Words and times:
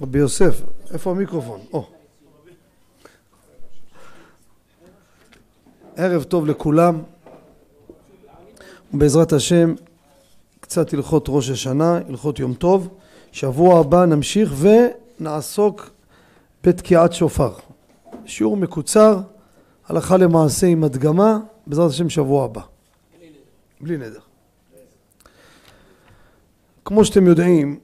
רבי 0.00 0.18
יוסף, 0.18 0.62
איפה 0.92 1.10
המיקרופון? 1.10 1.60
או. 1.72 1.86
ערב 5.96 6.22
טוב 6.22 6.46
לכולם. 6.46 7.02
בעזרת 8.92 9.32
השם, 9.32 9.74
קצת 10.60 10.94
הלכות 10.94 11.24
ראש 11.28 11.50
השנה, 11.50 12.00
הלכות 12.08 12.38
יום 12.38 12.54
טוב. 12.54 12.88
שבוע 13.32 13.80
הבא 13.80 14.04
נמשיך 14.04 14.52
ונעסוק 14.58 15.90
בתקיעת 16.64 17.12
שופר. 17.12 17.52
שיעור 18.26 18.56
מקוצר, 18.56 19.20
הלכה 19.86 20.16
למעשה 20.16 20.66
עם 20.66 20.84
הדגמה, 20.84 21.38
בעזרת 21.66 21.90
השם 21.90 22.08
שבוע 22.08 22.44
הבא. 22.44 22.62
בלי 23.80 23.96
נדר. 23.96 24.20
כמו 26.84 27.04
שאתם 27.04 27.26
יודעים, 27.26 27.80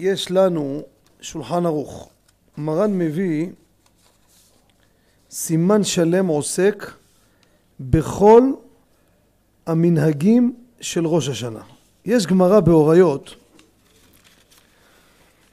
יש 0.00 0.30
לנו 0.30 0.82
שולחן 1.20 1.66
ערוך. 1.66 2.08
מרן 2.56 2.98
מביא 2.98 3.46
סימן 5.30 5.84
שלם 5.84 6.26
עוסק 6.26 6.92
בכל 7.80 8.42
המנהגים 9.66 10.56
של 10.80 11.06
ראש 11.06 11.28
השנה. 11.28 11.60
יש 12.04 12.26
גמרא 12.26 12.60
באוריות, 12.60 13.34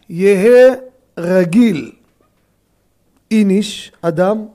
יהא 0.10 0.76
רגיל 1.18 1.92
איניש, 3.32 3.92
אדם, 4.02 4.46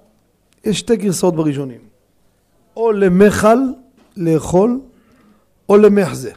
יש 0.65 0.79
שתי 0.79 0.97
גרסאות 0.97 1.35
בראשונים, 1.35 1.81
או 2.77 2.93
למכל, 2.93 3.59
לאכול, 4.17 4.81
או 5.69 5.77
למחזה, 5.77 6.33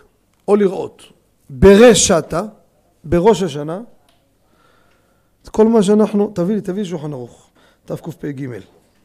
או 0.47 0.55
לראות. 0.55 1.03
ברשתה, 1.49 2.41
בראש 3.03 3.43
השנה, 3.43 3.81
כל 5.49 5.67
מה 5.67 5.83
שאנחנו, 5.83 6.31
תביא 6.33 6.55
לי, 6.55 6.61
תביא 6.61 6.83
לי 6.83 6.89
שולחן 6.89 7.13
ערוך, 7.13 7.49
תקפ"ג, 7.85 8.47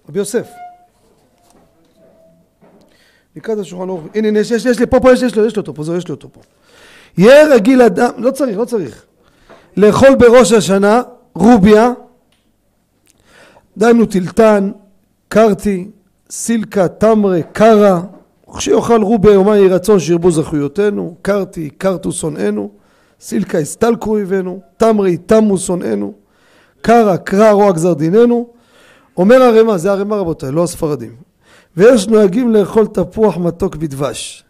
רבי 0.09 0.19
יוסף. 0.19 0.49
לקראת 3.37 3.59
השולחן 3.59 3.89
ערוך, 3.89 4.01
הנה, 4.15 4.29
הנה, 4.29 4.39
יש, 4.39 4.51
יש, 4.51 4.65
יש 4.65 4.79
לי, 4.79 4.87
פה, 4.87 5.01
פה, 5.01 5.13
יש, 5.13 5.23
יש 5.23 5.37
לו, 5.37 5.47
יש 5.47 5.57
לו 5.57 5.61
אותו 5.61 5.75
פה, 5.75 5.83
זהו, 5.83 5.97
יש 5.97 6.09
לו 6.09 6.15
אותו 6.15 6.29
פה. 6.33 6.41
יהיה 7.19 7.55
רגיל 7.55 7.83
אדם, 7.83 8.11
לא 8.19 8.31
צריך, 8.31 8.59
לא 8.59 8.65
צריך. 8.65 9.05
לאכול 9.77 10.15
בראש 10.15 10.53
השנה, 10.53 11.03
רוביה, 11.35 11.93
דהיינו 13.77 14.07
טילטן, 14.07 14.71
קרטי, 15.29 15.91
סילקה, 16.31 16.89
תמרה, 16.89 17.43
קרה, 17.43 18.03
כשיאכל 18.57 19.03
רוביה 19.03 19.33
יומי 19.33 19.57
יהי 19.57 19.69
רצון 19.69 20.01
שירבו 20.01 20.31
זכויותינו, 20.31 21.17
קרטי, 21.23 21.71
קרטו 21.71 22.13
שונאינו, 22.13 22.71
סילקה 23.21 23.59
הסתלקו 23.59 24.11
אויבינו, 24.11 24.61
תמרי 24.77 25.17
תמו 25.17 25.59
שונאינו, 25.59 26.15
קרא 26.81 27.17
קרא 27.17 27.51
רוע 27.51 27.73
גזר 27.73 27.95
דיננו, 27.95 28.49
אומר 29.17 29.43
הרמ"א, 29.43 29.77
זה 29.77 29.93
הרמ"א 29.93 30.15
רבותיי, 30.15 30.53
לא 30.53 30.65
הספרדים, 30.65 31.17
ויש 31.77 32.09
נוהגים 32.09 32.55
לאכול 32.55 32.87
תפוח 32.87 33.37
מתוק 33.37 33.77
בדבש. 33.77 34.45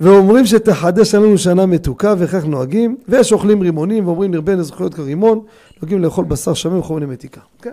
ואומרים 0.00 0.46
שתחדש 0.46 1.14
לנו 1.14 1.38
שנה 1.38 1.66
מתוקה 1.66 2.14
וכך 2.18 2.44
נוהגים. 2.44 2.96
ויש 3.08 3.32
אוכלים 3.32 3.60
רימונים 3.60 4.06
ואומרים 4.06 4.30
נרבה 4.30 4.54
לזכויות 4.54 4.94
כרימון. 4.94 5.44
נוהגים 5.82 6.02
לאכול 6.02 6.24
בשר 6.24 6.54
שמן 6.54 6.76
וחומרי 6.76 7.06
מתיקה. 7.06 7.40
כן 7.62 7.72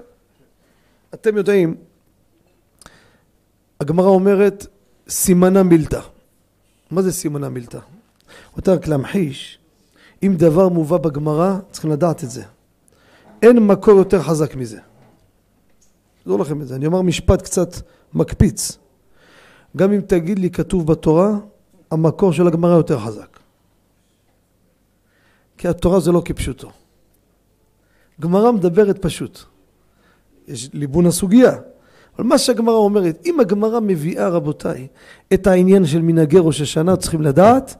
אתם 1.13 1.37
יודעים 1.37 1.75
הגמרא 3.79 4.07
אומרת 4.07 4.67
סימנה 5.09 5.63
מילתא. 5.63 5.99
מה 6.91 7.01
זה 7.01 7.11
סימנה 7.11 7.49
מילתא? 7.49 7.79
רוצה 8.55 8.73
רק 8.73 8.87
להמחיש 8.87 9.59
אם 10.23 10.35
דבר 10.37 10.69
מובא 10.69 10.97
בגמרא 10.97 11.57
צריכים 11.71 11.91
לדעת 11.91 12.23
את 12.23 12.29
זה 12.29 12.43
אין 13.41 13.59
מקור 13.59 13.93
יותר 13.93 14.21
חזק 14.21 14.55
מזה 14.55 14.79
לא 16.25 16.39
לכם 16.39 16.61
את 16.61 16.67
זה 16.67 16.75
אני 16.75 16.85
אומר 16.85 17.01
משפט 17.01 17.41
קצת 17.41 17.75
מקפיץ 18.13 18.77
גם 19.77 19.93
אם 19.93 20.01
תגיד 20.01 20.39
לי 20.39 20.49
כתוב 20.49 20.87
בתורה 20.87 21.37
המקור 21.91 22.33
של 22.33 22.47
הגמרא 22.47 22.75
יותר 22.75 22.99
חזק. 22.99 23.39
כי 25.57 25.67
התורה 25.67 25.99
זה 25.99 26.11
לא 26.11 26.21
כפשוטו. 26.25 26.71
גמרא 28.21 28.51
מדברת 28.51 29.01
פשוט. 29.01 29.39
יש 30.47 30.69
ליבון 30.73 31.05
הסוגיה. 31.05 31.57
אבל 32.15 32.25
מה 32.25 32.37
שהגמרא 32.37 32.75
אומרת, 32.75 33.21
אם 33.25 33.39
הגמרא 33.39 33.79
מביאה 33.79 34.29
רבותיי 34.29 34.87
את 35.33 35.47
העניין 35.47 35.85
של 35.85 36.01
מנהגי 36.01 36.37
ראש 36.39 36.61
השנה 36.61 36.97
צריכים 36.97 37.21
לדעת 37.21 37.75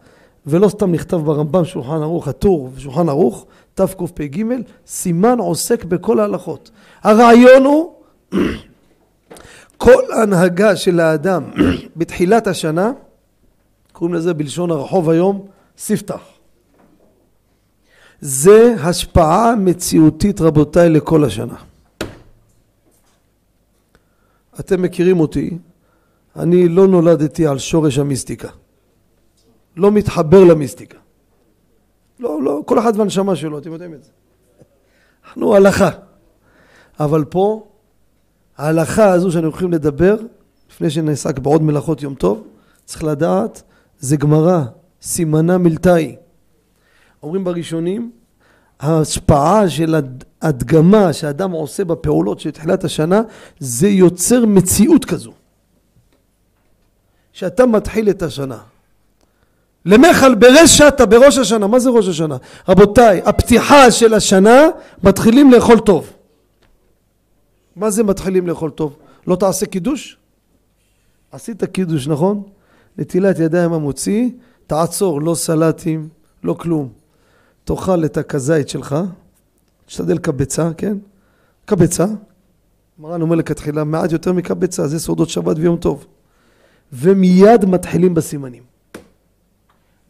ולא 0.46 0.70
סתם 0.70 0.92
נכתב 0.92 1.18
ברמב"ם 1.18 1.66
שולחן 1.66 2.02
ערוך 2.02 2.28
הטור 2.28 2.70
ושולחן 2.76 3.10
ערוך 3.10 3.46
תקפ"ג 3.74 4.44
סימן 4.88 5.40
עוסק 5.40 5.84
בכל 5.84 6.20
ההלכות. 6.20 6.72
הרעיון 7.02 7.66
הוא 7.66 7.94
כל 9.78 10.04
הנהגה 10.24 10.76
של 10.76 11.00
האדם 11.00 11.44
בתחילת 11.98 12.48
השנה 12.48 12.92
קוראים 13.92 14.16
לזה 14.16 14.34
בלשון 14.34 14.72
הרחוב 14.72 15.10
היום 15.10 15.48
ספתח. 15.78 16.22
זה 18.22 18.76
השפעה 18.80 19.56
מציאותית 19.56 20.42
רבותיי 20.42 20.90
לכל 20.90 21.24
השנה. 21.24 21.56
אתם 24.60 24.82
מכירים 24.82 25.20
אותי, 25.20 25.58
אני 26.36 26.68
לא 26.68 26.88
נולדתי 26.88 27.48
על 27.48 27.60
שורש 27.60 27.98
המיסטיקה. 27.98 28.48
לא 29.76 29.92
מתחבר 29.92 30.44
למיסטיקה. 30.44 30.98
לא, 32.20 32.42
לא, 32.44 32.62
כל 32.66 32.80
אחד 32.80 32.94
והנשמה 32.96 33.36
שלו, 33.36 33.58
אתם 33.58 33.72
יודעים 33.72 33.94
את 33.94 34.04
זה. 34.04 34.10
אנחנו 35.26 35.56
הלכה. 35.56 35.90
אבל 37.00 37.26
פה, 37.26 37.68
ההלכה 38.58 39.12
הזו 39.12 39.32
שאני 39.32 39.46
הולכים 39.46 39.72
לדבר, 39.72 40.16
לפני 40.72 40.90
שנעסק 40.90 41.40
בעוד 41.40 41.64
מלאכות 41.64 42.02
יום 42.02 42.16
טוב, 42.16 42.48
צריך 42.86 43.04
לדעת 43.04 43.64
זה 44.00 44.18
גמרא, 44.18 44.62
סימנה 45.02 45.58
מלתאי. 45.58 46.16
אומרים 47.24 47.44
בראשונים, 47.44 48.12
ההשפעה 48.80 49.70
של 49.70 49.96
הדגמה 50.42 51.14
שאדם 51.14 51.52
עושה 51.52 51.86
בפעולות 51.86 52.40
של 52.40 52.52
תחילת 52.52 52.84
השנה, 52.84 53.22
זה 53.60 53.88
יוצר 53.88 54.46
מציאות 54.46 55.06
כזו. 55.06 55.32
שאתה 57.34 57.66
מתחיל 57.66 58.10
את 58.10 58.22
השנה. 58.22 58.58
למחל 59.86 60.36
ברשתה 60.36 61.06
בראש 61.06 61.38
השנה, 61.38 61.68
מה 61.68 61.80
זה 61.80 61.90
ראש 61.90 62.08
השנה? 62.08 62.38
רבותיי, 62.68 63.22
הפתיחה 63.26 63.92
של 63.92 64.14
השנה 64.14 64.68
מתחילים 65.04 65.52
לאכול 65.52 65.80
טוב. 65.80 66.10
מה 67.76 67.90
זה 67.90 68.04
מתחילים 68.04 68.48
לאכול 68.48 68.70
טוב? 68.70 68.98
לא 69.28 69.36
תעשה 69.36 69.66
קידוש? 69.66 70.18
עשית 71.32 71.64
קידוש, 71.64 72.08
נכון? 72.08 72.44
נטילת 72.98 73.40
ידיים 73.40 73.74
המוציא, 73.74 74.30
תעצור, 74.68 75.22
לא 75.22 75.36
סלטים, 75.36 76.10
לא 76.44 76.54
כלום. 76.54 76.90
תאכל 77.64 78.06
את 78.06 78.18
הכזית 78.18 78.70
שלך, 78.70 78.96
תשתדל 79.86 80.18
קבצה, 80.18 80.70
כן? 80.78 80.98
קבצה. 81.66 82.06
מרן 83.00 83.22
אומר 83.22 83.36
לכתחילה, 83.36 83.84
מעט 83.84 84.12
יותר 84.12 84.34
מקבצה, 84.34 84.88
זה 84.88 85.00
סעודות 85.00 85.30
שבת 85.30 85.58
ויום 85.60 85.78
טוב. 85.78 86.06
ומיד 86.94 87.66
מתחילים 87.66 88.14
בסימנים. 88.14 88.71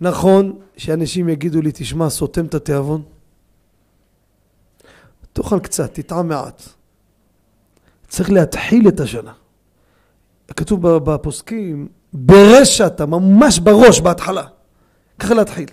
נכון 0.01 0.59
שאנשים 0.77 1.29
יגידו 1.29 1.61
לי, 1.61 1.71
תשמע, 1.73 2.09
סותם 2.09 2.45
את 2.45 2.53
התיאבון? 2.53 3.03
תאכל 5.33 5.59
קצת, 5.59 5.93
תטעם 5.93 6.27
מעט. 6.27 6.61
צריך 8.07 8.29
להתחיל 8.29 8.87
את 8.87 8.99
השנה. 8.99 9.33
כתוב 10.55 10.87
בפוסקים, 10.97 11.87
ברשת, 12.13 13.01
ממש 13.01 13.59
בראש, 13.59 14.01
בהתחלה. 14.01 14.47
ככה 15.19 15.33
להתחיל. 15.33 15.69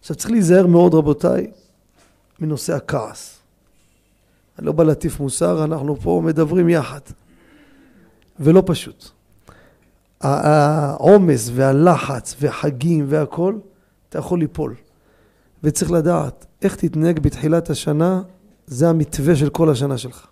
עכשיו 0.00 0.16
צריך 0.16 0.30
להיזהר 0.30 0.66
מאוד 0.66 0.94
רבותיי 0.94 1.50
מנושא 2.40 2.74
הכעס. 2.74 3.38
אני 4.58 4.66
לא 4.66 4.72
בא 4.72 4.84
להטיף 4.84 5.20
מוסר, 5.20 5.64
אנחנו 5.64 5.96
פה 5.96 6.22
מדברים 6.24 6.68
יחד. 6.68 7.00
ולא 8.40 8.62
פשוט. 8.66 9.15
העומס 10.20 11.50
והלחץ 11.54 12.36
והחגים 12.40 13.04
והכל, 13.08 13.54
אתה 14.08 14.18
יכול 14.18 14.38
ליפול. 14.38 14.74
וצריך 15.62 15.90
לדעת 15.90 16.46
איך 16.62 16.76
תתנהג 16.76 17.20
בתחילת 17.20 17.70
השנה, 17.70 18.22
זה 18.66 18.88
המתווה 18.88 19.36
של 19.36 19.48
כל 19.48 19.70
השנה 19.70 19.98
שלך. 19.98 20.26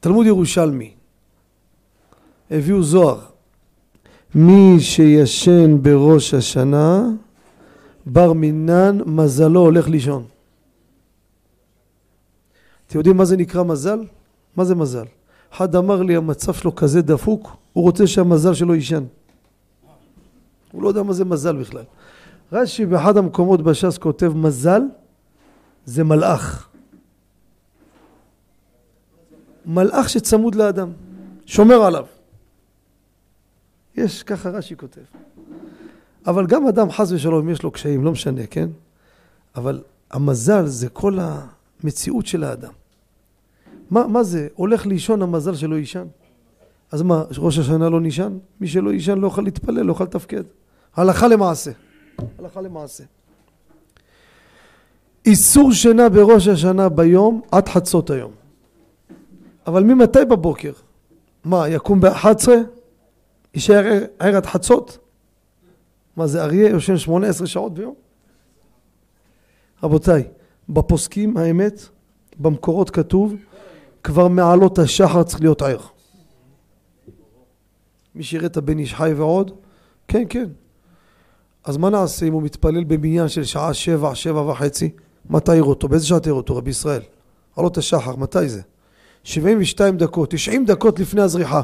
תלמוד 0.00 0.26
ירושלמי, 0.26 0.94
הביאו 2.50 2.82
זוהר. 2.82 3.20
מי 4.34 4.80
שישן 4.80 5.82
בראש 5.82 6.34
השנה, 6.34 7.08
בר 8.06 8.32
מינן 8.32 8.98
מזלו 9.06 9.60
הולך 9.60 9.88
לישון. 9.88 10.24
אתם 12.86 12.98
יודעים 12.98 13.16
מה 13.16 13.24
זה 13.24 13.36
נקרא 13.36 13.62
מזל? 13.62 14.04
מה 14.56 14.64
זה 14.64 14.74
מזל? 14.74 15.04
אחד 15.56 15.76
אמר 15.76 16.02
לי 16.02 16.16
המצב 16.16 16.52
שלו 16.52 16.74
כזה 16.74 17.02
דפוק, 17.02 17.56
הוא 17.72 17.84
רוצה 17.84 18.06
שהמזל 18.06 18.54
שלו 18.54 18.74
יישן. 18.74 19.04
הוא 20.72 20.82
לא 20.82 20.88
יודע 20.88 21.02
מה 21.02 21.12
זה 21.12 21.24
מזל 21.24 21.56
בכלל. 21.56 21.84
רש"י 22.52 22.86
באחד 22.86 23.16
המקומות 23.16 23.62
בש"ס 23.62 23.98
כותב 23.98 24.32
מזל 24.36 24.82
זה 25.84 26.04
מלאך. 26.04 26.68
מלאך 29.66 30.08
שצמוד 30.08 30.54
לאדם, 30.54 30.92
שומר 31.46 31.82
עליו. 31.82 32.06
יש, 33.96 34.22
ככה 34.22 34.50
רש"י 34.50 34.76
כותב. 34.76 35.00
אבל 36.26 36.46
גם 36.46 36.66
אדם, 36.66 36.90
חס 36.90 37.12
ושלום, 37.12 37.48
יש 37.48 37.62
לו 37.62 37.70
קשיים, 37.70 38.04
לא 38.04 38.12
משנה, 38.12 38.46
כן? 38.46 38.68
אבל 39.54 39.82
המזל 40.10 40.66
זה 40.66 40.88
כל 40.88 41.18
המציאות 41.20 42.26
של 42.26 42.44
האדם. 42.44 42.72
מה, 43.90 44.06
מה 44.06 44.22
זה? 44.22 44.48
הולך 44.54 44.86
לישון 44.86 45.22
המזל 45.22 45.54
שלא 45.54 45.74
יישן? 45.74 46.06
אז 46.92 47.02
מה, 47.02 47.24
ראש 47.38 47.58
השנה 47.58 47.88
לא 47.88 48.00
נישן? 48.00 48.38
מי 48.60 48.68
שלא 48.68 48.90
יישן 48.90 49.18
לא 49.18 49.26
יכול 49.26 49.44
להתפלל, 49.44 49.82
לא 49.82 49.92
יכול 49.92 50.06
לתפקד. 50.06 50.42
הלכה 50.96 51.28
למעשה. 51.28 51.70
הלכה 52.38 52.60
למעשה. 52.60 53.04
איסור 55.26 55.72
שינה 55.72 56.08
בראש 56.08 56.48
השנה 56.48 56.88
ביום 56.88 57.40
עד 57.52 57.68
חצות 57.68 58.10
היום. 58.10 58.32
אבל 59.66 59.84
ממתי 59.84 60.24
בבוקר? 60.24 60.72
מה, 61.44 61.68
יקום 61.68 62.00
ב-11? 62.00 62.48
יישאר 63.54 64.04
ער 64.18 64.36
עד 64.36 64.46
חצות? 64.46 64.98
מה 66.16 66.26
זה 66.26 66.42
אריה 66.42 66.68
יושן 66.68 66.98
שמונה 66.98 67.26
עשרה 67.26 67.46
שעות 67.46 67.74
ביום? 67.74 67.94
רבותיי, 69.82 70.24
בפוסקים 70.68 71.36
האמת, 71.36 71.88
במקורות 72.38 72.90
כתוב 72.90 73.34
כבר 74.06 74.28
מעלות 74.28 74.78
השחר 74.78 75.22
צריך 75.22 75.40
להיות 75.40 75.62
ער. 75.62 75.80
מי 78.14 78.22
שיראה 78.22 78.46
את 78.46 78.56
הבן 78.56 78.78
איש 78.78 78.94
חי 78.94 79.12
ועוד? 79.16 79.50
כן, 80.08 80.22
כן. 80.28 80.48
אז 81.64 81.76
מה 81.76 81.90
נעשה 81.90 82.26
אם 82.26 82.32
הוא 82.32 82.42
מתפלל 82.42 82.84
במניין 82.84 83.28
של 83.28 83.44
שעה 83.44 83.74
שבע, 83.74 84.14
שבע 84.14 84.40
וחצי? 84.40 84.90
מתי 85.30 85.50
העיר 85.50 85.64
אותו? 85.64 85.88
באיזה 85.88 86.06
שעה 86.06 86.20
תעיר 86.20 86.34
אותו, 86.34 86.56
רבי 86.56 86.70
ישראל? 86.70 87.02
עלות 87.56 87.78
השחר, 87.78 88.16
מתי 88.16 88.48
זה? 88.48 88.62
72 89.24 89.96
דקות, 89.96 90.30
90 90.30 90.64
דקות 90.64 90.98
לפני 90.98 91.22
הזריחה. 91.22 91.62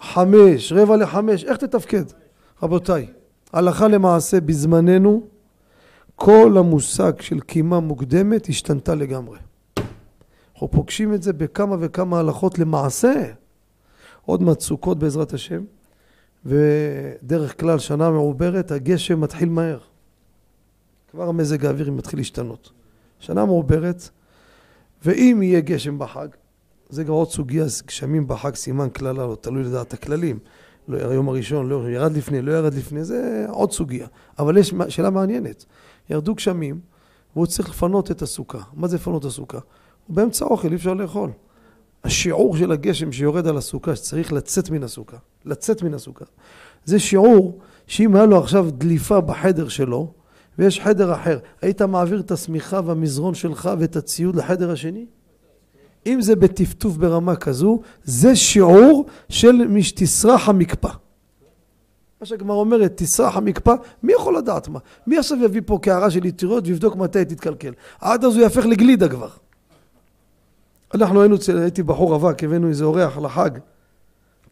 חמש, 0.00 0.72
רבע 0.72 0.96
לחמש, 0.96 1.44
איך 1.44 1.56
תתפקד? 1.56 2.04
רבותיי, 2.62 3.06
הלכה 3.52 3.88
למעשה 3.88 4.40
בזמננו 4.40 5.26
כל 6.16 6.56
המושג 6.58 7.20
של 7.20 7.40
קימה 7.40 7.80
מוקדמת 7.80 8.48
השתנתה 8.48 8.94
לגמרי. 8.94 9.38
אנחנו 10.54 10.70
פוגשים 10.70 11.14
את 11.14 11.22
זה 11.22 11.32
בכמה 11.32 11.76
וכמה 11.80 12.18
הלכות 12.18 12.58
למעשה. 12.58 13.32
עוד 14.24 14.42
מעט 14.42 14.60
סוכות 14.60 14.98
בעזרת 14.98 15.32
השם, 15.32 15.64
ודרך 16.46 17.60
כלל 17.60 17.78
שנה 17.78 18.10
מעוברת, 18.10 18.70
הגשם 18.70 19.20
מתחיל 19.20 19.48
מהר. 19.48 19.78
כבר 21.10 21.28
המזג 21.28 21.66
האוויר 21.66 21.90
מתחיל 21.90 22.18
להשתנות. 22.18 22.70
שנה 23.18 23.44
מעוברת, 23.44 24.08
ואם 25.04 25.40
יהיה 25.42 25.60
גשם 25.60 25.98
בחג, 25.98 26.28
זה 26.88 27.04
כבר 27.04 27.14
עוד 27.14 27.30
סוגיה, 27.30 27.64
גשמים 27.86 28.28
בחג 28.28 28.54
סימן 28.54 28.90
כללה, 28.90 29.12
לא 29.12 29.36
תלוי 29.40 29.62
לדעת 29.62 29.92
הכללים. 29.92 30.38
לא, 30.88 31.10
היום 31.10 31.28
הראשון, 31.28 31.68
לא, 31.68 31.90
ירד 31.90 32.12
לפני, 32.12 32.42
לא 32.42 32.52
ירד 32.52 32.74
לפני, 32.74 33.04
זה 33.04 33.46
עוד 33.48 33.72
סוגיה. 33.72 34.06
אבל 34.38 34.56
יש 34.56 34.74
שאלה 34.88 35.10
מעניינת. 35.10 35.64
ירדו 36.10 36.34
גשמים, 36.34 36.80
והוא 37.36 37.46
צריך 37.46 37.68
לפנות 37.68 38.10
את 38.10 38.22
הסוכה. 38.22 38.58
מה 38.74 38.88
זה 38.88 38.96
לפנות 38.96 39.22
את 39.22 39.26
הסוכה? 39.26 39.58
הוא 40.06 40.16
באמצע 40.16 40.44
אוכל, 40.44 40.68
אי 40.68 40.74
אפשר 40.74 40.94
לאכול. 40.94 41.30
השיעור 42.04 42.56
של 42.56 42.72
הגשם 42.72 43.12
שיורד 43.12 43.46
על 43.46 43.56
הסוכה, 43.56 43.96
שצריך 43.96 44.32
לצאת 44.32 44.70
מן 44.70 44.82
הסוכה, 44.82 45.16
לצאת 45.44 45.82
מן 45.82 45.94
הסוכה, 45.94 46.24
זה 46.84 46.98
שיעור 46.98 47.58
שאם 47.86 48.16
היה 48.16 48.26
לו 48.26 48.38
עכשיו 48.38 48.70
דליפה 48.70 49.20
בחדר 49.20 49.68
שלו, 49.68 50.12
ויש 50.58 50.80
חדר 50.80 51.14
אחר, 51.14 51.38
היית 51.62 51.82
מעביר 51.82 52.20
את 52.20 52.30
השמיכה 52.30 52.80
והמזרון 52.84 53.34
שלך 53.34 53.70
ואת 53.78 53.96
הציוד 53.96 54.36
לחדר 54.36 54.70
השני? 54.70 55.06
אם 56.06 56.20
זה 56.20 56.36
בטפטוף 56.36 56.96
ברמה 56.96 57.36
כזו, 57.36 57.80
זה 58.04 58.36
שיעור 58.36 59.06
של 59.28 59.52
משתסרח 59.52 60.48
המקפא. 60.48 60.90
מה 62.24 62.28
שהגמרא 62.28 62.56
אומרת, 62.56 62.92
תסרח 62.96 63.36
המקפא, 63.36 63.74
מי 64.02 64.12
יכול 64.12 64.38
לדעת 64.38 64.68
מה? 64.68 64.78
מי 65.06 65.18
עכשיו 65.18 65.44
יביא 65.44 65.60
פה 65.66 65.78
קערה 65.82 66.10
של 66.10 66.24
יתירות 66.24 66.64
ויבדוק 66.66 66.96
מתי 66.96 67.18
היא 67.18 67.26
תתקלקל? 67.26 67.72
עד 68.00 68.24
אז 68.24 68.34
הוא 68.34 68.42
יהפך 68.42 68.66
לגלידה 68.66 69.08
כבר. 69.08 69.28
אנחנו 70.94 71.20
היינו, 71.20 71.36
הייתי 71.60 71.82
בחור 71.82 72.14
רווק, 72.14 72.44
הבאנו 72.44 72.68
איזה 72.68 72.84
אורח 72.84 73.18
לחג, 73.18 73.50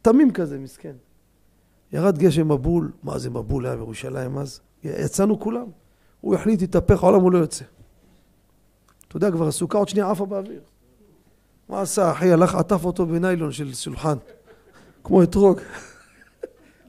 תמים 0.03 0.33
כזה, 0.33 0.59
מסכן. 0.59 0.93
ירד 1.93 2.19
גשם 2.19 2.53
מבול, 2.53 2.93
מה 3.03 3.19
זה 3.19 3.31
מבול 3.31 3.67
היה 3.67 3.77
בירושלים 3.77 4.39
אז? 4.39 4.61
יצאנו 4.85 5.41
כולם. 5.41 5.67
הוא 6.21 6.35
החליט, 6.35 6.63
התהפך 6.63 7.03
העולם, 7.03 7.21
הוא 7.21 7.33
לא 7.33 7.39
יוצא. 7.39 7.65
אתה 9.09 9.17
יודע, 9.17 9.31
כבר 9.31 9.49
הסוכה 9.49 9.79
עוד 9.79 9.89
שנייה 9.89 10.11
עפה 10.11 10.27
באוויר. 10.27 10.61
מה 11.69 11.81
עשה 11.81 12.13
אחי? 12.13 12.33
הלך, 12.33 12.55
עטף 12.55 12.85
אותו 12.85 13.07
בניילון 13.07 13.53
של 13.53 13.75
שולחן, 13.75 14.17
כמו 15.05 15.23
אתרוג. 15.23 15.61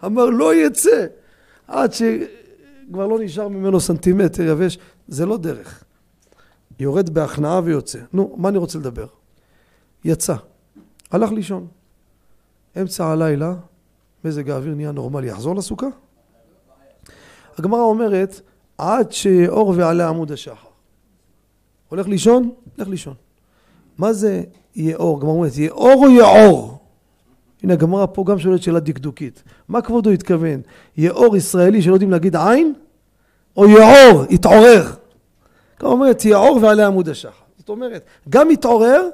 אמר, 0.06 0.26
לא 0.26 0.56
יצא. 0.56 1.06
עד 1.68 1.94
שכבר 1.94 3.08
לא 3.08 3.20
נשאר 3.20 3.48
ממנו 3.48 3.80
סנטימטר 3.80 4.44
יבש. 4.44 4.78
זה 5.08 5.26
לא 5.26 5.38
דרך. 5.38 5.84
יורד 6.80 7.10
בהכנעה 7.10 7.62
ויוצא. 7.64 8.00
נו, 8.14 8.36
מה 8.38 8.50
אני 8.50 8.58
רוצה 8.58 8.78
לדבר? 8.80 9.08
יצא, 10.06 10.36
הלך 11.12 11.32
לישון. 11.32 11.68
אמצע 12.82 13.08
הלילה, 13.08 13.54
מזג 14.24 14.50
האוויר 14.50 14.76
נהיה 14.76 14.92
נורמלי, 14.92 15.28
יחזור 15.28 15.56
לסוכה? 15.56 15.88
הגמרא 17.58 17.82
אומרת, 17.82 18.42
עד 18.78 19.12
שאור 19.12 19.74
ועלה 19.78 20.10
עמוד 20.10 20.32
השחר. 20.32 20.68
הולך 21.90 22.08
לישון? 22.08 22.52
לך 22.78 22.88
לישון. 22.88 23.14
מה 23.98 24.14
זה 24.14 24.44
יהיה 24.76 24.96
אור? 24.96 25.18
הגמרא 25.18 25.32
אומרת, 25.32 25.58
יהיה 25.58 25.72
אור 25.72 26.06
או 26.06 26.10
יעור? 26.10 26.83
הנה 27.64 27.74
הגמרא 27.74 28.06
פה 28.14 28.24
גם 28.28 28.40
שואלת 28.40 28.64
שאלה 28.64 28.80
דקדוקית. 28.80 29.44
מה 29.68 29.82
כבודו 29.82 30.10
התכוון? 30.10 30.62
יהיה 30.98 31.12
אור 31.12 31.38
ישראלי 31.38 31.82
שלא 31.82 31.94
יודעים 31.94 32.12
להגיד 32.12 32.36
עין? 32.36 32.74
או 33.58 33.66
יעור, 33.66 34.24
יתעורר? 34.30 34.92
הגמרא 35.78 35.92
אומרת, 35.92 36.26
יעור 36.26 36.60
ועלה 36.62 36.88
עמוד 36.88 37.10
השחר. 37.10 37.44
זאת 37.58 37.70
אומרת, 37.70 38.06
גם 38.30 38.52
יתעורר 38.52 39.10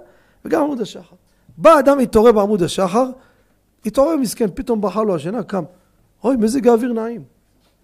וגם 0.46 0.62
עמוד 0.62 0.81
השחר. 0.81 1.16
בא 1.57 1.80
אדם 1.80 2.00
התעורר 2.00 2.31
בעמוד 2.31 2.63
השחר, 2.63 3.06
התעורר 3.86 4.16
מסכן, 4.16 4.47
פתאום 4.54 4.81
בכה 4.81 5.04
לו 5.04 5.16
השינה, 5.16 5.44
קם. 5.44 5.64
אוי, 6.24 6.35
מזג 6.35 6.68
האוויר 6.68 6.94
נעים. 6.94 7.24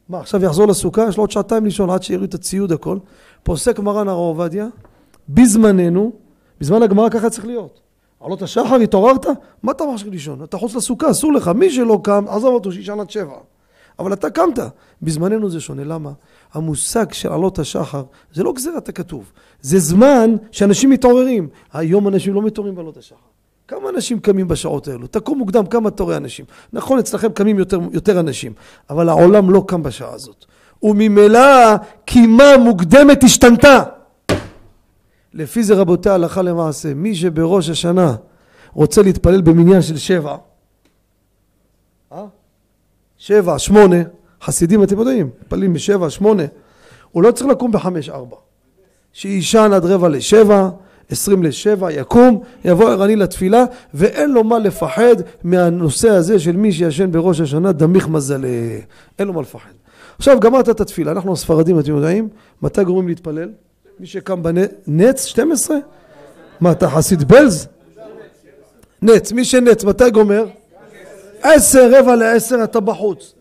מה, 0.09 0.19
עכשיו 0.19 0.43
יחזור 0.43 0.67
לסוכה? 0.67 1.05
יש 1.09 1.17
לו 1.17 1.23
עוד 1.23 1.31
שעתיים 1.31 1.65
לישון 1.65 1.89
עד 1.89 2.03
שיראו 2.03 2.23
את 2.23 2.33
הציוד 2.33 2.71
הכל. 2.71 2.97
פוסק 3.43 3.79
מרן 3.79 4.07
הרב 4.07 4.19
עובדיה, 4.19 4.67
בזמננו, 5.29 6.11
בזמן 6.59 6.83
הגמרא 6.83 7.09
ככה 7.09 7.29
צריך 7.29 7.45
להיות. 7.45 7.84
עלות 8.19 8.41
השחר, 8.41 8.75
התעוררת? 8.75 9.25
מה 9.63 9.71
אתה 9.71 9.85
ממשיך 9.85 10.07
לישון? 10.07 10.43
אתה 10.43 10.57
חוץ 10.57 10.75
לסוכה, 10.75 11.11
אסור 11.11 11.33
לך. 11.33 11.47
מי 11.47 11.69
שלא 11.69 11.99
קם, 12.03 12.25
עזוב 12.27 12.53
אותו, 12.53 12.71
שישן 12.71 12.99
עד 12.99 13.09
שבע. 13.09 13.37
אבל 13.99 14.13
אתה 14.13 14.29
קמת. 14.29 14.59
בזמננו 15.01 15.49
זה 15.49 15.59
שונה. 15.59 15.83
למה? 15.83 16.11
המושג 16.53 17.13
של 17.13 17.31
עלות 17.31 17.59
השחר 17.59 18.03
זה 18.33 18.43
לא 18.43 18.53
גזירת 18.53 18.89
הכתוב. 18.89 19.31
זה 19.61 19.79
זמן 19.79 20.35
שאנשים 20.51 20.89
מתעוררים. 20.89 21.47
היום 21.73 22.07
אנשים 22.07 22.33
לא 22.33 22.41
מתעוררים 22.41 22.75
בעלות 22.75 22.97
השחר. 22.97 23.15
כמה 23.67 23.89
אנשים 23.89 24.19
קמים 24.19 24.47
בשעות 24.47 24.87
האלו? 24.87 25.07
תקום 25.07 25.37
מוקדם, 25.37 25.65
כמה 25.65 25.91
תורי 25.91 26.17
אנשים. 26.17 26.45
נכון, 26.73 26.99
אצלכם 26.99 27.31
קמים 27.31 27.59
יותר, 27.59 27.79
יותר 27.91 28.19
אנשים, 28.19 28.53
אבל 28.89 29.09
העולם 29.09 29.49
לא 29.49 29.63
קם 29.67 29.83
בשעה 29.83 30.13
הזאת. 30.13 30.45
וממילא 30.83 31.75
קימה 32.05 32.57
מוקדמת 32.57 33.23
השתנתה. 33.23 33.83
לפי 35.35 35.63
זה 35.63 35.75
רבותי 35.75 36.09
הלכה 36.09 36.41
למעשה, 36.41 36.93
מי 36.93 37.15
שבראש 37.15 37.69
השנה 37.69 38.15
רוצה 38.73 39.01
להתפלל 39.01 39.41
במניין 39.41 39.81
של 39.81 39.97
שבע, 39.97 40.35
אה? 42.11 42.25
שבע, 43.17 43.59
שמונה, 43.59 43.95
חסידים 44.41 44.83
אתם 44.83 44.99
יודעים, 44.99 45.29
מתפללים 45.41 45.73
בשבע, 45.73 46.09
שמונה, 46.09 46.43
הוא 47.11 47.23
לא 47.23 47.31
צריך 47.31 47.49
לקום 47.49 47.71
בחמש, 47.71 48.09
ארבע. 48.09 48.35
שיישן 49.13 49.71
עד 49.73 49.85
רבע 49.85 50.09
לשבע, 50.09 50.69
עשרים 51.09 51.43
לשבע, 51.43 51.91
יקום, 51.91 52.43
יבוא 52.65 52.89
ערני 52.89 53.15
לתפילה, 53.15 53.63
ואין 53.93 54.31
לו 54.31 54.43
מה 54.43 54.59
לפחד 54.59 55.15
מהנושא 55.43 56.09
הזה 56.09 56.39
של 56.39 56.55
מי 56.55 56.71
שישן 56.71 57.11
בראש 57.11 57.39
השנה, 57.39 57.71
דמיך 57.71 58.07
מזלה. 58.07 58.47
אין 59.19 59.27
לו 59.27 59.33
מה 59.33 59.41
לפחד. 59.41 59.71
עכשיו 60.17 60.39
גמרת 60.39 60.69
את 60.69 60.79
התפילה, 60.79 61.11
אנחנו 61.11 61.33
הספרדים, 61.33 61.79
אתם 61.79 61.95
יודעים, 61.95 62.29
מתי 62.61 62.83
גורמים 62.83 63.07
להתפלל? 63.07 63.49
מי 63.99 64.07
שקם 64.07 64.43
בנץ, 64.43 65.25
12? 65.25 65.77
מה, 66.59 66.71
אתה 66.71 66.89
חסיד 66.89 67.23
בלז? 67.23 67.67
נץ, 69.01 69.31
מי 69.31 69.45
שנץ, 69.45 69.83
מתי 69.83 70.11
גומר? 70.11 70.45
עשר, 71.41 71.89
רבע 71.99 72.15
לעשר, 72.15 72.63
אתה 72.63 72.79
בחוץ. 72.79 73.33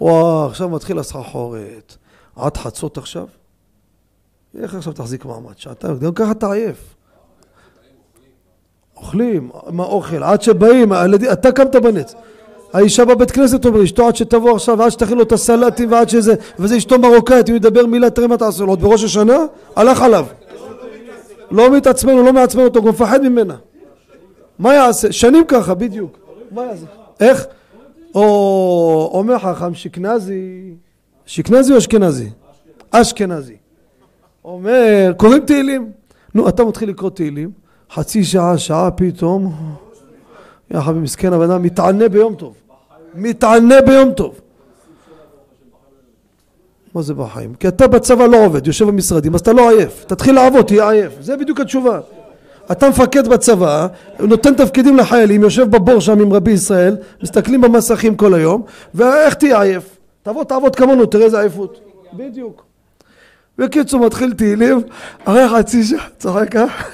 וואו, 0.00 0.46
עכשיו 0.46 0.68
מתחיל 0.68 0.98
הסחרחורת. 0.98 1.96
עד 2.36 2.56
חצות 2.56 2.98
עכשיו? 2.98 3.26
איך 4.60 4.74
עכשיו 4.74 4.92
תחזיק 4.92 5.24
מעמד? 5.24 5.58
שעתיים, 5.58 5.98
גם 5.98 6.14
ככה 6.14 6.30
אתה 6.30 6.52
עייף. 6.52 6.94
אוכלים, 8.96 9.50
מה 9.66 9.82
אוכל? 9.82 10.22
עד 10.22 10.42
שבאים, 10.42 10.92
אתה 11.32 11.52
קמת 11.52 11.76
בנץ. 11.76 12.14
האישה 12.74 13.04
בבית 13.04 13.30
כנסת 13.30 13.64
אומר 13.64 13.84
אשתו 13.84 14.08
עד 14.08 14.16
שתבוא 14.16 14.54
עכשיו 14.54 14.78
ועד 14.78 14.90
שתכין 14.90 15.16
לו 15.16 15.22
את 15.22 15.32
הסלטים 15.32 15.92
ועד 15.92 16.08
שזה 16.08 16.34
וזה 16.58 16.76
אשתו 16.76 16.98
מרוקאית 16.98 17.50
אם 17.50 17.54
ידבר 17.54 17.86
מילה 17.86 18.10
תראה 18.10 18.26
מה 18.26 18.36
תעשה 18.36 18.64
לו. 18.64 18.70
עוד 18.70 18.80
בראש 18.80 19.04
השנה 19.04 19.38
הלך 19.76 20.02
עליו. 20.02 20.26
לא 21.50 21.76
מתעצבן 21.76 22.12
הוא 22.12 22.24
לא 22.24 22.32
מעצבן 22.32 22.62
אותו 22.62 22.80
הוא 22.80 22.88
מפחד 22.88 23.22
ממנה. 23.22 23.56
מה 24.58 24.74
יעשה? 24.74 25.12
שנים 25.12 25.44
ככה 25.48 25.74
בדיוק. 25.74 26.18
מה 26.50 26.62
יעשה? 26.62 26.86
איך? 27.20 27.46
או 28.14 29.10
אומר 29.14 29.38
חכם 29.38 29.74
שקנזי 29.74 30.74
שקנזי 31.26 31.72
או 31.72 31.78
אשכנזי? 31.78 32.30
אשכנזי. 32.90 33.56
אומר 34.44 35.12
קוראים 35.16 35.46
תהילים. 35.46 35.90
נו 36.34 36.48
אתה 36.48 36.64
מתחיל 36.64 36.88
לקרוא 36.88 37.10
תהילים? 37.10 37.50
חצי 37.92 38.24
שעה 38.24 38.58
שעה 38.58 38.90
פתאום. 38.90 39.52
יא 40.70 40.80
חביבי 40.80 41.00
מסכן 41.00 41.32
הבן 41.32 41.50
אדם 41.50 41.62
מתענה 41.62 42.08
ביום 42.08 42.34
טוב 42.34 42.54
מתענה 43.14 43.80
ביום 43.80 44.12
טוב 44.12 44.40
מה 46.94 47.02
זה 47.02 47.14
בחיים? 47.14 47.54
כי 47.54 47.68
אתה 47.68 47.86
בצבא 47.86 48.26
לא 48.26 48.44
עובד, 48.44 48.66
יושב 48.66 48.84
במשרדים, 48.84 49.34
אז 49.34 49.40
אתה 49.40 49.52
לא 49.52 49.70
עייף. 49.70 50.04
תתחיל 50.04 50.34
לעבוד, 50.34 50.64
תהיה 50.64 50.90
עייף. 50.90 51.12
זה 51.20 51.36
בדיוק 51.36 51.60
התשובה. 51.60 52.00
אתה 52.72 52.88
מפקד 52.88 53.28
בצבא, 53.28 53.86
נותן 54.20 54.54
תפקידים 54.54 54.96
לחיילים, 54.96 55.42
יושב 55.42 55.70
בבור 55.70 56.00
שם 56.00 56.20
עם 56.20 56.32
רבי 56.32 56.50
ישראל, 56.50 56.96
מסתכלים 57.22 57.60
במסכים 57.60 58.16
כל 58.16 58.34
היום, 58.34 58.62
ואיך 58.94 59.34
תהיה 59.34 59.62
עייף? 59.62 59.96
תבוא 60.22 60.44
תעבוד 60.44 60.76
כמונו, 60.76 61.06
תראה 61.06 61.24
איזה 61.24 61.40
עייפות. 61.40 61.80
בדיוק. 62.12 62.64
בקיצור, 63.58 64.06
מתחיל 64.06 64.32
תהילים, 64.32 64.80
אחרי 65.24 65.48
חצי 65.48 65.84
שעה, 65.84 66.06
צוחק 66.18 66.52
ככה, 66.52 66.88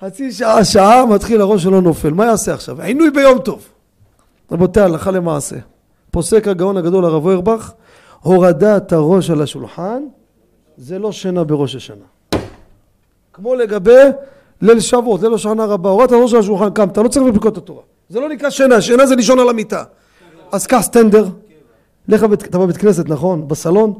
חצי 0.00 0.32
שעה, 0.32 0.64
שעה, 0.64 1.06
מתחיל 1.06 1.40
הראש 1.40 1.62
שלו 1.62 1.80
נופל. 1.80 2.10
מה 2.10 2.26
יעשה 2.26 2.54
עכשיו? 2.54 2.82
עינוי 2.82 3.10
ביום 3.10 3.38
טוב. 3.38 3.68
רבותיי, 4.52 4.82
הלכה 4.82 5.10
למעשה. 5.10 5.56
פוסק 6.10 6.48
הגאון 6.48 6.76
הגדול 6.76 7.04
הרב 7.04 7.26
אוירבך, 7.26 7.72
הורדת 8.20 8.92
הראש 8.92 9.30
על 9.30 9.42
השולחן 9.42 10.02
זה 10.76 10.98
לא 10.98 11.12
שינה 11.12 11.44
בראש 11.44 11.76
השנה. 11.76 12.04
כמו 13.32 13.54
לגבי 13.54 14.02
ליל 14.62 14.80
שבועות, 14.80 15.22
ליל 15.22 15.34
השנה 15.34 15.64
רבה, 15.64 15.90
הורדת 15.90 16.12
הראש 16.12 16.34
על 16.34 16.40
השולחן, 16.40 16.70
קמת, 16.70 16.98
לא 16.98 17.08
צריך 17.08 17.26
לבדיקות 17.26 17.56
התורה. 17.56 17.82
זה 18.08 18.20
לא 18.20 18.28
נקרא 18.28 18.50
שינה, 18.50 18.80
שינה 18.80 19.06
זה 19.06 19.16
לישון 19.16 19.38
על 19.38 19.48
המיטה. 19.48 19.84
אז 20.52 20.66
קח 20.66 20.80
סטנדר, 20.80 21.28
לך, 22.08 22.24
אתה 22.24 22.58
בבית 22.58 22.76
כנסת, 22.76 23.08
נכון? 23.08 23.48
בסלון, 23.48 23.94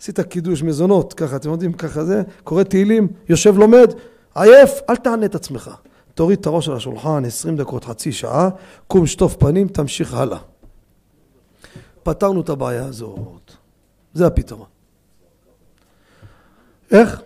עשית 0.00 0.20
קידוש 0.20 0.62
מזונות, 0.62 1.12
ככה, 1.14 1.36
אתם 1.36 1.50
יודעים, 1.50 1.72
ככה 1.72 2.04
זה, 2.04 2.22
קורא 2.44 2.62
תהילים, 2.62 3.08
יושב 3.28 3.58
לומד, 3.58 3.92
עייף, 4.34 4.70
אל 4.90 4.96
תענה 4.96 5.26
את 5.26 5.34
עצמך. 5.34 5.70
תוריד 6.14 6.38
את 6.38 6.46
הראש 6.46 6.68
על 6.68 6.76
השולחן, 6.76 7.24
עשרים 7.24 7.56
דקות, 7.56 7.84
חצי 7.84 8.12
שעה, 8.12 8.48
קום 8.86 9.06
שטוף 9.06 9.36
פנים, 9.36 9.68
תמשיך 9.68 10.14
הלאה. 10.14 10.38
פתרנו 12.02 12.40
את 12.40 12.48
הבעיה 12.48 12.84
הזאת. 12.84 13.52
זה 14.14 14.26
הפתרון. 14.26 14.66
איך? 16.90 17.22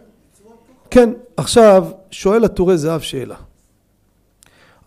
כן, 0.90 1.12
עכשיו 1.36 1.86
שואל 2.10 2.44
הטורי 2.44 2.78
זהב 2.78 3.00
שאלה. 3.00 3.36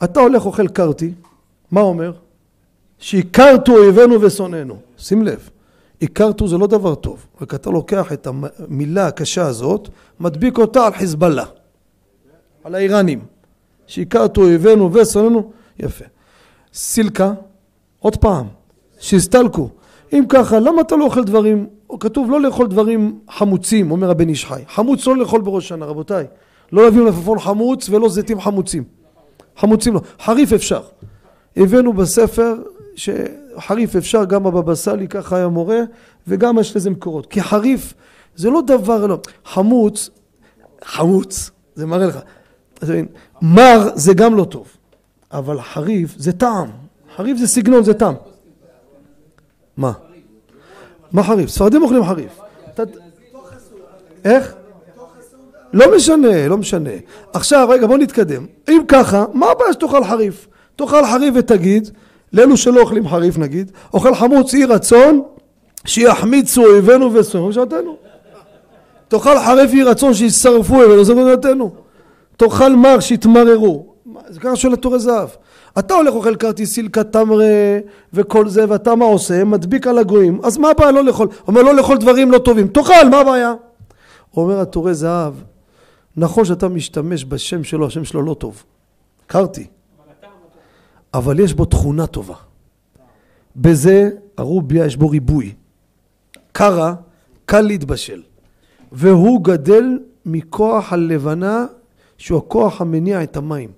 אתה 0.03 0.19
הולך 0.19 0.45
אוכל 0.45 0.67
קרטי, 0.67 1.13
מה 1.71 1.81
אומר? 1.81 2.13
שהכרתו 2.99 3.71
אויבינו 3.71 4.21
ושונאינו. 4.21 4.77
שים 4.97 5.23
לב, 5.23 5.49
הכרתו 6.01 6.47
זה 6.47 6.57
לא 6.57 6.67
דבר 6.67 6.95
טוב, 6.95 7.25
רק 7.41 7.53
אתה 7.53 7.69
לוקח 7.69 8.13
את 8.13 8.27
המילה 8.27 9.07
הקשה 9.07 9.47
הזאת, 9.47 9.89
מדביק 10.19 10.57
אותה 10.57 10.85
על 10.85 10.93
חיזבאללה, 10.93 11.45
על 12.63 12.75
האיראנים. 12.75 13.25
שהכרתו 13.91 14.41
אויבינו 14.41 14.93
ושונאינו, 14.93 15.51
יפה. 15.79 16.05
סילקה, 16.73 17.33
עוד 17.99 18.15
פעם, 18.17 18.47
שהסתלקו. 18.99 19.69
אם 20.13 20.23
ככה, 20.29 20.59
למה 20.59 20.81
אתה 20.81 20.95
לא 20.95 21.05
אוכל 21.05 21.23
דברים, 21.23 21.67
כתוב 21.99 22.31
לא 22.31 22.41
לאכול 22.41 22.67
דברים 22.67 23.19
חמוצים, 23.29 23.91
אומר 23.91 24.11
הבן 24.11 24.29
איש 24.29 24.45
חי. 24.45 24.61
חמוץ 24.67 25.07
לא 25.07 25.17
לאכול 25.17 25.41
בראש 25.41 25.67
שנה, 25.67 25.85
רבותיי. 25.85 26.25
לא 26.71 26.83
להביא 26.83 27.01
מלפפון 27.01 27.39
חמוץ 27.39 27.89
ולא 27.89 28.09
זיתים 28.09 28.41
חמוצים. 28.41 28.83
חמוצים 29.57 29.93
לא. 29.93 30.01
חריף 30.19 30.53
אפשר. 30.53 30.81
הבאנו 31.57 31.93
בספר 31.93 32.55
שחריף 32.95 33.95
אפשר, 33.95 34.25
גם 34.25 34.47
הבבא 34.47 34.75
סאלי, 34.75 35.07
ככה 35.07 35.35
היה 35.35 35.47
מורה, 35.47 35.79
וגם 36.27 36.59
יש 36.59 36.75
לזה 36.75 36.89
מקורות. 36.89 37.25
כי 37.25 37.41
חריף 37.41 37.93
זה 38.35 38.49
לא 38.49 38.61
דבר, 38.61 39.05
לא. 39.07 39.17
חמוץ, 39.45 40.09
חמוץ, 40.83 41.51
זה 41.75 41.85
מראה 41.85 42.07
לך. 42.07 42.19
מר 43.41 43.89
זה 43.95 44.13
גם 44.13 44.35
לא 44.35 44.43
טוב, 44.43 44.67
אבל 45.31 45.61
חריף 45.61 46.13
זה 46.17 46.31
טעם. 46.31 46.67
חריף 47.15 47.37
זה 47.37 47.47
סגנון, 47.47 47.83
זה 47.83 47.93
טעם. 47.93 48.13
מה? 49.77 49.91
מה 51.11 51.23
חריף? 51.23 51.49
ספרדים 51.49 51.83
אוכלים 51.83 52.05
חריף. 52.05 52.39
איך? 54.25 54.53
לא 55.73 55.95
משנה, 55.95 56.47
לא 56.47 56.57
משנה. 56.57 56.89
עכשיו, 57.33 57.67
רגע, 57.69 57.87
בוא 57.87 57.97
נתקדם. 57.97 58.45
אם 58.69 58.81
ככה, 58.87 59.25
מה 59.33 59.51
הבעיה 59.51 59.73
שתאכל 59.73 60.03
חריף? 60.03 60.47
תאכל 60.75 61.05
חריף 61.05 61.33
ותגיד, 61.37 61.89
לאלו 62.33 62.57
שלא 62.57 62.81
אוכלים 62.81 63.07
חריף 63.07 63.37
נגיד, 63.37 63.71
אוכל 63.93 64.15
חמוץ 64.15 64.53
יהי 64.53 64.65
רצון 64.65 65.21
שיחמיצו 65.85 66.65
אויבינו 66.65 67.13
ושונאינו 67.13 67.49
ושעתנו. 67.49 67.97
תאכל 69.07 69.39
חריף 69.39 69.73
יהי 69.73 69.83
רצון 69.83 70.13
שישרפו 70.13 70.75
אויבינו 70.75 71.01
ושונאינו. 71.01 71.71
תאכל 72.41 72.75
מר 72.75 72.99
שיתמררו. 72.99 73.85
זה 74.27 74.39
ככה 74.39 74.55
שואל 74.55 74.73
התורי 74.73 74.99
זהב. 74.99 75.29
אתה 75.79 75.93
הולך 75.93 76.13
אוכל 76.13 76.35
כרטיס 76.35 76.73
סילקה 76.73 77.03
תמרה 77.03 77.79
וכל 78.13 78.47
זה 78.47 78.65
ואתה 78.69 78.95
מה 78.95 79.05
עושה? 79.05 79.43
מדביק 79.43 79.87
על 79.87 79.97
הגויים 79.97 80.39
אז 80.43 80.57
מה 80.57 80.69
הבעיה 80.69 80.91
לא 80.91 81.03
לאכול? 81.03 81.27
אומר 81.47 81.61
לא 81.61 81.75
לאכול 81.75 81.97
דברים 81.97 82.31
לא 82.31 82.37
טובים 82.37 82.67
תאכל 82.67 83.09
מה 83.11 83.19
הבעיה? 83.19 83.53
אומר 84.37 84.59
התורי 84.59 84.93
זהב 84.93 85.33
נכון 86.17 86.45
שאתה 86.45 86.67
משתמש 86.67 87.25
בשם 87.25 87.63
שלו 87.63 87.87
השם 87.87 88.05
שלו 88.05 88.21
לא 88.21 88.33
טוב 88.33 88.63
קרתי 89.27 89.67
אבל 91.13 91.39
יש 91.39 91.53
בו 91.53 91.65
תכונה 91.65 92.07
טובה 92.07 92.35
בזה 93.55 94.09
הרוביה 94.37 94.85
יש 94.85 94.95
בו 94.95 95.09
ריבוי 95.09 95.53
קרה 96.51 96.93
קל 97.45 97.61
להתבשל 97.61 98.21
והוא 98.91 99.43
גדל 99.43 99.99
מכוח 100.25 100.93
הלבנה 100.93 101.65
שהוא 102.21 102.37
הכוח 102.37 102.81
המניע 102.81 103.23
את 103.23 103.37
המים 103.37 103.69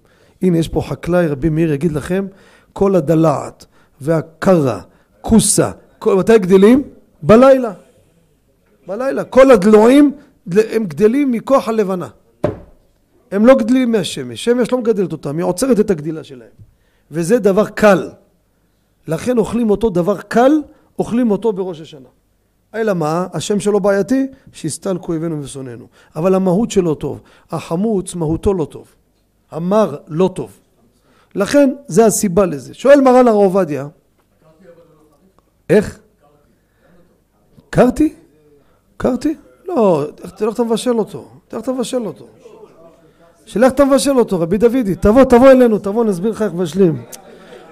הנה 0.42 0.58
יש 0.58 0.68
פה 0.68 0.82
חקלאי, 0.82 1.28
רבי 1.28 1.50
מאיר 1.50 1.74
יגיד 1.74 1.92
לכם, 1.92 2.28
כל 2.74 2.96
הדלעת 2.96 3.66
והקרה, 4.02 4.82
כוסה, 5.22 5.72
כל, 6.00 6.16
מתי 6.16 6.38
גדלים? 6.38 6.84
בלילה. 7.24 7.74
בלילה. 8.88 9.24
כל 9.24 9.52
הדלועים 9.52 10.12
הם 10.56 10.86
גדלים 10.86 11.32
מכוח 11.32 11.68
הלבנה. 11.68 12.08
הם 13.32 13.46
לא 13.46 13.56
גדלים 13.56 13.92
מהשמש, 13.92 14.46
שמש 14.46 14.72
לא 14.72 14.78
מגדלת 14.78 15.12
אותם, 15.12 15.38
היא 15.38 15.46
עוצרת 15.46 15.80
את 15.80 15.90
הגדילה 15.92 16.24
שלהם. 16.24 16.50
וזה 17.12 17.40
דבר 17.40 17.66
קל. 17.66 18.10
לכן 19.08 19.38
אוכלים 19.38 19.70
אותו 19.70 19.90
דבר 19.90 20.22
קל, 20.22 20.52
אוכלים 21.00 21.32
אותו 21.32 21.54
בראש 21.54 21.82
השנה. 21.82 22.10
אלא 22.76 22.94
מה? 22.94 23.28
השם 23.34 23.60
שלו 23.60 23.80
בעייתי? 23.80 24.28
שהסתלקו 24.54 25.12
אויבינו 25.12 25.44
ושונאינו. 25.44 25.88
אבל 26.16 26.36
המהות 26.36 26.72
שלו 26.72 26.96
טוב. 26.96 27.22
החמוץ, 27.52 28.16
מהותו 28.16 28.54
לא 28.54 28.66
טוב. 28.66 28.88
אמר 29.56 29.98
לא 30.08 30.30
טוב. 30.36 30.60
לכן 31.36 31.74
זה 31.88 32.06
הסיבה 32.06 32.46
לזה. 32.46 32.74
שואל 32.74 33.02
מרן 33.02 33.28
הר 33.28 33.34
עובדיה, 33.34 33.88
איך? 35.70 36.00
קרתי? 37.70 38.14
קרתי? 38.98 39.36
לא, 39.68 40.06
תלך 40.36 40.54
אתה 40.54 40.64
מבשל 40.64 41.00
אותו, 41.00 41.28
תלך 41.48 41.64
אתה 41.64 41.72
מבשל 41.72 42.06
אותו. 42.06 42.28
שלך 43.46 43.72
אתה 43.72 43.86
מבשל 43.86 44.18
אותו, 44.20 44.40
רבי 44.40 44.58
דודי, 44.58 44.96
תבוא, 44.96 45.24
תבוא 45.24 45.52
אלינו, 45.52 45.80
תבוא, 45.80 46.06
נסביר 46.06 46.32
לך 46.32 46.42
איך 46.42 46.54
מבשלים. 46.54 47.04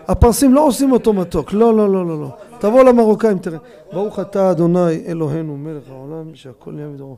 הפרסים 0.08 0.54
לא 0.54 0.68
עושים 0.68 0.92
אותו 0.92 1.14
מתוק, 1.14 1.54
לא, 1.54 1.78
לא, 1.78 1.90
לא, 1.90 2.08
לא, 2.08 2.22
לא. 2.22 2.38
תבוא 2.62 2.84
למרוקאים, 2.84 3.38
תראה. 3.38 3.60
ברוך 3.92 4.20
אתה 4.20 4.52
אדוני 4.52 5.06
אלוהינו 5.08 5.58
מלך 5.58 5.90
העולם, 5.90 6.36
שהכל 6.36 6.72
נהיה 6.72 6.88
מדורו. 6.88 7.18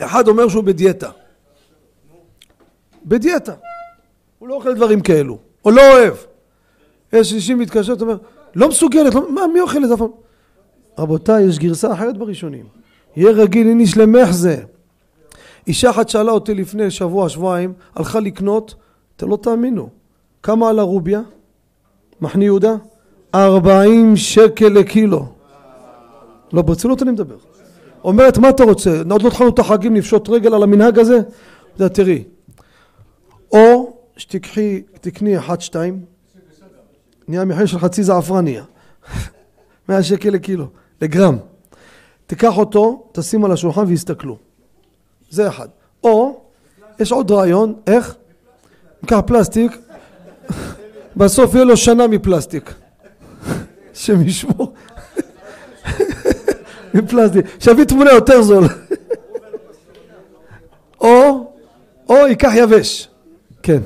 אחד 0.00 0.28
אומר 0.28 0.48
שהוא 0.48 0.64
בדיאטה. 0.64 1.10
בדיאטה. 3.04 3.54
הוא 4.38 4.48
לא 4.48 4.54
אוכל 4.54 4.74
דברים 4.74 5.00
כאלו, 5.00 5.38
או 5.64 5.70
לא 5.70 5.82
אוהב. 5.92 6.14
יש 7.12 7.34
אנשים 7.34 7.58
מתקשרת, 7.58 8.02
אומר, 8.02 8.16
לא 8.54 8.68
מסוגלת, 8.68 9.14
לא, 9.14 9.32
מה, 9.32 9.46
מי 9.46 9.60
אוכל 9.60 9.84
את 9.84 9.88
זה? 9.88 9.94
רבותיי, 10.98 11.44
יש 11.44 11.58
גרסה 11.58 11.92
אחרת 11.92 12.18
בראשונים. 12.18 12.66
יהיה 13.16 13.30
רגיל 13.30 13.68
איניש 13.68 13.96
למחזה. 13.96 14.56
אישה 15.66 15.90
אחת 15.90 16.08
שאלה 16.08 16.32
אותי 16.32 16.54
לפני 16.54 16.90
שבוע, 16.90 17.28
שבועיים, 17.28 17.72
הלכה 17.94 18.20
לקנות, 18.20 18.74
אתם 19.16 19.30
לא 19.30 19.36
תאמינו, 19.36 19.88
כמה 20.42 20.68
על 20.68 20.78
הרוביה? 20.78 21.20
מחנה 22.20 22.44
יהודה? 22.44 22.74
ארבעים 23.34 24.16
שקל 24.16 24.68
לקילו. 24.68 25.26
לא, 26.52 26.62
ברצינות 26.62 27.02
אני 27.02 27.10
מדבר. 27.10 27.36
אומרת, 28.04 28.38
מה 28.38 28.48
אתה 28.48 28.64
רוצה? 28.64 29.02
עוד 29.10 29.22
לא 29.22 29.28
התחלנו 29.28 29.50
את 29.50 29.58
החגים 29.58 29.96
לפשוט 29.96 30.28
רגל 30.28 30.54
על 30.54 30.62
המנהג 30.62 30.98
הזה? 30.98 31.18
תראי, 31.76 32.24
או 33.52 33.96
שתקחי, 34.16 34.82
תקני 35.00 35.38
אחת 35.38 35.60
שתיים, 35.60 36.04
נהיה 37.28 37.44
מחיר 37.44 37.66
של 37.66 37.78
חצי 37.78 38.02
זעפרן 38.02 38.44
נהיה. 38.44 38.64
100 39.88 40.02
שקל 40.02 40.30
לקילו, 40.30 40.66
לגרם. 41.02 41.36
תיקח 42.26 42.58
אותו, 42.58 43.08
תשים 43.12 43.44
על 43.44 43.52
השולחן 43.52 43.84
ויסתכלו. 43.86 44.36
זה 45.30 45.48
אחד. 45.48 45.68
או, 46.04 46.40
יש 47.00 47.12
עוד 47.12 47.30
רעיון, 47.30 47.74
איך? 47.86 48.14
ניקח 49.02 49.20
פלסטיק, 49.26 49.78
בסוף 51.16 51.54
יהיה 51.54 51.64
לו 51.64 51.76
שנה 51.76 52.06
מפלסטיק. 52.06 52.74
השם 53.92 54.22
ישמור. 54.26 54.74
מפלסטיק. 56.94 57.46
שיביא 57.60 57.84
תמונה 57.84 58.12
יותר 58.12 58.42
זול. 58.42 58.64
או, 61.00 61.52
או 62.08 62.16
ייקח 62.28 62.52
יבש. 62.56 63.08
כן. 63.62 63.80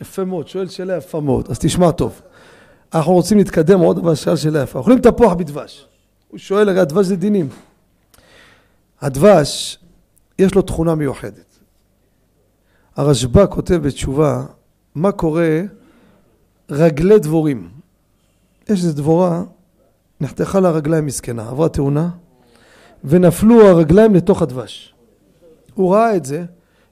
יפה 0.00 0.24
מאוד, 0.24 0.48
שואל 0.48 0.68
שאלה 0.68 0.96
יפה 0.96 1.20
מאוד, 1.20 1.50
אז 1.50 1.58
תשמע 1.58 1.90
טוב. 1.90 2.20
אנחנו 2.94 3.12
רוצים 3.12 3.38
להתקדם 3.38 3.80
עוד, 3.80 3.98
אבל 3.98 4.14
שאלה 4.14 4.36
שאלה 4.36 4.62
יפה. 4.62 4.78
אוכלים 4.78 4.98
תפוח 4.98 5.32
בדבש. 5.32 5.86
הוא 6.28 6.38
שואל, 6.38 6.68
הרי 6.68 6.80
הדבש 6.80 7.06
זה 7.06 7.16
דינים. 7.16 7.48
הדבש, 9.00 9.78
יש 10.38 10.54
לו 10.54 10.62
תכונה 10.62 10.94
מיוחדת. 10.94 11.55
הרשב"א 12.96 13.46
כותב 13.50 13.74
בתשובה, 13.74 14.44
מה 14.94 15.12
קורה 15.12 15.60
רגלי 16.70 17.18
דבורים. 17.18 17.68
יש 18.68 18.84
איזו 18.84 18.96
דבורה, 18.96 19.42
נחתכה 20.20 20.60
לה 20.60 20.70
רגליים 20.70 21.06
מסכנה, 21.06 21.48
עברה 21.48 21.68
תאונה, 21.68 22.08
ונפלו 23.04 23.66
הרגליים 23.66 24.14
לתוך 24.14 24.42
הדבש. 24.42 24.94
הוא 25.74 25.94
ראה 25.94 26.16
את 26.16 26.24
זה, 26.24 26.44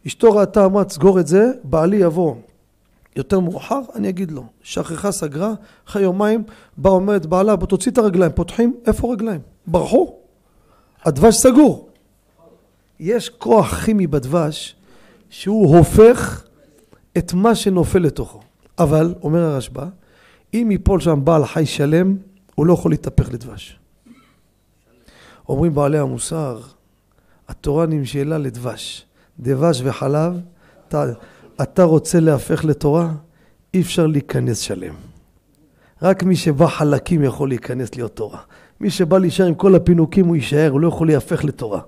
אשתו 0.07 0.33
ראתה, 0.33 0.65
אמרה, 0.65 0.85
תסגור 0.85 1.21
את 1.21 1.27
זה, 1.27 1.53
בעלי 1.65 1.97
יבוא 1.97 2.35
יותר 3.17 3.41
מאוחר, 3.41 3.81
אני 3.95 4.09
אגיד 4.09 4.31
לו. 4.31 4.45
שכחה, 4.63 5.13
סגרה, 5.13 5.53
אחרי 5.89 6.03
יומיים, 6.03 6.45
באה 6.77 6.93
אומרת 6.93 7.27
בעלה, 7.27 7.57
בוא 7.57 7.67
תוציא 7.67 7.93
את 7.93 7.99
הרגליים, 7.99 8.33
פותחים, 8.35 8.77
איפה 8.87 9.13
רגליים? 9.13 9.41
ברחו. 9.67 10.15
הדבש 11.05 11.37
סגור. 11.37 11.89
יש 13.01 13.29
כוח 13.29 13.75
כימי 13.85 14.07
בדבש 14.07 14.77
שהוא 15.29 15.77
הופך 15.77 16.45
את 17.19 17.35
מה 17.35 17.55
שנופל 17.55 17.99
לתוכו. 17.99 18.41
אבל, 18.79 19.15
אומר 19.23 19.41
הרשב"א, 19.41 19.87
אם 20.55 20.69
ייפול 20.71 21.01
שם 21.01 21.21
בעל 21.25 21.47
חי 21.47 21.67
שלם, 21.67 22.17
הוא 22.55 22.67
לא 22.67 22.73
יכול 22.73 22.91
להתהפך 22.91 23.33
לדבש. 23.33 23.79
אומרים 25.49 25.75
בעלי 25.75 25.99
המוסר, 25.99 26.61
התורה 27.49 27.87
נמשלה 27.87 28.39
לדבש. 28.39 29.07
דבש 29.41 29.81
וחלב, 29.85 30.41
אתה, 30.89 31.05
אתה 31.63 31.85
רוצה 31.85 32.21
להפך 32.21 32.65
לתורה? 32.65 33.13
אי 33.75 33.81
אפשר 33.81 34.07
להיכנס 34.07 34.59
שלם. 34.59 34.95
רק 36.03 36.23
מי 36.23 36.37
שבא 36.37 36.67
חלקים 36.67 37.23
יכול 37.23 37.49
להיכנס 37.49 37.95
להיות 37.95 38.17
תורה. 38.17 38.41
מי 38.81 38.91
שבא 38.91 39.19
להישאר 39.19 39.47
עם 39.47 39.55
כל 39.55 39.75
הפינוקים 39.75 40.27
הוא 40.27 40.37
יישאר, 40.37 40.71
הוא 40.71 40.81
לא 40.81 40.89
יכול 40.89 41.07
להיהפך 41.07 41.45
לתורה. 41.45 41.81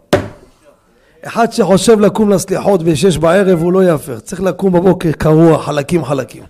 אחד 1.26 1.52
שחושב 1.52 2.00
לקום 2.00 2.30
לסליחות 2.30 2.82
בשש 2.82 3.16
בערב 3.18 3.58
הוא 3.62 3.72
לא 3.72 3.84
יהפך, 3.84 4.20
צריך 4.20 4.40
לקום 4.40 4.72
בבוקר 4.72 5.12
קרוע, 5.12 5.58
חלקים 5.58 6.04
חלקים. 6.04 6.42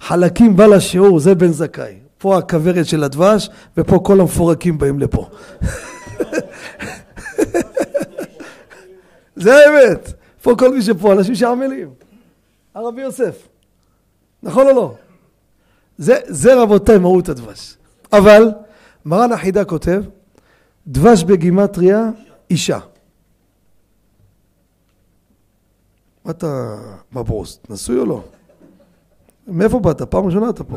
חלקים 0.00 0.56
בא 0.56 0.66
לשיעור, 0.66 1.20
זה 1.20 1.34
בן 1.34 1.52
זכאי. 1.52 1.94
פה 2.18 2.38
הכוורת 2.38 2.86
של 2.86 3.04
הדבש, 3.04 3.50
ופה 3.76 3.98
כל 3.98 4.20
המפורקים 4.20 4.78
באים 4.78 4.98
לפה. 4.98 5.28
זה 9.36 9.54
האמת. 9.54 10.12
פה 10.42 10.54
כל 10.58 10.74
מי 10.74 10.82
שפה, 10.82 11.12
אנשים 11.12 11.34
שעמלים. 11.34 11.90
הרבי 12.74 13.02
יוסף. 13.02 13.48
נכון 14.42 14.66
או 14.66 14.72
לא? 14.72 14.94
זה, 15.98 16.14
זה 16.26 16.62
רבותיי 16.62 16.98
מהות 16.98 17.28
הדבש. 17.28 17.76
אבל 18.12 18.50
מרן 19.04 19.32
החידה 19.32 19.64
כותב, 19.64 20.02
דבש 20.86 21.24
בגימטריה 21.24 22.08
אישה. 22.50 22.78
מה 26.24 26.30
אתה 26.30 26.76
בברוס? 27.12 27.60
נשוי 27.70 27.98
או 27.98 28.04
לא? 28.04 28.22
מאיפה 29.46 29.78
באת? 29.78 30.02
פעם 30.02 30.26
ראשונה 30.26 30.50
אתה 30.50 30.64
פה. 30.64 30.76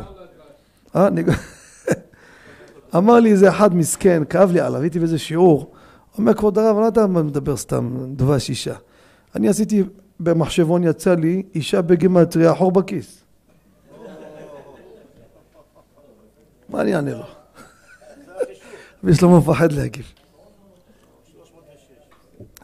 אה, 0.96 1.08
אמר 2.96 3.20
לי 3.20 3.32
איזה 3.32 3.48
אחד 3.48 3.74
מסכן, 3.74 4.22
כאב 4.30 4.52
לי 4.52 4.60
עליו, 4.60 4.80
הייתי 4.80 4.98
באיזה 4.98 5.18
שיעור, 5.18 5.72
אומר 6.18 6.34
כבוד 6.34 6.58
הרב, 6.58 6.96
לא 6.96 7.06
מה 7.06 7.22
מדבר 7.22 7.56
סתם, 7.56 7.96
דבש 8.16 8.48
אישה. 8.50 8.74
אני 9.34 9.48
עשיתי 9.48 9.82
במחשבון, 10.20 10.84
יצא 10.84 11.14
לי 11.14 11.42
אישה 11.54 11.82
בגימטריה, 11.82 12.54
חור 12.54 12.72
בכיס. 12.72 13.20
מה 16.68 16.80
אני 16.80 16.96
אענה 16.96 17.14
לו? 17.14 17.24
ושלמה 19.04 19.38
מפחד 19.38 19.72
להגיב. 19.72 20.12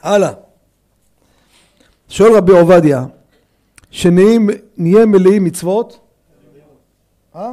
הלאה. 0.02 0.49
שואל 2.10 2.32
רבי 2.36 2.52
עובדיה, 2.52 3.04
שנהיה 3.90 5.06
מלאים 5.06 5.44
מצוות? 5.44 5.98
אה? 7.36 7.52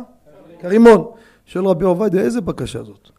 כרימון. 0.62 1.06
שואל 1.46 1.66
רבי 1.66 1.86
עובדיה, 1.86 2.22
איזה 2.22 2.42
בקשה 2.42 2.84
זאת? 2.84 3.10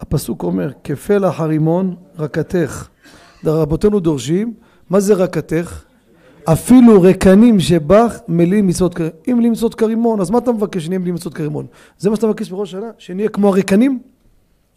הפסוק 0.00 0.42
אומר, 0.42 0.70
כפלח 0.84 1.40
הרימון 1.40 1.96
רקתך. 2.18 2.88
רבותינו 3.44 4.00
דורשים, 4.00 4.54
מה 4.90 5.00
זה 5.00 5.14
רקתך? 5.14 5.84
אפילו 6.44 7.02
רקנים 7.02 7.60
שבך 7.60 8.18
מלאים 8.28 8.66
מצוות 8.66 8.94
כרימון. 8.94 9.16
אם 9.28 9.38
מלאים 9.38 9.52
מצוות 9.52 9.74
כרימון, 9.74 10.20
אז 10.20 10.30
מה 10.30 10.38
אתה 10.38 10.52
מבקש 10.52 10.84
שנהיה 10.84 10.98
מלאים 10.98 11.14
מצוות 11.14 11.34
כרימון? 11.34 11.66
זה 11.98 12.10
מה 12.10 12.16
שאתה 12.16 12.26
מבקש 12.26 12.50
בראש 12.50 12.68
השנה? 12.74 12.90
שנהיה 12.98 13.28
כמו 13.28 13.48
הרקנים? 13.48 14.02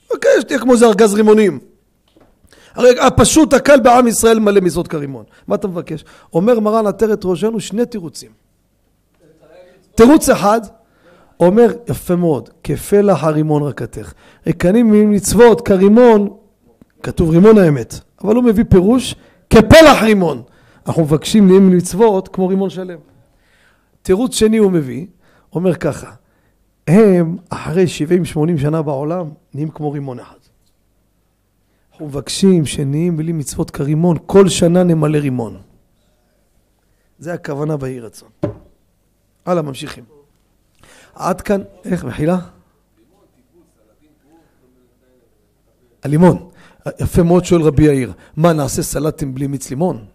מבקש, 0.05 0.43
תהיה 0.47 0.59
כמו 0.59 0.73
איזה 0.73 0.85
ארגז 0.85 1.13
רימונים. 1.13 1.59
הרי 2.77 2.99
הפשוט 2.99 3.53
הקל 3.53 3.79
בעם 3.79 4.07
ישראל 4.07 4.39
מלא 4.39 4.61
מצוות 4.61 4.87
כרימון. 4.87 5.23
מה 5.47 5.55
אתה 5.55 5.67
מבקש? 5.67 6.05
אומר 6.33 6.59
מרן 6.59 6.87
עטרת 6.87 7.25
ראשנו 7.25 7.59
שני 7.59 7.85
תירוצים. 7.85 8.31
תירוץ 9.95 10.29
אחד, 10.29 10.61
אומר 11.39 11.73
יפה 11.89 12.15
מאוד, 12.15 12.49
כפלח 12.63 13.23
הרימון 13.23 13.63
רקתך. 13.63 14.13
רקנים 14.47 14.91
ממצוות 14.91 15.61
כרימון, 15.61 16.29
כתוב 17.03 17.29
רימון 17.29 17.57
האמת, 17.57 17.99
אבל 18.23 18.35
הוא 18.35 18.43
מביא 18.43 18.63
פירוש 18.69 19.15
כפלח 19.49 20.03
רימון. 20.03 20.41
אנחנו 20.87 21.03
מבקשים 21.03 21.47
נהיים 21.47 21.77
מצוות 21.77 22.27
כמו 22.27 22.47
רימון 22.47 22.69
שלם. 22.69 22.99
תירוץ 24.01 24.35
שני 24.35 24.57
הוא 24.57 24.71
מביא, 24.71 25.05
אומר 25.53 25.75
ככה, 25.75 26.11
הם 26.87 27.37
אחרי 27.49 27.85
70-80 28.35 28.37
שנה 28.61 28.81
בעולם 28.81 29.29
נהיים 29.53 29.69
כמו 29.69 29.91
רימון 29.91 30.19
אחד. 30.19 30.36
אנחנו 31.97 32.07
מבקשים 32.07 32.65
שנהיים 32.65 33.17
בלי 33.17 33.31
מצוות 33.31 33.71
כרימון, 33.71 34.17
כל 34.25 34.49
שנה 34.49 34.83
נמלא 34.83 35.17
רימון. 35.17 35.57
זה 37.19 37.33
הכוונה 37.33 37.77
באי 37.77 37.99
רצון. 37.99 38.29
הלאה, 39.45 39.61
ממשיכים. 39.61 40.03
עד 41.15 41.41
כאן, 41.41 41.61
איך, 41.85 42.05
מחילה? 42.05 42.37
הלימון. 46.03 46.49
יפה 46.99 47.23
מאוד 47.23 47.45
שואל 47.45 47.61
רבי 47.61 47.83
יאיר, 47.83 48.13
מה 48.35 48.53
נעשה 48.53 48.83
סלטים 48.83 49.35
בלי 49.35 49.47
מיץ 49.47 49.69
לימון? 49.69 50.05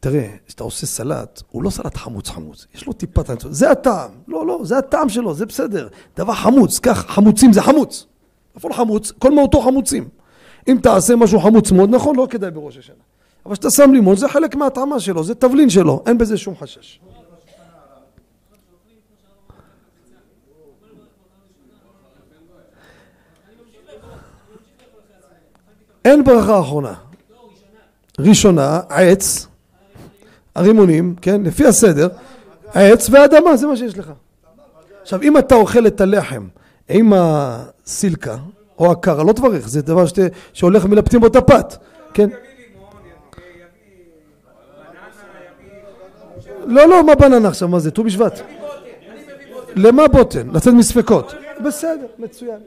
תראה, 0.00 0.28
כשאתה 0.46 0.64
עושה 0.64 0.86
סלט, 0.86 1.42
הוא 1.50 1.62
לא 1.62 1.70
סלט 1.70 1.96
חמוץ 1.96 2.28
חמוץ, 2.28 2.66
יש 2.74 2.86
לו 2.86 2.92
טיפת 2.92 3.26
חמוץ, 3.26 3.46
זה 3.50 3.70
הטעם, 3.70 4.10
לא, 4.28 4.46
לא, 4.46 4.60
זה 4.64 4.78
הטעם 4.78 5.08
שלו, 5.08 5.34
זה 5.34 5.46
בסדר, 5.46 5.88
דבר 6.16 6.34
חמוץ, 6.34 6.78
כך, 6.78 7.06
חמוצים 7.10 7.52
זה 7.52 7.62
חמוץ, 7.62 8.06
איפה 8.54 8.68
חמוץ? 8.72 9.12
כל 9.18 9.34
מהותו 9.34 9.60
חמוצים. 9.60 10.15
אם 10.68 10.78
תעשה 10.82 11.16
משהו 11.16 11.40
חמוץ 11.40 11.72
מאוד, 11.72 11.90
נכון, 11.90 12.16
לא 12.16 12.26
כדאי 12.30 12.50
בראש 12.50 12.78
השנה. 12.78 12.96
אבל 13.46 13.54
כשאתה 13.54 13.70
שם 13.70 13.92
לימון, 13.92 14.16
זה 14.16 14.28
חלק 14.28 14.54
מההטעמה 14.54 15.00
שלו, 15.00 15.24
זה 15.24 15.34
תבלין 15.34 15.70
שלו, 15.70 16.02
אין 16.06 16.18
בזה 16.18 16.36
שום 16.36 16.56
חשש. 16.56 17.00
אין 26.04 26.24
ברכה 26.24 26.60
אחרונה. 26.60 26.94
ראשונה, 28.18 28.80
עץ, 28.88 29.46
הרימונים, 30.54 31.14
כן, 31.22 31.42
לפי 31.42 31.66
הסדר, 31.66 32.08
עץ 32.74 33.08
ואדמה, 33.10 33.56
זה 33.56 33.66
מה 33.66 33.76
שיש 33.76 33.98
לך. 33.98 34.12
עכשיו, 35.02 35.22
אם 35.22 35.38
אתה 35.38 35.54
אוכל 35.54 35.86
את 35.86 36.00
הלחם 36.00 36.48
עם 36.88 37.12
הסילקה 37.16 38.36
או 38.78 38.92
הקרה, 38.92 39.24
לא 39.24 39.32
תברך, 39.32 39.68
זה 39.68 39.82
דבר 39.82 40.06
שת, 40.06 40.18
שהולך 40.52 40.84
מלפתים 40.84 41.20
בו 41.20 41.26
את 41.26 41.36
הפת, 41.36 41.76
כן? 42.14 42.28
לא, 46.66 46.88
לא, 46.88 47.04
מה 47.04 47.14
בננה 47.14 47.48
עכשיו, 47.48 47.68
מה 47.68 47.78
זה, 47.78 47.90
ט"ו 47.90 48.04
בשבט? 48.04 48.40
למה 49.76 50.08
בוטן? 50.08 50.48
לצאת 50.52 50.74
מספקות. 50.74 51.34
בסדר, 51.64 52.06
מצוין. 52.18 52.58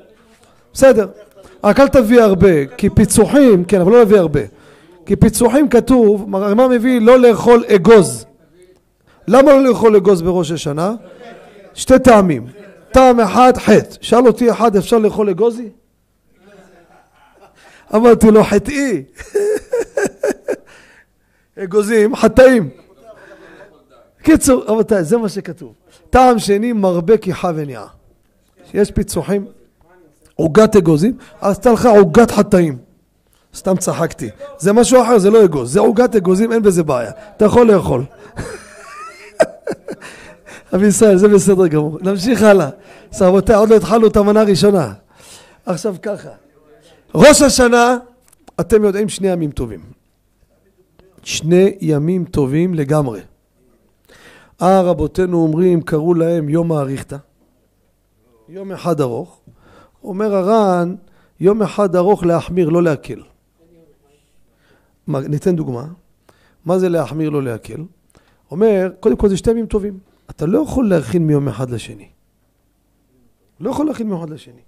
בסדר. 0.74 1.08
רק 1.64 1.80
אל 1.80 1.88
תביא 1.88 2.22
הרבה, 2.22 2.66
כי 2.66 2.90
פיצוחים, 2.90 3.66
כן, 3.66 3.82
אבל 3.82 3.92
לא 3.92 4.00
להביא 4.00 4.18
הרבה. 4.18 4.42
כי 5.06 5.16
פיצוחים 5.16 5.70
כתוב, 5.70 6.30
מה 6.30 6.68
מביא 6.68 7.02
לא 7.02 7.20
לאכול 7.20 7.64
אגוז. 7.76 8.26
למה 9.28 9.54
לא 9.54 9.64
לאכול 9.64 9.96
אגוז 9.96 10.22
בראש 10.22 10.52
השנה? 10.52 10.94
שתי 11.74 12.00
טעמים. 12.00 12.46
טעם 12.92 13.20
אחד, 13.20 13.58
חטא. 13.58 13.96
שאל 14.02 14.28
אותי 14.28 14.52
אחד, 14.52 14.76
אפשר 14.76 14.98
לאכול 14.98 15.30
אגוזי? 15.30 15.70
אמרתי 17.96 18.32
לו, 18.32 18.44
חטאי. 18.44 19.04
אגוזים, 21.64 22.16
חטאים. 22.16 22.70
קיצור, 24.22 24.64
רבותיי, 24.68 25.04
זה 25.04 25.18
מה 25.18 25.30
שכתוב. 25.30 25.74
טעם 26.10 26.40
שני, 26.40 26.74
מרבה 26.74 27.18
כיחה 27.18 27.52
וניעה. 27.56 27.88
יש 28.74 28.92
פיצוחים, 28.92 29.46
עוגת 30.36 30.76
אגוזים, 30.76 31.18
אז 31.42 31.60
תלך 31.60 31.86
עוגת 31.86 32.32
חטאים. 32.32 32.78
סתם 33.56 33.78
צחקתי. 33.78 34.30
זה 34.58 34.74
משהו 34.74 35.02
אחר, 35.02 35.20
זה 35.20 35.30
לא 35.30 35.46
אגוז. 35.46 35.74
זה 35.74 35.80
עוגת 35.80 36.16
אגוזים, 36.16 36.52
אין 36.52 36.62
בזה 36.62 36.84
בעיה. 36.84 37.12
אתה 37.38 37.46
יכול 37.46 37.72
לאכול. 37.72 38.04
רבי 40.74 40.88
ישראל, 40.88 41.18
זה 41.18 41.28
בסדר 41.28 41.68
גמור. 41.68 41.98
נמשיך 42.02 42.44
הלאה. 42.44 42.70
רבותיי, 43.22 43.56
עוד 43.56 43.70
לא 43.70 43.76
התחלנו 43.76 44.08
את 44.08 44.18
המנה 44.18 44.42
הראשונה. 44.42 44.94
עכשיו 45.66 45.96
ככה. 46.02 46.30
ראש 47.16 47.42
השנה, 47.42 47.98
אתם 48.60 48.84
יודעים, 48.84 49.10
שני 49.10 49.28
ימים 49.28 49.52
טובים. 49.52 49.80
שני 51.24 51.78
ימים 51.82 52.26
טובים 52.26 52.74
לגמרי. 52.74 53.22
אה, 54.62 54.82
רבותינו 54.82 55.38
אומרים, 55.38 55.82
קראו 55.82 56.14
להם 56.14 56.50
יום 56.50 56.72
האריכתא. 56.72 57.18
יום 58.50 58.72
אחד 58.72 59.02
ארוך. 59.02 59.42
אומר 60.04 60.36
הר"ן, 60.36 60.96
יום 61.40 61.62
אחד 61.62 61.96
ארוך 61.96 62.24
להחמיר, 62.24 62.70
לא 62.70 62.84
להקל. 62.84 63.24
ניתן 65.08 65.56
דוגמה. 65.56 65.88
מה 66.66 66.80
זה 66.80 66.90
להחמיר, 66.90 67.30
לא 67.30 67.44
להקל? 67.44 67.84
אומר, 68.52 68.92
קודם 69.00 69.16
כל 69.16 69.30
זה 69.30 69.38
שתי 69.38 69.52
ימים 69.52 69.66
טובים. 69.66 70.00
אתה 70.30 70.46
לא 70.46 70.60
יכול 70.60 70.90
להכין 70.90 71.28
מיום 71.28 71.48
אחד 71.48 71.70
לשני. 71.70 72.10
לא 73.60 73.70
יכול 73.70 73.88
להכין 73.88 74.08
מיום 74.08 74.20
אחד 74.22 74.30
לשני. 74.30 74.62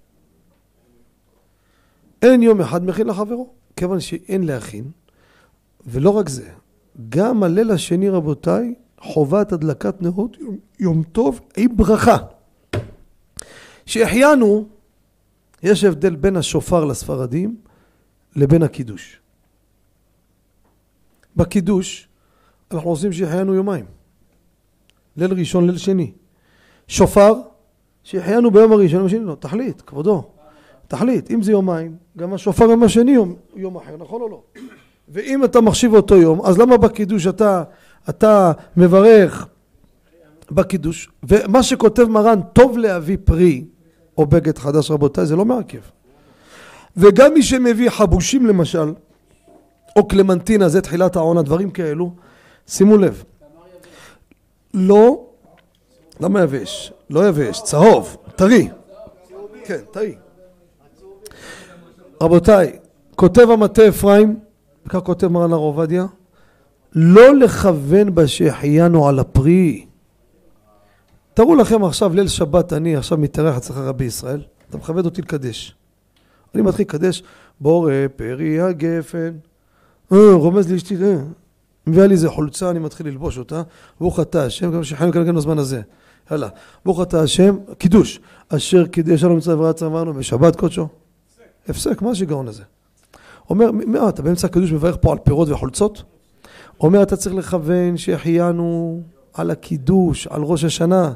אין 2.22 2.42
יום 2.42 2.60
אחד 2.60 2.84
מכין 2.84 3.06
לחברו, 3.06 3.50
כיוון 3.76 4.00
שאין 4.00 4.42
להכין. 4.42 4.84
ולא 5.86 6.10
רק 6.10 6.28
זה, 6.28 6.50
גם 7.08 7.42
הליל 7.42 7.70
השני, 7.70 8.08
רבותיי, 8.08 8.74
חובת 9.00 9.52
הדלקת 9.52 10.02
נרות 10.02 10.36
יום, 10.38 10.56
יום 10.78 11.02
טוב 11.02 11.40
עם 11.56 11.76
ברכה. 11.76 12.16
שהחיינו, 13.86 14.68
יש 15.62 15.84
הבדל 15.84 16.16
בין 16.16 16.36
השופר 16.36 16.84
לספרדים 16.84 17.56
לבין 18.36 18.62
הקידוש. 18.62 19.20
בקידוש 21.36 22.08
אנחנו 22.70 22.90
עושים 22.90 23.12
שהחיינו 23.12 23.54
יומיים. 23.54 23.84
ליל 25.16 25.32
ראשון, 25.32 25.66
ליל 25.66 25.78
שני. 25.78 26.12
שופר, 26.88 27.34
שהחיינו 28.02 28.50
ביום 28.50 28.72
הראשון, 28.72 29.06
השני 29.06 29.24
לא, 29.24 29.36
תחליט, 29.40 29.82
כבודו, 29.86 30.31
תחליט, 30.92 31.30
אם 31.30 31.42
זה 31.42 31.52
יומיים, 31.52 31.96
גם 32.18 32.34
השופר 32.34 32.64
יום 32.64 32.82
השני 32.82 33.10
יום, 33.10 33.34
יום 33.56 33.76
אחר, 33.76 33.96
נכון 33.98 34.20
או 34.20 34.28
לא? 34.28 34.42
ואם 35.08 35.44
אתה 35.44 35.60
מחשיב 35.60 35.94
אותו 35.94 36.16
יום, 36.16 36.40
אז 36.44 36.58
למה 36.58 36.76
בקידוש 36.76 37.26
אתה, 37.26 37.62
אתה 38.08 38.52
מברך 38.76 39.46
בקידוש? 40.50 41.10
ומה 41.22 41.62
שכותב 41.62 42.04
מרן, 42.04 42.40
טוב 42.52 42.78
להביא 42.78 43.16
פרי 43.24 43.64
או 44.18 44.26
בגד 44.26 44.58
חדש 44.58 44.90
רבותיי, 44.90 45.26
זה 45.26 45.36
לא 45.36 45.44
מעכב. 45.44 45.78
וגם 46.96 47.34
מי 47.34 47.42
שמביא 47.42 47.90
חבושים 47.90 48.46
למשל, 48.46 48.92
או 49.96 50.08
קלמנטינה, 50.08 50.68
זה 50.68 50.80
תחילת 50.80 51.16
העונה, 51.16 51.42
דברים 51.42 51.70
כאלו, 51.70 52.10
שימו 52.66 52.96
לב. 52.96 53.24
לא, 54.74 55.24
למה 56.20 56.42
יבש? 56.42 56.92
לא 57.10 57.28
יבש, 57.28 57.62
צהוב, 57.62 58.16
טרי. 58.36 58.68
כן, 59.64 59.80
טרי. 59.90 60.14
רבותיי, 62.22 62.72
כותב 63.16 63.50
המטה 63.50 63.88
אפרים, 63.88 64.38
כך 64.88 64.98
כותב 64.98 65.28
מרן 65.28 65.52
הר 65.52 65.58
עובדיה, 65.58 66.06
לא 66.92 67.36
לכוון 67.36 68.14
בשהחיינו 68.14 69.08
על 69.08 69.18
הפרי. 69.18 69.86
תראו 71.34 71.54
לכם 71.54 71.84
עכשיו 71.84 72.14
ליל 72.14 72.28
שבת 72.28 72.72
אני 72.72 72.96
עכשיו 72.96 73.18
מתארח 73.18 73.56
אצלך 73.56 73.76
רבי 73.76 74.04
ישראל, 74.04 74.42
אתה 74.68 74.76
מכבד 74.76 75.04
אותי 75.04 75.22
לקדש. 75.22 75.76
אני 76.54 76.62
מתחיל 76.62 76.86
לקדש, 76.86 77.22
בורא 77.60 77.92
פרי 78.16 78.60
הגפן, 78.60 79.32
אה, 80.12 80.32
רומז 80.32 80.70
לי 80.70 80.76
אשתי, 80.76 80.96
אה, 81.04 81.16
מביאה 81.86 82.06
לי 82.06 82.12
איזה 82.12 82.28
חולצה, 82.28 82.70
אני 82.70 82.78
מתחיל 82.78 83.06
ללבוש 83.06 83.38
אותה, 83.38 83.62
ברוך 84.00 84.20
אתה 84.20 84.44
השם, 84.44 84.72
גם 84.72 84.84
שחיינו 84.84 85.12
כאן 85.12 85.34
בזמן 85.34 85.58
הזה. 85.58 85.80
יאללה, 86.30 86.48
ברוך 86.84 87.02
אתה 87.02 87.22
השם, 87.22 87.56
קידוש, 87.78 88.20
אשר 88.48 88.86
קידש 88.86 89.24
לנו 89.24 89.36
מצווה 89.36 89.66
ורצה 89.66 89.86
אמרנו 89.86 90.14
בשבת 90.14 90.56
קודשו. 90.56 91.01
הפסק, 91.68 92.02
מה 92.02 92.10
השיגעון 92.10 92.48
הזה? 92.48 92.62
אומר, 93.50 93.70
מה, 93.72 94.08
אתה 94.08 94.22
באמצע 94.22 94.46
הקדוש 94.46 94.72
מברך 94.72 94.96
פה 95.00 95.12
על 95.12 95.18
פירות 95.18 95.48
וחולצות? 95.48 96.02
אומר, 96.80 97.02
אתה 97.02 97.16
צריך 97.16 97.34
לכוון 97.34 97.96
שהחיינו 97.96 99.00
על 99.34 99.50
הקידוש, 99.50 100.26
על 100.26 100.42
ראש 100.42 100.64
השנה. 100.64 101.12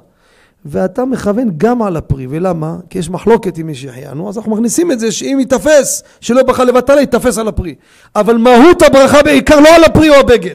ואתה 0.65 1.05
מכוון 1.05 1.51
גם 1.57 1.83
על 1.83 1.97
הפרי, 1.97 2.27
ולמה? 2.31 2.77
כי 2.91 2.99
יש 2.99 3.11
מחלוקת 3.11 3.59
עם 3.59 3.67
מי 3.67 3.75
שהחיינו, 3.75 4.29
אז 4.29 4.37
אנחנו 4.37 4.53
מכניסים 4.53 4.93
את 4.93 5.01
זה 5.01 5.13
שאם 5.13 5.37
ייתפס, 5.41 6.03
שלא 6.21 6.43
בחר 6.43 6.65
לבטלה, 6.65 7.01
ייתפס 7.01 7.39
על 7.39 7.49
הפרי. 7.49 7.75
אבל 8.17 8.37
מהות 8.37 8.83
הברכה 8.83 9.23
בעיקר 9.23 9.61
לא 9.61 9.69
על 9.77 9.85
הפרי 9.85 10.09
או 10.09 10.15
הבגד, 10.15 10.55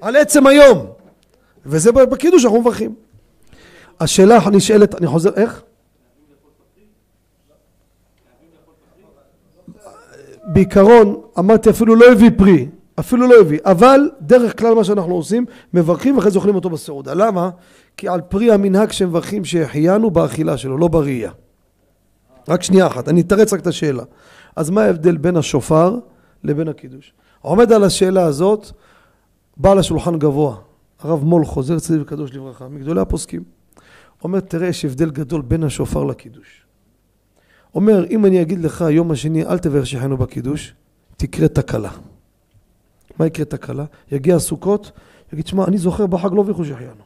על 0.00 0.16
עצם 0.16 0.46
היום. 0.46 0.86
וזה 1.66 1.92
בקידוש 1.92 2.44
אנחנו 2.44 2.60
מברכים. 2.60 2.94
השאלה 4.00 4.36
הנשאלת, 4.36 4.94
אני 4.94 5.06
חוזר, 5.06 5.30
איך? 5.36 5.62
בעיקרון, 10.46 11.20
אמרתי 11.38 11.70
אפילו 11.70 11.96
לא 11.96 12.12
הביא 12.12 12.30
פרי, 12.36 12.68
אפילו 13.00 13.26
לא 13.26 13.40
הביא, 13.40 13.58
אבל 13.64 14.10
דרך 14.20 14.58
כלל 14.58 14.74
מה 14.74 14.84
שאנחנו 14.84 15.14
עושים, 15.14 15.44
מברכים 15.74 16.16
ואחרי 16.16 16.30
זה 16.30 16.38
אוכלים 16.38 16.54
אותו 16.54 16.70
בסעודה. 16.70 17.14
למה? 17.14 17.50
כי 17.96 18.08
על 18.08 18.20
פרי 18.20 18.52
המנהג 18.52 18.92
שמברכים 18.92 19.44
שהחיינו 19.44 20.10
באכילה 20.10 20.56
שלו, 20.56 20.78
לא 20.78 20.88
בראייה. 20.88 21.30
רק 22.48 22.62
שנייה 22.62 22.86
אחת, 22.86 23.08
אני 23.08 23.20
אתרץ 23.20 23.52
רק 23.52 23.60
את 23.60 23.66
השאלה. 23.66 24.02
אז 24.56 24.70
מה 24.70 24.82
ההבדל 24.82 25.16
בין 25.16 25.36
השופר 25.36 25.98
לבין 26.44 26.68
הקידוש? 26.68 27.12
עומד 27.40 27.72
על 27.72 27.84
השאלה 27.84 28.22
הזאת 28.22 28.70
בעל 29.56 29.78
השולחן 29.78 30.18
גבוה, 30.18 30.56
הרב 31.00 31.24
מול 31.24 31.44
חוזר 31.44 31.78
צדיק 31.78 32.02
וקדוש 32.02 32.32
לברכה, 32.32 32.68
מגדולי 32.68 33.00
הפוסקים. 33.00 33.42
אומר, 34.24 34.40
תראה, 34.40 34.68
יש 34.68 34.84
הבדל 34.84 35.10
גדול 35.10 35.42
בין 35.42 35.64
השופר 35.64 36.04
לקידוש. 36.04 36.63
אומר, 37.74 38.06
אם 38.10 38.26
אני 38.26 38.42
אגיד 38.42 38.60
לך 38.60 38.84
יום 38.90 39.10
השני, 39.10 39.44
אל 39.44 39.58
תברך 39.58 39.86
שהחיינו 39.86 40.16
בקידוש, 40.16 40.74
תקרה 41.16 41.48
תקלה. 41.48 41.90
מה 43.18 43.26
יקרה 43.26 43.44
תקלה? 43.44 43.84
יגיע 44.12 44.38
סוכות, 44.38 44.92
יגיד, 45.32 45.46
שמע, 45.46 45.64
אני 45.64 45.78
זוכר 45.78 46.06
בחג 46.06 46.32
לא 46.32 46.42
ברכו 46.42 46.64
שהחיינו. 46.64 47.02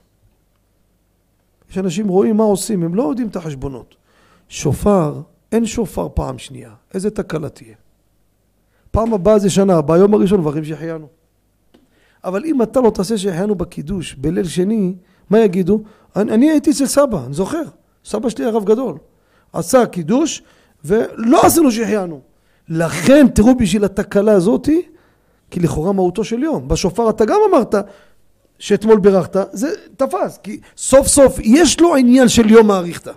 יש 1.70 1.78
אנשים 1.78 2.08
רואים 2.08 2.36
מה 2.36 2.44
עושים, 2.44 2.82
הם 2.82 2.94
לא 2.94 3.02
יודעים 3.02 3.28
את 3.28 3.36
החשבונות. 3.36 3.96
שופר, 4.48 5.20
אין 5.52 5.66
שופר 5.66 6.08
פעם 6.14 6.38
שנייה. 6.38 6.70
איזה 6.94 7.10
תקלה 7.10 7.48
תהיה? 7.48 7.74
פעם 8.90 9.14
הבאה 9.14 9.38
זה 9.38 9.50
שנה 9.50 9.76
הבאה, 9.76 9.98
יום 9.98 10.14
הראשון 10.14 10.40
מברכים 10.40 10.64
שהחיינו. 10.64 11.06
אבל 12.24 12.44
אם 12.44 12.62
אתה 12.62 12.80
לא 12.80 12.90
תעשה 12.90 13.18
שהחיינו 13.18 13.54
בקידוש 13.54 14.14
בליל 14.14 14.44
שני, 14.44 14.94
מה 15.30 15.38
יגידו? 15.38 15.82
אני, 16.16 16.32
אני 16.32 16.50
הייתי 16.50 16.70
אצל 16.70 16.86
סבא, 16.86 17.24
אני 17.24 17.34
זוכר. 17.34 17.62
סבא 18.04 18.28
שלי 18.28 18.44
הרב 18.44 18.64
גדול. 18.64 18.98
עשה 19.52 19.86
קידוש 19.86 20.42
ולא 20.84 21.46
עשינו 21.46 21.72
שהחיינו. 21.72 22.20
לכן 22.68 23.28
תראו 23.28 23.56
בשביל 23.56 23.84
התקלה 23.84 24.32
הזאתי, 24.32 24.82
כי 25.50 25.60
לכאורה 25.60 25.92
מהותו 25.92 26.24
של 26.24 26.42
יום. 26.42 26.68
בשופר 26.68 27.10
אתה 27.10 27.24
גם 27.24 27.38
אמרת 27.50 27.74
שאתמול 28.58 29.00
בירכת, 29.00 29.36
זה 29.52 29.68
תפס, 29.96 30.38
כי 30.42 30.60
סוף 30.76 31.06
סוף 31.06 31.38
יש 31.42 31.80
לו 31.80 31.96
עניין 31.96 32.28
של 32.28 32.50
יום 32.50 32.70
האריכתא. 32.70 33.12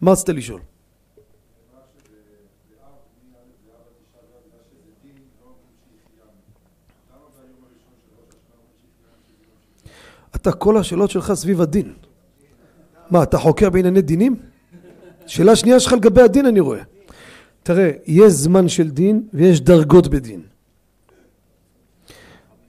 מה 0.00 0.12
רצית 0.12 0.28
לשאול? 0.28 0.60
אתה 10.36 10.52
כל 10.52 10.76
השאלות 10.76 11.10
שלך 11.10 11.32
סביב 11.34 11.60
הדין. 11.60 11.94
מה, 13.10 13.22
אתה 13.22 13.38
חוקר 13.38 13.70
בענייני 13.70 14.02
דינים? 14.02 14.36
שאלה 15.28 15.56
שנייה 15.56 15.80
שלך 15.80 15.92
לגבי 15.92 16.22
הדין 16.22 16.46
אני 16.46 16.60
רואה. 16.60 16.82
תראה, 17.62 17.90
יש 18.06 18.32
זמן 18.32 18.68
של 18.68 18.90
דין 18.90 19.22
ויש 19.34 19.60
דרגות 19.60 20.08
בדין. 20.08 20.40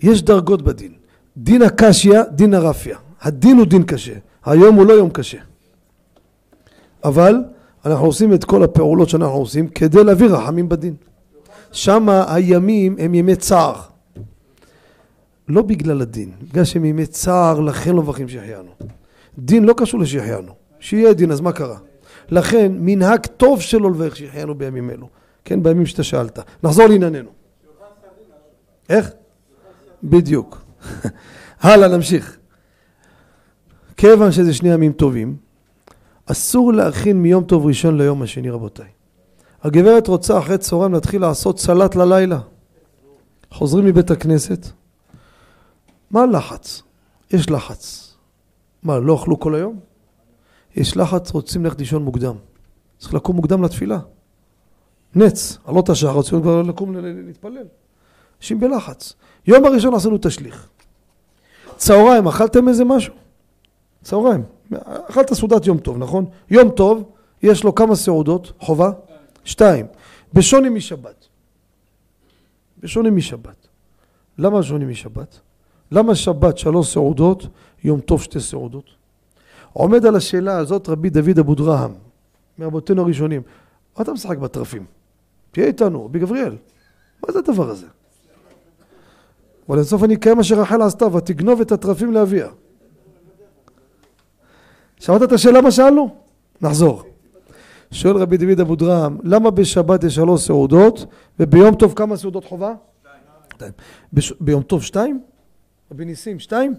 יש 0.02 0.22
דרגות 0.22 0.62
בדין. 0.62 0.92
דין 1.38 1.62
הקשיא, 1.62 2.22
דין 2.32 2.54
הרפיא. 2.54 2.96
הדין 3.22 3.58
הוא 3.58 3.66
דין 3.66 3.84
קשה. 3.84 4.14
היום 4.46 4.76
הוא 4.76 4.86
לא 4.86 4.94
יום 4.94 5.10
קשה. 5.10 5.38
אבל 7.04 7.36
אנחנו 7.86 8.06
עושים 8.06 8.34
את 8.34 8.44
כל 8.44 8.64
הפעולות 8.64 9.10
שאנחנו 9.10 9.38
עושים 9.38 9.68
כדי 9.68 10.04
להביא 10.04 10.28
רחמים 10.28 10.70
בדין. 10.70 10.94
שם 11.72 12.10
הימים 12.28 12.96
הם 13.00 13.14
ימי 13.14 13.36
צער. 13.36 13.82
לא 15.48 15.62
בגלל 15.62 16.02
הדין, 16.02 16.32
בגלל 16.42 16.64
שהם 16.64 16.86
ימי 16.86 17.06
צער, 17.06 17.60
לכן 17.60 17.96
לא 17.96 18.02
מברכים 18.02 18.30
שהחיינו. 18.30 18.72
דין 19.40 19.64
לא 19.64 19.74
קשור 19.78 20.00
לשהחיינו. 20.00 20.52
שיהיה 20.80 21.14
דין, 21.14 21.32
אז 21.32 21.42
מה 21.42 21.52
קרה? 21.52 21.78
לכן, 22.32 22.72
מנהג 22.80 23.26
טוב 23.26 23.62
שלא 23.62 23.92
לברך 23.92 24.16
שהחיינו 24.16 24.56
בימים 24.56 24.90
אלו. 24.90 25.10
כן, 25.46 25.64
בימים 25.64 25.86
שאתה 25.86 26.04
שאלת. 26.04 26.40
נחזור 26.64 26.88
לענייננו. 26.88 27.30
איך? 28.90 29.12
בדיוק. 30.04 30.62
הלאה, 31.62 31.88
נמשיך. 31.88 32.38
כיוון 33.98 34.32
שזה 34.32 34.54
שני 34.54 34.70
ימים 34.70 34.92
טובים, 34.92 35.38
אסור 36.26 36.74
להכין 36.74 37.22
מיום 37.22 37.44
טוב 37.44 37.66
ראשון 37.66 37.98
ליום 37.98 38.22
השני, 38.22 38.50
רבותיי. 38.50 38.88
הגברת 39.64 40.08
רוצה 40.08 40.40
אחרי 40.40 40.58
צהריים 40.58 40.94
להתחיל 40.94 41.22
לעשות 41.22 41.60
סלט 41.60 41.96
ללילה. 41.96 42.40
חוזרים 43.52 43.86
מבית 43.86 44.12
הכנסת. 44.12 44.68
מה 46.12 46.22
הלחץ? 46.22 46.82
יש 47.32 47.50
לחץ. 47.50 48.14
מה, 48.84 49.00
לא 49.00 49.16
אכלו 49.16 49.40
כל 49.40 49.56
היום? 49.56 49.80
יש 50.80 50.98
לחץ, 50.98 51.32
רוצים 51.32 51.66
ללכת 51.66 51.80
לישון 51.80 52.04
מוקדם. 52.04 52.36
צריך 52.98 53.14
לקום 53.14 53.36
מוקדם 53.36 53.64
לתפילה. 53.64 54.00
נץ, 55.16 55.58
עלות 55.66 55.90
השחר, 55.90 56.12
רוצים 56.12 56.42
כבר 56.42 56.62
לקום 56.62 56.96
להתפלל. 56.96 57.68
אנשים 58.40 58.60
בלחץ. 58.60 59.14
יום 59.48 59.66
הראשון 59.66 59.94
עשינו 59.94 60.18
תשליך. 60.22 60.70
צהריים, 61.76 62.28
אכלתם 62.28 62.68
איזה 62.68 62.86
משהו? 62.86 63.14
צהריים. 64.04 64.44
אכלת 64.84 65.34
סעודת 65.34 65.68
יום 65.68 65.78
טוב, 65.78 65.98
נכון? 65.98 66.26
יום 66.50 66.70
טוב, 66.70 67.04
יש 67.44 67.64
לו 67.64 67.76
כמה 67.76 67.96
סעודות? 67.96 68.52
חובה? 68.60 68.92
שתיים. 69.44 69.86
בשונה 70.34 70.70
משבת. 70.70 71.28
בשונה 72.80 73.12
משבת. 73.12 73.68
למה 74.38 74.64
שונה 74.64 74.86
משבת? 74.86 75.40
למה 75.92 76.16
שבת 76.16 76.58
שלוש 76.58 76.94
סעודות, 76.94 77.48
יום 77.84 78.00
טוב 78.00 78.22
שתי 78.22 78.40
סעודות? 78.40 78.99
עומד 79.74 80.06
על 80.06 80.16
השאלה 80.16 80.58
הזאת 80.58 80.90
רבי 80.90 81.10
דוד 81.10 81.40
אבודרהם, 81.40 81.92
מרבותינו 82.60 83.02
הראשונים. 83.02 83.42
מה 83.98 84.04
אתה 84.04 84.14
משחק 84.14 84.38
בטרפים? 84.38 84.86
תהיה 85.52 85.68
איתנו, 85.68 86.06
רבי 86.06 86.20
גבריאל. 86.20 86.56
מה 87.28 87.34
זה 87.34 87.40
הדבר 87.40 87.70
הזה? 87.70 87.88
אבל 89.70 89.80
לסוף 89.80 90.04
אני 90.04 90.16
אקיים 90.16 90.38
מה 90.38 90.44
שרחל 90.44 90.82
עשתה, 90.82 91.16
ותגנוב 91.16 91.62
את 91.62 91.72
התרפים 91.72 92.14
לאביה. 92.14 92.48
שמעת 95.00 95.24
את 95.24 95.32
השאלה 95.32 95.62
מה 95.62 95.72
שאלנו? 95.72 96.16
נחזור. 96.62 97.04
שואל 97.92 98.18
רבי 98.18 98.38
דוד 98.38 98.60
אבודרהם, 98.60 99.18
למה 99.24 99.52
בשבת 99.52 100.04
יש 100.04 100.16
שלוש 100.16 100.48
סעודות, 100.48 101.06
וביום 101.40 101.76
טוב 101.76 101.94
כמה 101.96 102.18
סעודות 102.18 102.46
חובה? 102.46 102.74
שתיים. 103.54 103.72
ביום 104.40 104.64
טוב 104.64 104.84
שתיים? 104.84 105.22
רבי 105.92 106.06
ניסים 106.06 106.40
שתיים? 106.40 106.76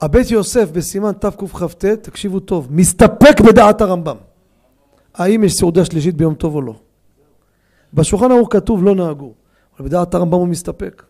הבית 0.00 0.30
יוסף 0.30 0.70
בסימן 0.70 1.12
תקכ"ט, 1.12 1.84
תקשיבו 1.84 2.40
טוב, 2.40 2.68
מסתפק 2.70 3.40
בדעת 3.40 3.80
הרמב"ם. 3.80 4.16
האם 5.14 5.44
יש 5.44 5.54
סעודה 5.54 5.84
שלישית 5.84 6.16
ביום 6.16 6.34
טוב 6.34 6.54
או 6.54 6.62
לא? 6.62 6.74
בשולחן 7.94 8.32
ערוך 8.32 8.48
כתוב 8.52 8.84
לא 8.84 8.94
נהגו, 8.94 9.32
אבל 9.78 9.88
בדעת 9.88 10.14
הרמב"ם 10.14 10.38
הוא 10.38 10.48
מסתפק. 10.48 11.02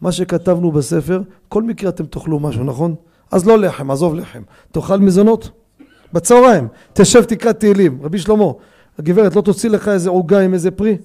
מה 0.00 0.12
שכתבנו 0.12 0.72
בספר, 0.72 1.22
כל 1.48 1.62
מקרה 1.62 1.90
אתם 1.90 2.06
תאכלו 2.06 2.40
משהו, 2.40 2.64
נכון? 2.64 2.94
אז 3.30 3.46
לא 3.46 3.58
לחם, 3.58 3.90
עזוב 3.90 4.14
לחם. 4.14 4.42
תאכל 4.72 4.98
מזונות. 4.98 5.50
בצהריים, 6.12 6.68
תשב 6.92 7.24
תקרא 7.24 7.52
תהילים. 7.52 7.98
רבי 8.02 8.18
שלמה, 8.18 8.44
הגברת 8.98 9.36
לא 9.36 9.40
תוציא 9.40 9.70
לך 9.70 9.88
איזה 9.88 10.10
עוגה 10.10 10.40
עם 10.40 10.54
איזה 10.54 10.70
פרי? 10.70 10.96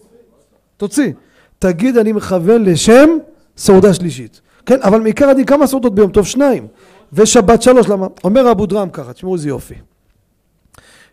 תוציא. 0.77 1.11
תגיד 1.59 1.97
אני 1.97 2.11
מכוון 2.11 2.63
לשם 2.63 3.09
סעודה 3.57 3.93
שלישית. 3.93 4.41
כן, 4.65 4.81
אבל 4.81 5.01
מעיקר 5.01 5.29
הדין 5.29 5.45
כמה 5.45 5.67
סעודות 5.67 5.95
ביום 5.95 6.11
טוב? 6.11 6.25
שניים. 6.25 6.67
ושבת 7.13 7.61
שלוש, 7.61 7.89
למה? 7.89 8.07
אומר 8.23 8.51
אבו 8.51 8.65
דרם 8.65 8.89
ככה, 8.89 9.13
תשמעו 9.13 9.35
איזה 9.35 9.49
יופי. 9.49 9.75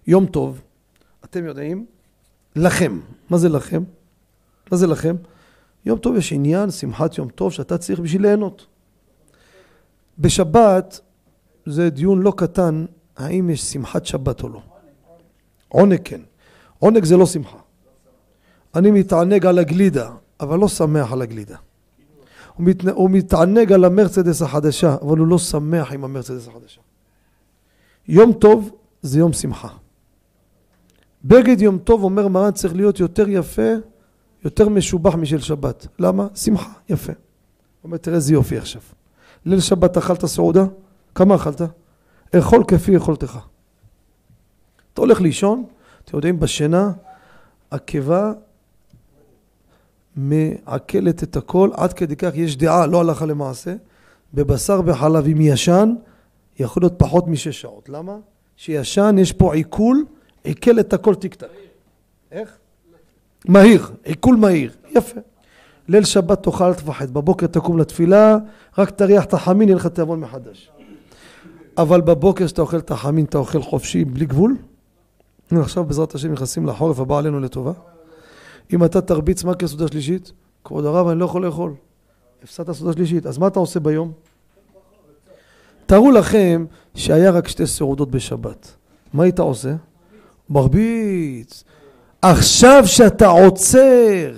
יום 0.06 0.26
טוב, 0.26 0.60
אתם 1.24 1.44
יודעים, 1.44 1.86
לכם. 2.56 3.00
מה 3.30 3.38
זה 3.38 3.48
לכם? 3.48 3.82
מה 4.72 4.76
זה 4.76 4.86
לכם? 4.86 5.16
יום 5.86 5.98
טוב 5.98 6.16
יש 6.16 6.32
עניין, 6.32 6.70
שמחת 6.70 7.18
יום 7.18 7.28
טוב, 7.28 7.52
שאתה 7.52 7.78
צריך 7.78 8.00
בשביל 8.00 8.22
ליהנות. 8.22 8.66
בשבת 10.18 11.00
זה 11.66 11.90
דיון 11.90 12.22
לא 12.22 12.32
קטן, 12.36 12.86
האם 13.16 13.50
יש 13.50 13.60
שמחת 13.60 14.06
שבת 14.06 14.42
או 14.42 14.48
לא. 14.48 14.60
עונג 15.68 15.98
כן. 16.04 16.20
עונג 16.78 17.04
זה 17.04 17.16
לא 17.16 17.26
שמחה. 17.26 17.58
אני 18.74 18.90
מתענג 18.90 19.46
על 19.46 19.58
הגלידה, 19.58 20.10
אבל 20.40 20.58
לא 20.58 20.68
שמח 20.68 21.12
על 21.12 21.22
הגלידה. 21.22 21.56
הוא, 22.56 22.66
מת... 22.66 22.84
הוא 22.88 23.10
מתענג 23.10 23.72
על 23.72 23.84
המרצדס 23.84 24.42
החדשה, 24.42 24.96
אבל 25.02 25.18
הוא 25.18 25.26
לא 25.26 25.38
שמח 25.38 25.92
עם 25.92 26.04
המרצדס 26.04 26.48
החדשה. 26.48 26.80
יום 28.08 28.32
טוב 28.32 28.70
זה 29.02 29.18
יום 29.18 29.32
שמחה. 29.32 29.68
בגד 31.24 31.60
יום 31.60 31.78
טוב, 31.78 32.02
אומר 32.02 32.28
מרן, 32.28 32.50
צריך 32.50 32.74
להיות 32.74 33.00
יותר 33.00 33.28
יפה, 33.28 33.72
יותר 34.44 34.68
משובח 34.68 35.14
משל 35.14 35.40
שבת. 35.40 35.86
למה? 35.98 36.26
שמחה, 36.34 36.72
יפה. 36.88 37.12
הוא 37.12 37.18
אומר, 37.84 37.96
תראה 37.96 38.16
איזה 38.16 38.32
יופי 38.32 38.58
עכשיו. 38.58 38.82
ליל 39.44 39.60
שבת 39.60 39.96
אכלת 39.96 40.24
סעודה? 40.24 40.64
כמה 41.14 41.34
אכלת? 41.34 41.60
אכול 42.36 42.64
כפי 42.68 42.92
יכולתך. 42.92 43.38
אתה 44.92 45.00
הולך 45.00 45.20
לישון, 45.20 45.64
אתם 46.04 46.16
יודעים, 46.16 46.40
בשינה, 46.40 46.92
הקיבה 47.72 48.32
מעכלת 50.16 51.22
את 51.22 51.36
הכל, 51.36 51.70
עד 51.74 51.92
כדי 51.92 52.16
כך 52.16 52.30
יש 52.34 52.56
דעה, 52.56 52.86
לא 52.86 53.00
הלכה 53.00 53.26
למעשה, 53.26 53.74
בבשר 54.34 54.80
וחלב 54.86 55.24
עם 55.26 55.40
ישן, 55.40 55.94
יכול 56.58 56.82
להיות 56.82 56.94
פחות 56.96 57.28
משש 57.28 57.60
שעות. 57.60 57.88
למה? 57.88 58.16
שישן, 58.56 59.16
יש 59.18 59.32
פה 59.32 59.54
עיכול, 59.54 60.04
עיכל 60.44 60.80
את 60.80 60.92
הכל 60.92 61.14
טיק 61.14 61.34
טק. 61.34 61.46
איך? 62.32 62.56
מהיר, 63.48 63.90
עיכול 64.04 64.36
מהיר, 64.36 64.72
יפה. 64.90 65.20
ליל 65.88 66.04
שבת 66.04 66.42
תאכל 66.42 66.74
תפחד, 66.74 67.10
בבוקר 67.10 67.46
תקום 67.46 67.78
לתפילה, 67.78 68.36
רק 68.78 68.90
תריח 68.90 69.24
את 69.24 69.34
החמין, 69.34 69.68
יהיה 69.68 69.76
לך 69.76 69.86
תיאבון 69.86 70.20
מחדש. 70.20 70.70
אבל 71.78 72.00
בבוקר 72.00 72.46
כשאתה 72.46 72.62
אוכל 72.62 72.78
את 72.78 72.90
החמין, 72.90 73.24
אתה 73.24 73.38
אוכל 73.38 73.62
חופשי 73.62 74.04
בלי 74.04 74.26
גבול? 74.26 74.56
עכשיו 75.50 75.84
בעזרת 75.84 76.14
השם 76.14 76.32
נכנסים 76.32 76.66
לחורף 76.66 77.00
הבא 77.00 77.18
עלינו 77.18 77.40
לטובה. 77.40 77.72
אם 78.72 78.84
אתה 78.84 79.00
תרביץ 79.00 79.44
מה 79.44 79.54
כסעודה 79.54 79.88
שלישית? 79.88 80.32
כבוד 80.64 80.84
הרב, 80.84 81.08
אני 81.08 81.18
לא 81.18 81.24
יכול 81.24 81.46
לאכול. 81.46 81.74
הפסדת 82.42 82.72
סעודה 82.72 82.92
שלישית. 82.92 83.26
אז 83.26 83.38
מה 83.38 83.46
אתה 83.46 83.60
עושה 83.60 83.80
ביום? 83.80 84.12
תארו 85.86 86.10
לכם 86.10 86.64
שהיה 86.94 87.30
רק 87.30 87.48
שתי 87.48 87.66
סעודות 87.66 88.10
בשבת. 88.10 88.76
מה 89.12 89.22
היית 89.22 89.38
עושה? 89.38 89.74
מרביץ. 90.50 91.64
עכשיו 92.22 92.82
שאתה 92.86 93.26
עוצר 93.26 94.32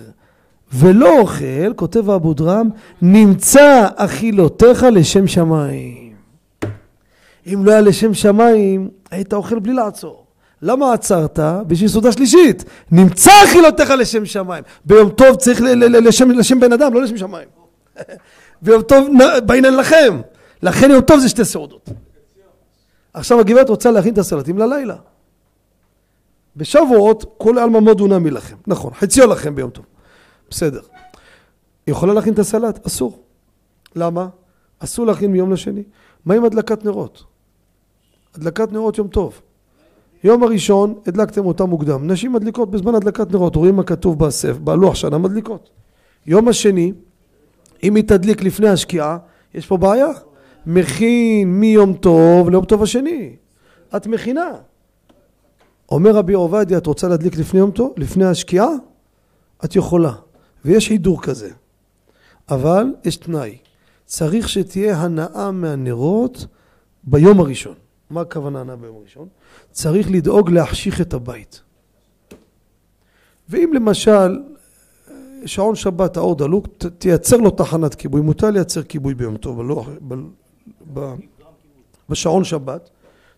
ולא 0.72 1.20
אוכל, 1.20 1.74
כותב 1.76 2.10
אבו 2.10 2.34
דרם, 2.34 2.70
נמצא 3.02 3.88
אכילותיך 3.96 4.86
לשם 4.92 5.26
שמיים. 5.26 6.12
אם 7.46 7.64
לא 7.64 7.70
היה 7.70 7.80
לשם 7.80 8.14
שמיים, 8.14 8.90
היית 9.10 9.32
אוכל 9.32 9.58
בלי 9.58 9.72
לעצור. 9.72 10.27
למה 10.62 10.92
עצרת? 10.92 11.38
בשביל 11.66 11.88
סעודה 11.88 12.12
שלישית. 12.12 12.64
נמצא 12.90 13.30
אכילותיך 13.44 13.90
לשם 13.90 14.26
שמיים. 14.26 14.64
ביום 14.84 15.10
טוב 15.10 15.36
צריך 15.36 15.60
לשם, 15.62 16.30
לשם 16.30 16.60
בן 16.60 16.72
אדם, 16.72 16.94
לא 16.94 17.02
לשם 17.02 17.16
שמיים. 17.16 17.48
ביום 18.62 18.82
טוב 18.82 19.08
בעניין 19.46 19.76
לכם. 19.76 20.20
לכן 20.62 20.90
יום 20.90 21.00
טוב 21.00 21.20
זה 21.20 21.28
שתי 21.28 21.44
סעודות. 21.44 21.88
עכשיו 23.12 23.40
הגברת 23.40 23.68
רוצה 23.68 23.90
להכין 23.90 24.12
את 24.12 24.18
הסלטים 24.18 24.58
ללילה. 24.58 24.96
בשבועות 26.56 27.34
כל 27.38 27.58
עלמא 27.58 27.80
מאוד 27.80 28.00
נמי 28.02 28.30
לכם. 28.30 28.56
נכון, 28.66 28.94
חציו 28.94 29.26
לכם 29.26 29.54
ביום 29.54 29.70
טוב. 29.70 29.84
בסדר. 30.50 30.80
היא 31.86 31.92
יכולה 31.92 32.14
להכין 32.14 32.34
את 32.34 32.38
הסלט? 32.38 32.86
אסור. 32.86 33.22
למה? 33.94 34.28
אסור 34.78 35.06
להכין 35.06 35.32
מיום 35.32 35.52
לשני. 35.52 35.82
מה 36.24 36.34
עם 36.34 36.44
הדלקת 36.44 36.84
נרות? 36.84 37.24
הדלקת 38.34 38.72
נרות 38.72 38.98
יום 38.98 39.08
טוב. 39.08 39.40
יום 40.24 40.42
הראשון 40.42 40.94
הדלקתם 41.06 41.46
אותה 41.46 41.64
מוקדם. 41.64 42.10
נשים 42.10 42.32
מדליקות 42.32 42.70
בזמן 42.70 42.94
הדלקת 42.94 43.32
נרות, 43.32 43.56
רואים 43.56 43.76
מה 43.76 43.82
כתוב 43.82 44.18
בסף, 44.18 44.56
בלוח 44.58 44.94
שנה 44.94 45.18
מדליקות. 45.18 45.70
יום 46.26 46.48
השני, 46.48 46.92
אם 47.82 47.94
היא 47.94 48.04
תדליק 48.04 48.42
לפני 48.42 48.68
השקיעה, 48.68 49.18
יש 49.54 49.66
פה 49.66 49.76
בעיה. 49.76 50.08
מכין 50.66 51.60
מיום 51.60 51.92
טוב 51.92 52.50
ליום 52.50 52.64
טוב 52.64 52.82
השני. 52.82 53.36
את 53.96 54.06
מכינה. 54.06 54.50
אומר 55.90 56.10
רבי 56.10 56.32
עובדיה, 56.32 56.78
את 56.78 56.86
רוצה 56.86 57.08
להדליק 57.08 57.36
לפני 57.36 57.60
יום 57.60 57.70
טוב? 57.70 57.92
לפני 57.96 58.24
השקיעה? 58.24 58.68
את 59.64 59.76
יכולה. 59.76 60.12
ויש 60.64 60.88
הידור 60.88 61.22
כזה. 61.22 61.50
אבל 62.50 62.94
יש 63.04 63.16
תנאי. 63.16 63.58
צריך 64.04 64.48
שתהיה 64.48 64.96
הנאה 64.96 65.50
מהנרות 65.50 66.46
ביום 67.04 67.40
הראשון. 67.40 67.74
מה 68.10 68.20
הכוונה 68.20 68.60
הנאה 68.60 68.76
ביום 68.76 68.96
הראשון? 68.96 69.28
צריך 69.70 70.10
לדאוג 70.10 70.50
להחשיך 70.50 71.00
את 71.00 71.14
הבית. 71.14 71.62
ואם 73.48 73.70
למשל 73.74 74.38
שעון 75.46 75.74
שבת, 75.74 76.16
האור 76.16 76.34
דלוק, 76.34 76.66
ת- 76.78 76.86
תייצר 76.86 77.36
לו 77.36 77.50
תחנת 77.50 77.94
כיבוי. 77.94 78.20
מותר 78.20 78.50
לייצר 78.50 78.82
כיבוי 78.82 79.14
ביום 79.14 79.36
טוב, 79.36 79.58
אבל 79.60 79.68
לא... 79.68 79.84
ב, 80.08 80.14
ב, 80.94 81.14
בשעון 82.08 82.44
שבת, 82.44 82.90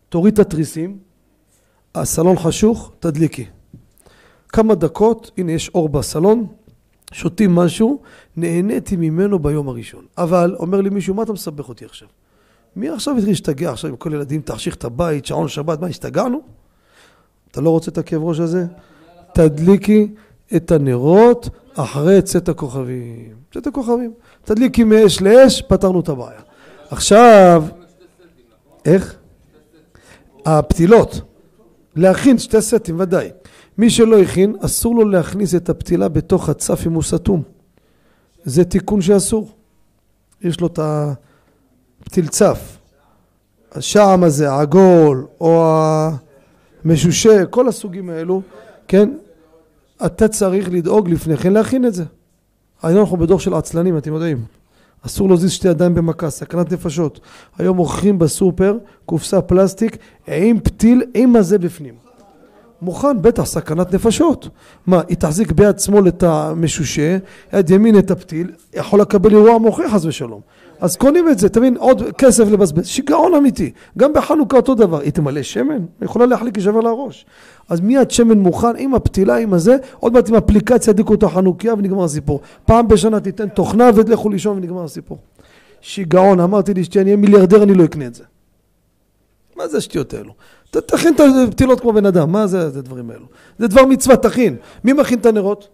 תוריד 0.08 0.34
את 0.34 0.38
התריסים, 0.38 0.98
הסלון 1.94 2.36
חשוך, 2.36 2.92
תדליקי. 3.00 3.46
כמה 4.48 4.74
דקות, 4.74 5.30
הנה 5.38 5.52
יש 5.52 5.68
אור 5.68 5.88
בסלון, 5.88 6.46
שותים 7.12 7.54
משהו, 7.54 8.02
נהניתי 8.36 8.96
ממנו 8.96 9.38
ביום 9.38 9.68
הראשון. 9.68 10.04
אבל, 10.18 10.56
אומר 10.58 10.80
לי 10.80 10.90
מישהו, 10.90 11.14
מה 11.14 11.22
אתה 11.22 11.32
מסבך 11.32 11.68
אותי 11.68 11.84
עכשיו? 11.84 12.08
מי 12.76 12.88
עכשיו 12.88 13.14
התחיל 13.14 13.30
להשתגע 13.30 13.70
עכשיו 13.70 13.90
עם 13.90 13.96
כל 13.96 14.14
ילדים, 14.14 14.40
תחשיך 14.40 14.74
את 14.74 14.84
הבית, 14.84 15.26
שעון 15.26 15.48
שבת, 15.48 15.80
מה, 15.80 15.86
השתגענו? 15.86 16.40
אתה 17.50 17.60
לא 17.60 17.70
רוצה 17.70 17.90
את 17.90 17.98
הכאב 17.98 18.22
ראש 18.22 18.40
הזה? 18.40 18.66
תדליקי 19.32 20.14
את 20.56 20.70
הנרות 20.70 21.48
אחרי 21.74 22.22
צאת 22.22 22.48
הכוכבים. 22.48 23.34
צאת 23.54 23.66
הכוכבים. 23.66 24.12
תדליקי 24.44 24.84
מאש 24.84 25.22
לאש, 25.22 25.62
פתרנו 25.62 26.00
את 26.00 26.08
הבעיה. 26.08 26.40
עכשיו, 26.90 27.64
איך? 28.84 29.16
הפתילות. 30.46 31.20
להכין 31.96 32.38
שתי 32.38 32.62
סטים, 32.62 33.00
ודאי. 33.00 33.30
מי 33.78 33.90
שלא 33.90 34.20
הכין, 34.20 34.56
אסור 34.60 34.94
לו 34.94 35.04
להכניס 35.04 35.54
את 35.54 35.68
הפתילה 35.68 36.08
בתוך 36.08 36.48
הצף 36.48 36.82
אם 36.86 36.92
הוא 36.92 37.02
סתום. 37.02 37.42
זה 38.44 38.64
תיקון 38.64 39.00
שאסור. 39.02 39.50
יש 40.42 40.60
לו 40.60 40.66
את 40.66 40.78
הפתיל 40.82 41.29
צף. 42.08 42.76
השעם 43.72 44.24
הזה, 44.24 44.52
העגול, 44.52 45.26
או 45.40 45.64
המשושה, 46.84 47.46
כל 47.46 47.68
הסוגים 47.68 48.10
האלו, 48.10 48.42
כן? 48.88 49.10
אתה 50.06 50.28
צריך 50.28 50.68
לדאוג 50.72 51.08
לפני 51.08 51.36
כן 51.36 51.52
להכין 51.52 51.84
את 51.84 51.94
זה. 51.94 52.04
היום 52.82 53.00
אנחנו 53.00 53.16
בדור 53.16 53.40
של 53.40 53.54
עצלנים, 53.54 53.98
אתם 53.98 54.14
יודעים. 54.14 54.44
אסור 55.06 55.28
להזיז 55.28 55.50
שתי 55.50 55.68
ידיים 55.68 55.94
במכה, 55.94 56.30
סכנת 56.30 56.72
נפשות. 56.72 57.20
היום 57.58 57.76
מוכרים 57.76 58.18
בסופר 58.18 58.76
קופסה 59.06 59.40
פלסטיק 59.40 59.96
עם 60.26 60.60
פתיל, 60.60 61.02
עם 61.14 61.36
הזה 61.36 61.58
בפנים. 61.58 61.94
מוכן, 62.82 63.22
בטח, 63.22 63.44
סכנת 63.44 63.94
נפשות. 63.94 64.48
מה, 64.86 65.00
היא 65.08 65.16
תחזיק 65.16 65.52
ביד 65.52 65.78
שמאל 65.78 66.08
את 66.08 66.22
המשושה, 66.22 67.18
יד 67.52 67.70
ימין 67.70 67.98
את 67.98 68.10
הפתיל, 68.10 68.50
יכול 68.74 69.00
לקבל 69.00 69.30
אירוע 69.30 69.58
מוחי 69.58 69.82
חס 69.88 70.04
ושלום. 70.04 70.40
אז 70.80 70.96
קונים 70.96 71.28
את 71.28 71.38
זה, 71.38 71.48
תבין, 71.48 71.76
עוד 71.76 72.02
כסף 72.18 72.48
לבזבז, 72.48 72.86
שיגעון 72.86 73.34
אמיתי. 73.34 73.72
גם 73.98 74.12
בחנוכה 74.12 74.56
אותו 74.56 74.74
דבר, 74.74 75.00
היא 75.00 75.12
תמלא 75.12 75.42
שמן, 75.42 75.72
היא 75.74 76.04
יכולה 76.04 76.26
להחליק 76.26 76.56
ישבר 76.56 76.80
לה 76.80 76.90
ראש. 76.90 77.26
אז 77.68 77.80
מיד 77.80 78.10
שמן 78.10 78.38
מוכן, 78.38 78.76
עם 78.76 78.94
הפתילה, 78.94 79.36
עם 79.36 79.54
הזה, 79.54 79.76
עוד 79.98 80.12
מעט 80.12 80.28
עם 80.28 80.34
אפליקציה 80.34 80.90
ידליקו 80.90 81.14
את 81.14 81.22
החנוכיה 81.22 81.74
ונגמר 81.74 82.04
הסיפור. 82.04 82.40
פעם 82.64 82.88
בשנה 82.88 83.20
תיתן 83.20 83.48
תוכנה 83.48 83.90
ולכו 83.94 84.28
לישון 84.28 84.56
ונגמר 84.56 84.84
הסיפור. 84.84 85.18
שיגעון, 85.80 86.40
אמרתי 86.40 86.74
לאשתי, 86.74 87.00
אני 87.00 87.10
אהיה 87.10 87.16
מיליארדר, 87.16 87.62
אני 87.62 87.74
לא 87.74 87.84
אקנה 87.84 88.06
את 88.06 88.14
זה. 88.14 88.24
מה 89.56 89.68
זה 89.68 89.76
השטויות 89.76 90.14
האלו? 90.14 90.32
תכין 90.70 91.14
את 91.14 91.20
הפתילות 91.48 91.80
כמו 91.80 91.92
בן 91.92 92.06
אדם, 92.06 92.32
מה 92.32 92.46
זה 92.46 92.66
הדברים 92.66 93.10
האלו? 93.10 93.26
זה 93.58 93.68
דבר 93.68 93.86
מצווה, 93.86 94.16
תכין. 94.16 94.56
מי 94.84 94.92
מכין 94.92 95.18
את 95.18 95.26
הנרות? 95.26 95.68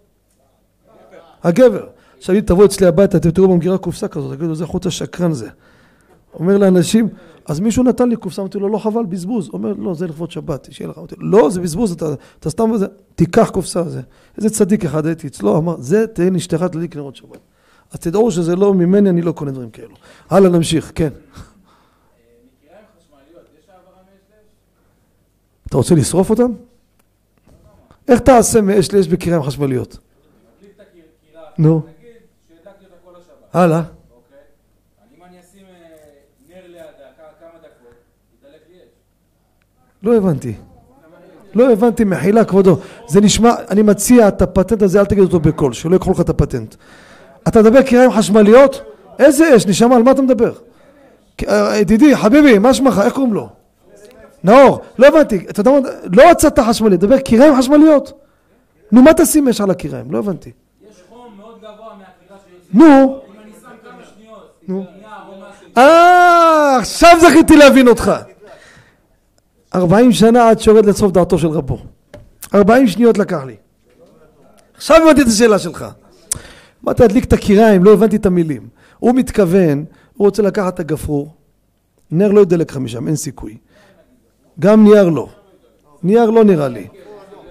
הגבר. 1.42 1.86
עכשיו 2.18 2.34
אם 2.34 2.40
תבואו 2.40 2.66
אצלי 2.66 2.86
הביתה, 2.86 3.16
אתם 3.16 3.30
תראו 3.30 3.48
במגירה 3.48 3.78
קופסה 3.78 4.08
כזאת, 4.08 4.36
תגידו, 4.36 4.54
זה 4.54 4.66
חוץ 4.66 4.86
השקרן 4.86 5.32
זה. 5.32 5.48
אומר 6.34 6.58
לאנשים, 6.58 7.08
אז 7.46 7.60
מישהו 7.60 7.84
נתן 7.84 8.08
לי 8.08 8.16
קופסה, 8.16 8.42
אמרתי 8.42 8.58
לו, 8.58 8.68
לא 8.68 8.78
חבל, 8.78 9.04
בזבוז. 9.04 9.50
אומר, 9.52 9.72
לא, 9.78 9.94
זה 9.94 10.06
לכבוד 10.06 10.30
שבת, 10.30 10.68
שיהיה 10.70 10.90
לך. 10.90 10.98
אמרתי 10.98 11.14
לו, 11.18 11.30
לא, 11.30 11.50
זה 11.50 11.60
בזבוז, 11.60 11.92
אתה, 11.92 12.06
אתה 12.40 12.50
סתם 12.50 12.70
וזה, 12.70 12.86
תיקח 13.14 13.50
קופסה. 13.50 13.88
זה. 13.88 14.00
איזה 14.36 14.50
צדיק 14.50 14.84
אחד 14.84 15.06
הייתי 15.06 15.26
אצלו, 15.26 15.58
אמר, 15.58 15.76
זה 15.78 16.06
תהן 16.06 16.36
אשתך 16.36 16.62
תדליק 16.62 16.96
נרות 16.96 17.16
שבת. 17.16 17.38
אז 17.92 18.00
תדעו 18.00 18.30
שזה 18.30 18.56
לא 18.56 18.74
ממני, 18.74 19.10
אני 19.10 19.22
לא 19.22 19.32
קונה 19.32 19.50
דברים 19.50 19.70
כאלו. 19.70 19.94
הלאה, 20.30 20.50
נמשיך, 20.50 20.92
כן. 20.94 21.10
אתה 25.66 25.76
רוצה 25.76 25.94
לשרוף 25.94 26.30
אותם? 26.30 26.52
איך 28.08 28.20
תעשה 28.20 28.60
מאש 28.60 28.94
לאש 28.94 29.08
בקיריים 29.08 29.42
חשמליות? 29.42 29.98
נו. 31.58 31.76
נגיד 31.76 32.12
שהדלקתי 32.48 32.84
אותה 32.84 32.94
כל 33.04 33.10
השבת, 33.16 33.45
הלאה. 33.56 33.78
אוקיי? 33.78 34.38
אם 35.18 35.24
אני 35.24 35.40
אשים 35.40 35.62
אה, 35.68 35.74
נר 36.48 36.62
לידה 36.66 36.82
כ- 37.16 37.40
כמה 37.40 37.58
דקות, 37.58 37.94
ידלק 38.40 38.60
לי 38.70 38.76
אש. 38.76 38.88
לא 40.02 40.16
הבנתי. 40.16 40.54
לא 41.54 41.72
הבנתי, 41.72 42.04
מחילה 42.04 42.44
כבודו. 42.44 42.76
זה 43.08 43.20
נשמע, 43.20 43.54
אני 43.70 43.82
מציע 43.82 44.28
את 44.28 44.42
הפטנט 44.42 44.82
הזה, 44.82 45.00
אל 45.00 45.04
תגיד 45.04 45.22
אותו 45.24 45.40
בקול, 45.40 45.72
שלא 45.72 45.92
ייקחו 45.94 46.10
לך 46.12 46.20
את 46.20 46.28
הפטנט. 46.28 46.74
אתה 47.48 47.60
מדבר 47.62 47.82
קיריים 47.82 48.10
חשמליות? 48.12 48.82
איזה 49.18 49.56
אש, 49.56 49.66
נשמה, 49.66 49.96
על 49.96 50.02
מה 50.02 50.10
אתה 50.10 50.22
מדבר? 50.22 50.52
אה, 51.48 51.76
ידידי, 51.76 52.16
חביבי, 52.16 52.58
מה 52.58 52.74
שמך, 52.74 53.00
איך 53.04 53.14
קוראים 53.14 53.34
לו? 53.34 53.48
נאור, 54.44 54.80
לא 54.98 55.06
הבנתי, 55.06 55.46
אתה 55.50 55.60
יודע 55.60 55.70
מה, 55.70 55.78
לא 56.12 56.30
הצתה 56.30 56.64
חשמלית, 56.64 57.00
דבר 57.00 57.18
קיריים 57.18 57.54
חשמליות. 57.58 58.12
נו, 58.92 59.02
מה 59.02 59.14
תשים 59.14 59.48
אש 59.48 59.60
על 59.60 59.70
הקיריים? 59.70 60.12
לא 60.12 60.18
הבנתי. 60.18 60.50
יש 60.90 61.02
חום 61.08 61.34
מאוד 61.36 61.58
גבוה 61.58 61.70
מהקירה 61.98 62.38
שיוצא. 62.48 62.78
נו, 62.78 62.84
אם 62.86 63.40
אני 63.42 63.52
שם 63.52 63.68
כמה 63.84 64.02
משהו, 64.68 64.84
אה, 65.76 66.76
עכשיו 66.80 67.16
זכיתי 67.20 67.56
להבין 67.56 67.88
אותך. 67.88 68.12
ארבעים 69.74 70.12
שנה 70.12 70.48
עד 70.48 70.60
שיורד 70.60 70.86
לסוף 70.86 71.12
דעתו 71.12 71.38
של 71.38 71.48
רבו. 71.48 71.78
ארבעים 72.54 72.86
שניות 72.86 73.18
לקח 73.18 73.42
לי. 73.46 73.56
עכשיו 74.76 74.96
הבנתי 74.96 75.22
את 75.22 75.26
השאלה 75.26 75.58
שלך. 75.58 75.86
אמרתי 76.84 77.02
להדליק 77.02 77.24
את 77.24 77.32
הקיריים, 77.32 77.84
לא 77.84 77.92
הבנתי 77.92 78.16
את 78.16 78.26
המילים. 78.26 78.68
הוא 78.98 79.14
מתכוון, 79.14 79.84
הוא 80.16 80.26
רוצה 80.26 80.42
לקחת 80.42 80.74
את 80.74 80.80
הגפרור, 80.80 81.34
נר 82.10 82.32
לא 82.32 82.40
ידלק 82.40 82.70
לך 82.70 82.76
משם, 82.76 83.06
אין 83.06 83.16
סיכוי. 83.16 83.56
גם 84.60 84.84
נייר 84.84 85.08
לא. 85.08 85.28
נייר 86.02 86.30
לא 86.30 86.44
נראה 86.44 86.68
לי. 86.68 86.86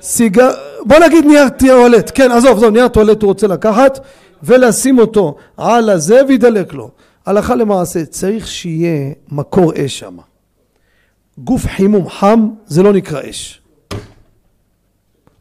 סיגר... 0.02 0.52
בוא 0.86 0.98
נגיד 1.00 1.26
נייר 1.26 1.50
טואלט, 1.50 2.12
כן 2.16 2.32
עזוב, 2.32 2.58
עזוב, 2.58 2.74
נייר 2.74 2.88
טואלט 2.88 3.22
הוא 3.22 3.28
רוצה 3.28 3.48
לקחת 3.48 4.00
ולשים 4.44 5.00
אותו 5.00 5.36
על 5.58 5.90
הזה 5.90 6.22
וידלק 6.28 6.74
לו. 6.74 6.92
הלכה 7.26 7.56
למעשה 7.56 8.06
צריך 8.06 8.48
שיהיה 8.48 9.14
מקור 9.32 9.72
אש 9.76 10.00
שם. 10.00 10.18
גוף 11.38 11.66
חימום 11.66 12.10
חם 12.10 12.50
זה 12.66 12.84
לא 12.84 12.94
נקרא 12.94 13.30
אש. 13.30 13.62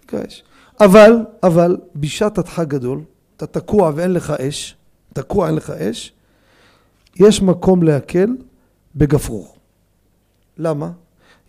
נקרא 0.04 0.20
אש. 0.28 0.42
אבל, 0.80 1.16
אבל 1.42 1.76
בשעת 1.96 2.38
הדחק 2.38 2.68
גדול, 2.68 3.00
אתה 3.36 3.46
תקוע 3.46 3.92
ואין 3.94 4.12
לך 4.12 4.30
אש, 4.30 4.76
תקוע 5.12 5.46
אין 5.46 5.54
לך 5.54 5.70
אש, 5.70 6.12
יש 7.16 7.42
מקום 7.42 7.82
להקל 7.82 8.28
בגפרור. 8.94 9.54
למה? 10.58 10.90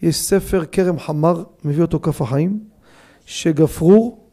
יש 0.01 0.21
ספר 0.21 0.65
כרם 0.71 0.99
חמר, 0.99 1.43
מביא 1.65 1.81
אותו 1.81 1.99
כף 1.99 2.21
החיים, 2.21 2.59
שגפרור 3.25 4.29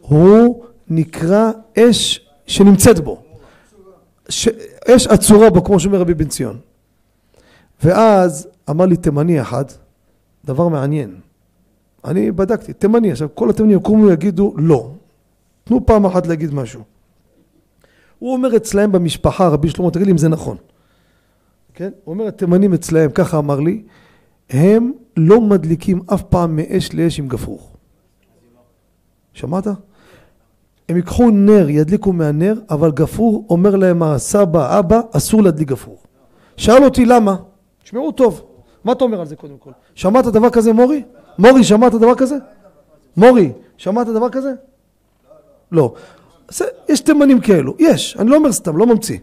הוא 0.00 0.64
נקרא 0.88 1.50
אש 1.78 2.28
שנמצאת 2.46 3.00
בו. 3.00 3.22
ש... 4.28 4.48
אש 4.88 5.06
עצורה 5.06 5.50
בו, 5.50 5.64
כמו 5.64 5.80
שאומר 5.80 6.00
רבי 6.00 6.14
בן 6.14 6.28
ציון. 6.28 6.58
ואז 7.84 8.48
אמר 8.70 8.86
לי 8.86 8.96
תימני 8.96 9.40
אחד, 9.40 9.64
דבר 10.44 10.68
מעניין. 10.68 11.20
אני 12.04 12.32
בדקתי, 12.32 12.72
תימני, 12.72 13.12
עכשיו 13.12 13.28
כל 13.34 13.50
התימנים 13.50 13.76
יקומו 13.76 14.06
ויגידו 14.06 14.54
לא. 14.56 14.90
תנו 15.64 15.86
פעם 15.86 16.04
אחת 16.06 16.26
להגיד 16.26 16.54
משהו. 16.54 16.82
הוא 18.18 18.32
אומר 18.32 18.56
אצלהם 18.56 18.92
במשפחה, 18.92 19.48
רבי 19.48 19.70
שלמה, 19.70 19.90
תגיד 19.90 20.06
לי 20.06 20.12
אם 20.12 20.18
זה 20.18 20.28
נכון. 20.28 20.56
כן? 21.74 21.90
הוא 22.04 22.12
אומר 22.14 22.26
התימנים 22.26 22.74
אצלהם, 22.74 23.10
ככה 23.10 23.38
אמר 23.38 23.60
לי, 23.60 23.82
הם 24.50 24.92
לא 25.16 25.40
מדליקים 25.40 26.00
אף 26.14 26.22
פעם 26.22 26.56
מאש 26.56 26.94
לאש 26.94 27.18
עם 27.18 27.28
גפרור. 27.28 27.72
שמעת? 29.32 29.66
הם 30.88 30.96
ייקחו 30.96 31.30
נר, 31.30 31.68
ידליקו 31.68 32.12
מהנר, 32.12 32.54
אבל 32.70 32.90
גפרור 32.90 33.46
אומר 33.50 33.76
להם 33.76 34.02
הסבא, 34.02 34.78
אבא, 34.78 35.00
אסור 35.12 35.42
להדליק 35.42 35.68
גפרור. 35.68 35.98
שאל 36.56 36.84
אותי 36.84 37.04
למה? 37.04 37.36
תשמעו 37.82 38.12
טוב, 38.12 38.42
מה 38.84 38.92
אתה 38.92 39.04
אומר 39.04 39.20
על 39.20 39.26
זה 39.26 39.36
קודם 39.36 39.56
כל? 39.58 39.70
שמעת 39.94 40.24
דבר 40.24 40.50
כזה 40.50 40.72
מורי? 40.72 41.02
מורי, 41.38 41.64
שמעת 41.64 41.92
דבר 41.92 42.14
כזה? 42.14 42.36
מורי, 43.16 43.52
שמעת 43.76 44.06
דבר 44.06 44.28
כזה? 44.28 44.52
לא. 45.72 45.94
יש 46.88 47.00
תימנים 47.00 47.40
כאלו, 47.40 47.74
יש, 47.78 48.16
אני 48.18 48.30
לא 48.30 48.36
אומר 48.36 48.52
סתם, 48.52 48.76
לא 48.76 48.86
ממציא. 48.86 49.18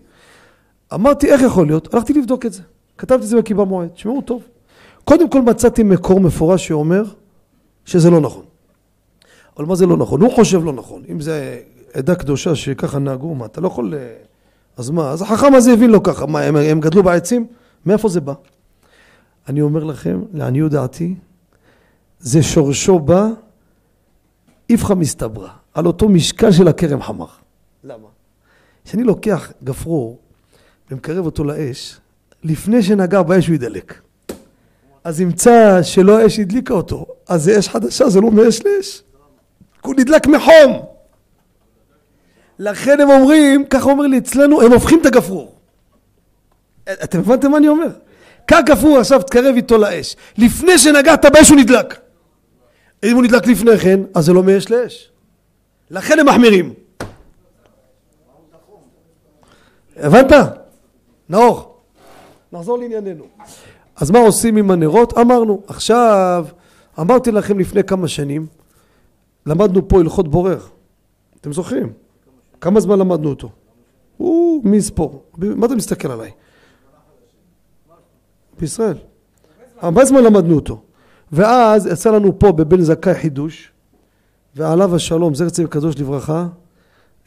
אמרתי, 0.93 1.31
איך 1.31 1.41
יכול 1.41 1.67
להיות? 1.67 1.93
הלכתי 1.93 2.13
לבדוק 2.13 2.45
את 2.45 2.53
זה. 2.53 2.61
כתבתי 2.97 3.23
את 3.23 3.27
זה 3.27 3.37
בקיבה 3.37 3.63
מועד, 3.65 3.87
תשמעו 3.87 4.21
טוב. 4.21 4.43
קודם 5.05 5.29
כל 5.29 5.41
מצאתי 5.41 5.83
מקור 5.83 6.19
מפורש 6.19 6.67
שאומר 6.67 7.03
שזה 7.85 8.09
לא 8.09 8.19
נכון. 8.19 8.43
אבל 9.59 9.67
מה 9.67 9.75
זה 9.75 9.85
לא 9.85 9.97
נכון? 9.97 10.21
הוא 10.21 10.31
חושב 10.31 10.63
לא 10.63 10.73
נכון. 10.73 11.03
אם 11.09 11.21
זה 11.21 11.59
עדה 11.93 12.15
קדושה 12.15 12.55
שככה 12.55 12.99
נהגו, 12.99 13.35
מה, 13.35 13.45
אתה 13.45 13.61
לא 13.61 13.67
יכול... 13.67 13.93
אה, 13.93 14.13
אז 14.77 14.89
מה? 14.89 15.09
אז 15.11 15.21
החכם 15.21 15.53
הזה 15.53 15.73
הבין 15.73 15.89
לו 15.89 16.03
ככה. 16.03 16.25
מה, 16.25 16.41
הם, 16.41 16.55
הם 16.55 16.79
גדלו 16.79 17.03
בעצים? 17.03 17.47
מאיפה 17.85 18.09
זה 18.09 18.21
בא? 18.21 18.33
אני 19.47 19.61
אומר 19.61 19.83
לכם, 19.83 20.21
לעניות 20.33 20.71
דעתי, 20.71 21.15
זה 22.19 22.43
שורשו 22.43 22.99
בא 22.99 23.27
איפכא 24.69 24.93
מסתברא, 24.93 25.49
על 25.73 25.85
אותו 25.85 26.09
משקל 26.09 26.51
של 26.51 26.67
הכרם 26.67 27.01
חמר. 27.01 27.27
למה? 27.83 28.07
כשאני 28.85 29.03
לוקח 29.03 29.51
גפרור 29.63 30.17
ומקרב 30.91 31.25
אותו 31.25 31.43
לאש, 31.43 31.97
לפני 32.43 32.83
שנגע 32.83 33.21
באש 33.21 33.47
הוא 33.47 33.55
ידלק. 33.55 34.01
אז 35.03 35.21
ימצא 35.21 35.79
שלא 35.83 36.19
האש 36.19 36.39
הדליקה 36.39 36.73
אותו, 36.73 37.05
אז 37.27 37.43
זה 37.43 37.59
אש 37.59 37.69
חדשה, 37.69 38.09
זה 38.09 38.21
לא 38.21 38.31
מאש 38.31 38.61
לאש. 38.65 39.03
הוא 39.81 39.95
נדלק 39.97 40.27
מחום. 40.27 40.85
לכן 42.59 43.01
הם 43.01 43.09
אומרים, 43.09 43.65
ככה 43.65 43.89
אומר 43.89 44.07
לי 44.07 44.17
אצלנו, 44.17 44.61
הם 44.61 44.71
הופכים 44.71 45.01
את 45.01 45.05
הגפרור. 45.05 45.55
אתם 46.83 47.19
הבנתם 47.19 47.51
מה 47.51 47.57
אני 47.57 47.67
אומר? 47.67 47.87
קח 48.45 48.59
גפרור 48.65 48.97
עכשיו, 48.97 49.21
תקרב 49.21 49.55
איתו 49.55 49.77
לאש. 49.77 50.15
לפני 50.37 50.77
שנגעת 50.77 51.25
באש 51.25 51.49
הוא 51.49 51.57
נדלק. 51.57 51.99
אם 53.03 53.15
הוא 53.15 53.23
נדלק 53.23 53.47
לפני 53.47 53.77
כן, 53.77 53.99
אז 54.15 54.25
זה 54.25 54.33
לא 54.33 54.43
מאש 54.43 54.69
לאש. 54.69 55.11
לכן 55.91 56.19
הם 56.19 56.25
מחמירים. 56.25 56.73
הבנת? 59.97 60.31
נאור, 61.29 61.79
נחזור 62.51 62.77
לענייננו. 62.77 63.25
אז 63.95 64.11
מה 64.11 64.19
עושים 64.19 64.57
עם 64.57 64.71
הנרות? 64.71 65.17
אמרנו. 65.17 65.61
עכשיו, 65.67 66.45
אמרתי 66.99 67.31
לכם 67.31 67.59
לפני 67.59 67.83
כמה 67.83 68.07
שנים, 68.07 68.47
למדנו 69.49 69.87
פה 69.87 69.99
הלכות 69.99 70.27
בורר. 70.27 70.59
אתם 71.41 71.53
זוכרים? 71.53 71.93
כמה 72.61 72.79
זמן 72.79 72.99
למדנו 72.99 73.29
אותו? 73.29 73.49
הוא 74.17 74.65
מי 74.65 74.77
יספור? 74.77 75.23
מה 75.37 75.65
אתה 75.65 75.75
מסתכל 75.75 76.11
עליי? 76.11 76.31
בישראל. 78.59 78.97
הרבה 79.77 80.05
זמן 80.05 80.23
למדנו 80.23 80.55
אותו. 80.55 80.81
ואז 81.31 81.85
יצא 81.85 82.11
לנו 82.11 82.39
פה 82.39 82.51
בבן 82.51 82.81
זכאי 82.81 83.15
חידוש, 83.15 83.71
ועליו 84.55 84.95
השלום, 84.95 85.35
זר 85.35 85.49
צדיק 85.49 85.71
קדוש 85.71 85.97
לברכה, 85.97 86.47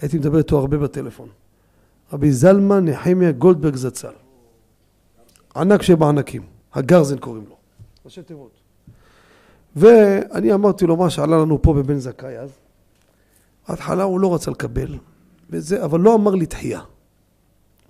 הייתי 0.01 0.19
מדבר 0.19 0.39
איתו 0.39 0.59
הרבה 0.59 0.79
בטלפון. 0.79 1.29
רבי 2.13 2.33
זלמן 2.33 2.85
נחמיה 2.85 3.33
גולדברג 3.33 3.77
זצ"ל. 3.77 4.13
ענק 5.57 5.83
שבענקים, 5.83 6.43
הגרזן 6.75 7.19
קוראים 7.19 7.45
לו, 7.49 7.57
ראשי 8.05 8.23
תיבות. 8.23 8.62
ואני 9.77 10.55
אמרתי 10.55 10.87
לו 10.87 10.97
מה 10.97 11.11
שעלה 11.11 11.39
לנו 11.39 11.63
פה 11.63 11.73
בבן 11.73 11.99
זכאי 11.99 12.39
אז. 12.39 12.51
בהתחלה 13.69 14.03
הוא 14.03 14.21
לא 14.21 14.35
רצה 14.35 14.51
לקבל, 14.51 14.99
וזה, 15.51 15.85
אבל 15.85 16.01
לא 16.01 16.15
אמר 16.15 16.35
לי 16.35 16.47
תחייה. 16.47 16.81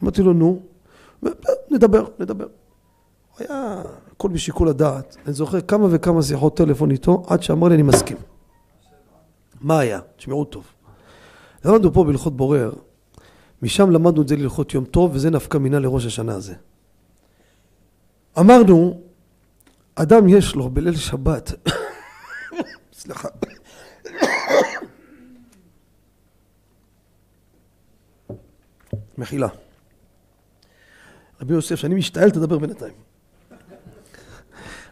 אמרתי 0.02 0.22
לו 0.22 0.32
נו, 0.32 0.60
נדבר, 1.70 2.04
נדבר. 2.18 2.46
הוא 3.38 3.46
היה 3.48 3.82
הכל 4.12 4.28
בשיקול 4.28 4.68
הדעת. 4.68 5.16
אני 5.26 5.32
זוכר 5.32 5.60
כמה 5.60 5.86
וכמה 5.90 6.22
שיחות 6.22 6.56
טלפון 6.56 6.90
איתו, 6.90 7.22
עד 7.26 7.42
שאמר 7.42 7.68
לי 7.68 7.74
אני 7.74 7.82
מסכים. 7.82 8.16
מה 9.60 9.78
היה? 9.78 10.00
תשמעו 10.16 10.44
טוב. 10.44 10.64
למדנו 11.64 11.92
פה 11.92 12.04
בהלכות 12.04 12.36
בורר, 12.36 12.72
משם 13.62 13.90
למדנו 13.90 14.22
את 14.22 14.28
זה 14.28 14.36
להלכות 14.36 14.74
יום 14.74 14.84
טוב, 14.84 15.10
וזה 15.14 15.30
נפקא 15.30 15.58
מינה 15.58 15.78
לראש 15.78 16.06
השנה 16.06 16.34
הזה. 16.34 16.54
אמרנו, 18.38 19.00
אדם 19.94 20.28
יש 20.28 20.54
לו 20.54 20.70
בליל 20.70 20.96
שבת, 20.96 21.68
סליחה, 22.98 23.28
מחילה. 29.18 29.48
רבי 31.40 31.54
יוסף, 31.54 31.74
שאני 31.74 31.94
משתעל, 31.94 32.30
תדבר 32.30 32.58
בינתיים. 32.58 32.94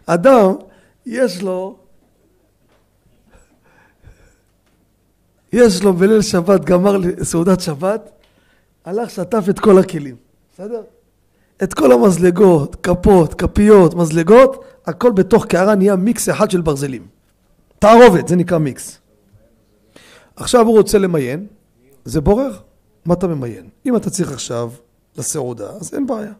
אדם, 0.06 0.54
יש 1.06 1.42
לו, 1.42 1.78
יש 5.52 5.82
לו 5.82 5.92
בליל 5.92 6.22
שבת, 6.22 6.64
גמר 6.64 6.96
סעודת 7.22 7.60
שבת, 7.60 8.10
הלך, 8.84 9.10
שטף 9.10 9.44
את 9.50 9.58
כל 9.58 9.78
הכלים, 9.78 10.16
בסדר? 10.52 10.82
את 11.62 11.74
כל 11.74 11.92
המזלגות, 11.92 12.76
כפות, 12.82 13.34
כפיות, 13.34 13.94
מזלגות, 13.94 14.64
הכל 14.86 15.12
בתוך 15.12 15.46
קערה 15.46 15.74
נהיה 15.74 15.96
מיקס 15.96 16.28
אחד 16.28 16.50
של 16.50 16.60
ברזלים. 16.60 17.06
תערובת, 17.78 18.28
זה 18.28 18.36
נקרא 18.36 18.58
מיקס. 18.58 18.98
עכשיו 20.36 20.66
הוא 20.66 20.76
רוצה 20.76 20.98
למיין, 20.98 21.46
זה 22.04 22.20
בורר, 22.20 22.56
מה 23.04 23.14
אתה 23.14 23.26
ממיין? 23.26 23.68
אם 23.86 23.96
אתה 23.96 24.10
צריך 24.10 24.32
עכשיו 24.32 24.70
לסעודה, 25.18 25.70
אז 25.70 25.94
אין 25.94 26.06
בעיה. 26.06 26.32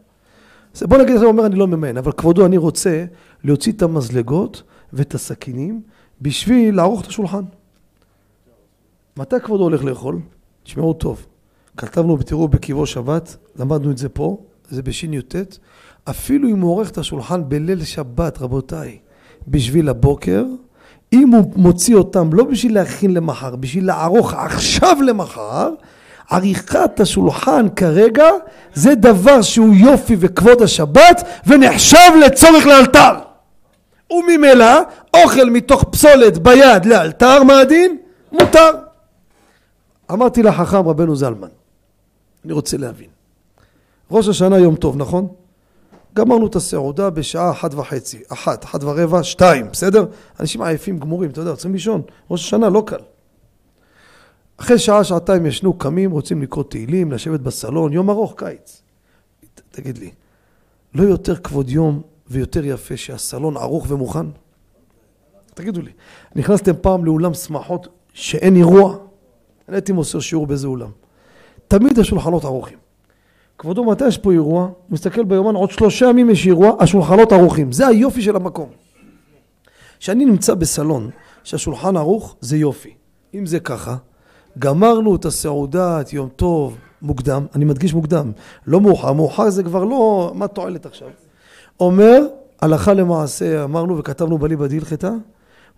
אז 0.75 0.83
בוא 0.83 0.99
נגיד, 0.99 1.17
אתה 1.17 1.25
אומר 1.25 1.47
אני 1.47 1.57
לא 1.57 1.67
ממיין, 1.67 1.97
אבל 1.97 2.13
כבודו 2.13 2.47
אני 2.47 2.57
רוצה 2.57 3.05
להוציא 3.45 3.73
את 3.73 3.83
המזלגות 3.83 4.63
ואת 4.93 5.15
הסכינים 5.15 5.83
בשביל 6.21 6.77
לערוך 6.77 7.03
את 7.03 7.07
השולחן. 7.07 7.43
מתי 9.17 9.41
כבודו 9.41 9.63
הולך 9.63 9.85
לאכול? 9.85 10.19
תשמעו 10.63 10.93
טוב. 10.93 11.27
כתבנו 11.77 12.17
בתראו 12.17 12.49
בקיבו 12.49 12.87
שבת, 12.87 13.37
למדנו 13.57 13.91
את 13.91 13.99
זה 13.99 14.09
פה, 14.09 14.39
זה 14.71 14.83
בשי"ט, 14.83 15.35
אפילו 16.05 16.49
אם 16.49 16.61
הוא 16.61 16.71
עורך 16.71 16.91
את 16.91 16.99
השולחן 16.99 17.49
בליל 17.49 17.85
שבת, 17.85 18.39
רבותיי, 18.43 18.99
בשביל 19.49 19.89
הבוקר, 19.89 20.45
אם 21.13 21.29
הוא 21.29 21.53
מוציא 21.57 21.95
אותם 21.95 22.33
לא 22.33 22.45
בשביל 22.45 22.75
להכין 22.75 23.15
למחר, 23.15 23.57
בשביל 23.57 23.87
לערוך 23.87 24.35
עכשיו 24.35 24.97
למחר, 25.03 25.71
עריכת 26.31 27.01
השולחן 27.01 27.67
כרגע 27.77 28.27
זה 28.75 28.95
דבר 28.95 29.43
שהוא 29.43 29.75
יופי 29.75 30.17
וכבוד 30.19 30.63
השבת 30.63 31.29
ונחשב 31.47 32.13
לצורך 32.27 32.67
לאלתר. 32.67 33.15
וממילא 34.11 34.81
אוכל 35.15 35.51
מתוך 35.51 35.85
פסולת 35.85 36.39
ביד 36.39 36.87
לאלתר, 36.87 37.43
מה 37.43 37.59
הדין? 37.59 37.97
מותר. 38.33 38.71
אמרתי 40.13 40.43
לחכם 40.43 40.89
רבנו 40.89 41.17
זלמן, 41.17 41.49
אני 42.45 42.53
רוצה 42.53 42.77
להבין. 42.77 43.10
ראש 44.11 44.29
השנה 44.29 44.59
יום 44.59 44.77
טוב, 44.77 44.97
נכון? 44.97 45.29
גמרנו 46.15 46.47
את 46.47 46.57
הסעודה 46.57 47.11
בשעה 47.11 47.51
אחת 47.51 47.75
וחצי, 47.75 48.23
אחת, 48.29 48.65
אחת 48.65 48.85
ורבע, 48.85 49.23
שתיים, 49.23 49.67
בסדר? 49.73 50.07
אנשים 50.41 50.63
עייפים 50.63 50.99
גמורים, 50.99 51.31
אתה 51.31 51.41
יודע, 51.41 51.53
צריכים 51.53 51.73
לישון, 51.73 52.03
ראש 52.31 52.45
השנה 52.45 52.69
לא 52.69 52.83
קל. 52.87 53.01
אחרי 54.57 54.79
שעה, 54.79 55.05
שעתיים 55.05 55.47
ישנו, 55.47 55.79
קמים, 55.79 56.11
רוצים 56.11 56.43
לקרוא 56.43 56.65
תהילים, 56.65 57.13
לשבת 57.13 57.41
בסלון, 57.41 57.93
יום 57.93 58.11
ארוך, 58.11 58.35
קיץ. 58.37 58.83
תגיד 59.71 59.99
לי, 59.99 60.11
לא 60.95 61.03
יותר 61.03 61.37
כבוד 61.37 61.71
יום 61.71 62.03
ויותר 62.29 62.65
יפה 62.65 62.97
שהסלון 62.97 63.57
ערוך 63.57 63.87
ומוכן? 63.89 64.27
תגידו 65.55 65.83
לי, 65.83 65.91
נכנסתם 66.37 66.73
פעם 66.81 67.05
לאולם 67.05 67.35
שמחות 67.35 67.89
שאין 68.13 68.57
אירוע? 68.57 68.97
אני 69.69 69.77
הייתי 69.77 69.93
מוסר 69.93 70.21
שיעור 70.21 70.47
באיזה 70.47 70.67
אולם. 70.67 70.91
תמיד 71.69 71.99
השולחנות 71.99 72.45
ערוכים. 72.45 72.79
כבודו, 73.61 73.85
מתי 73.85 74.09
יש 74.09 74.19
פה 74.19 74.33
אירוע? 74.33 74.63
הוא 74.63 74.73
מסתכל 74.91 75.25
ביומן, 75.25 75.55
עוד 75.55 75.71
שלושה 75.71 76.07
ימים 76.07 76.31
יש 76.31 76.47
אירוע, 76.47 76.73
השולחנות 76.81 77.33
ערוכים. 77.33 77.73
זה 77.73 77.87
היופי 77.87 78.23
של 78.23 78.37
המקום. 78.37 78.69
כשאני 79.99 80.25
נמצא 80.25 80.55
בסלון 80.55 81.11
שהשולחן 81.45 81.97
ערוך, 81.97 82.37
זה 82.41 82.57
יופי. 82.57 82.95
אם 83.35 83.47
זה 83.47 83.61
ככה, 83.61 83.97
גמרנו 84.59 85.17
את 85.17 85.25
הסעודה, 85.25 86.01
את 86.01 86.13
יום 86.13 86.29
טוב, 86.37 86.77
מוקדם, 87.03 87.47
אני 87.55 87.65
מדגיש 87.65 87.95
מוקדם, 87.95 88.33
לא 88.67 88.81
מאוחר, 88.81 89.13
מאוחר 89.13 89.51
זה 89.51 89.63
כבר 89.63 89.85
לא, 89.85 90.33
מה 90.35 90.49
תועלת 90.49 90.87
עכשיו? 90.87 91.09
אומר, 91.81 92.27
הלכה 92.63 92.95
למעשה, 92.95 93.65
אמרנו 93.65 93.99
וכתבנו 93.99 94.39
בליבא 94.39 94.67
דהלכתא, 94.67 95.11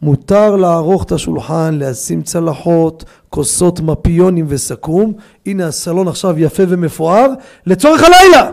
מותר 0.02 0.56
לערוך 0.56 1.02
את 1.04 1.12
השולחן, 1.12 1.78
לשים 1.78 2.22
צלחות, 2.22 3.04
כוסות 3.30 3.80
מפיונים 3.80 4.44
וסכו"ם, 4.48 5.12
הנה 5.46 5.66
הסלון 5.66 6.08
עכשיו 6.08 6.38
יפה 6.38 6.62
ומפואר, 6.68 7.26
לצורך 7.66 8.02
הלילה. 8.02 8.50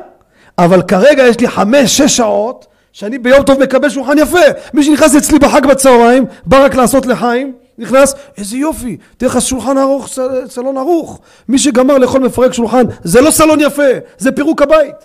אבל 0.58 0.82
כרגע 0.82 1.28
יש 1.28 1.39
לי 1.39 1.47
חמש, 1.47 1.97
שש 1.97 2.18
שעות, 2.18 2.68
שאני 2.91 3.18
ביום 3.18 3.43
טוב 3.43 3.60
מקבל 3.64 3.89
שולחן 3.89 4.18
יפה. 4.18 4.39
מי 4.74 4.84
שנכנס 4.84 5.16
אצלי 5.16 5.39
בחג 5.39 5.66
בצהריים, 5.66 6.26
בא 6.45 6.66
רק 6.66 6.76
לעשות 6.76 7.06
לחיים, 7.06 7.54
נכנס, 7.78 8.16
איזה 8.38 8.58
יופי, 8.58 8.97
תראה 9.18 9.32
לך 9.32 9.41
שולחן 9.41 9.78
ערוך, 9.78 10.10
סלון 10.50 10.78
ערוך. 10.78 11.20
מי 11.50 11.60
שגמר 11.60 11.97
לאכול 11.97 12.22
מפרק 12.22 12.54
שולחן, 12.54 12.84
זה 13.04 13.22
לא 13.22 13.32
סלון 13.32 13.60
יפה, 13.62 13.84
זה 14.18 14.32
פירוק 14.32 14.62
הבית. 14.62 14.95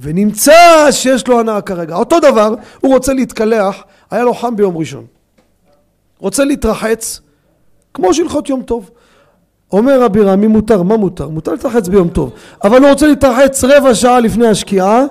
ונמצא 0.00 0.90
שיש 0.90 1.28
לו 1.28 1.40
הנאה 1.40 1.60
כרגע. 1.60 1.94
אותו 1.94 2.20
דבר, 2.20 2.54
הוא 2.80 2.94
רוצה 2.94 3.12
להתקלח, 3.12 3.82
היה 4.10 4.24
לו 4.24 4.34
חם 4.34 4.56
ביום 4.56 4.76
ראשון. 4.76 5.06
רוצה 6.18 6.44
להתרחץ, 6.44 7.20
כמו 7.94 8.14
שהלכות 8.14 8.48
יום 8.48 8.62
טוב. 8.62 8.90
אומר 9.72 10.02
רבי 10.02 10.20
רמי 10.20 10.46
מותר, 10.46 10.82
מה 10.82 10.96
מותר? 10.96 11.28
מותר 11.28 11.52
להתרחץ 11.52 11.88
ביום 11.88 12.08
טוב, 12.08 12.32
אבל 12.64 12.82
הוא 12.82 12.90
רוצה 12.90 13.06
להתרחץ 13.06 13.64
רבע 13.64 13.94
שעה 13.94 14.20
לפני 14.20 14.46
השקיעה 14.46 15.04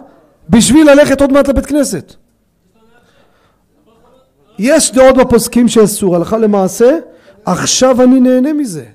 בשביל 0.49 0.91
ללכת 0.91 1.21
עוד 1.21 1.31
מעט 1.31 1.47
לבית 1.47 1.65
כנסת. 1.65 2.13
יש 4.59 4.91
דעות 4.91 5.17
בפוסקים 5.17 5.67
שאסור, 5.67 6.15
הלכה 6.15 6.37
למעשה, 6.37 6.97
עכשיו 7.45 8.03
אני 8.03 8.19
נהנה 8.19 8.53
מזה. 8.53 8.85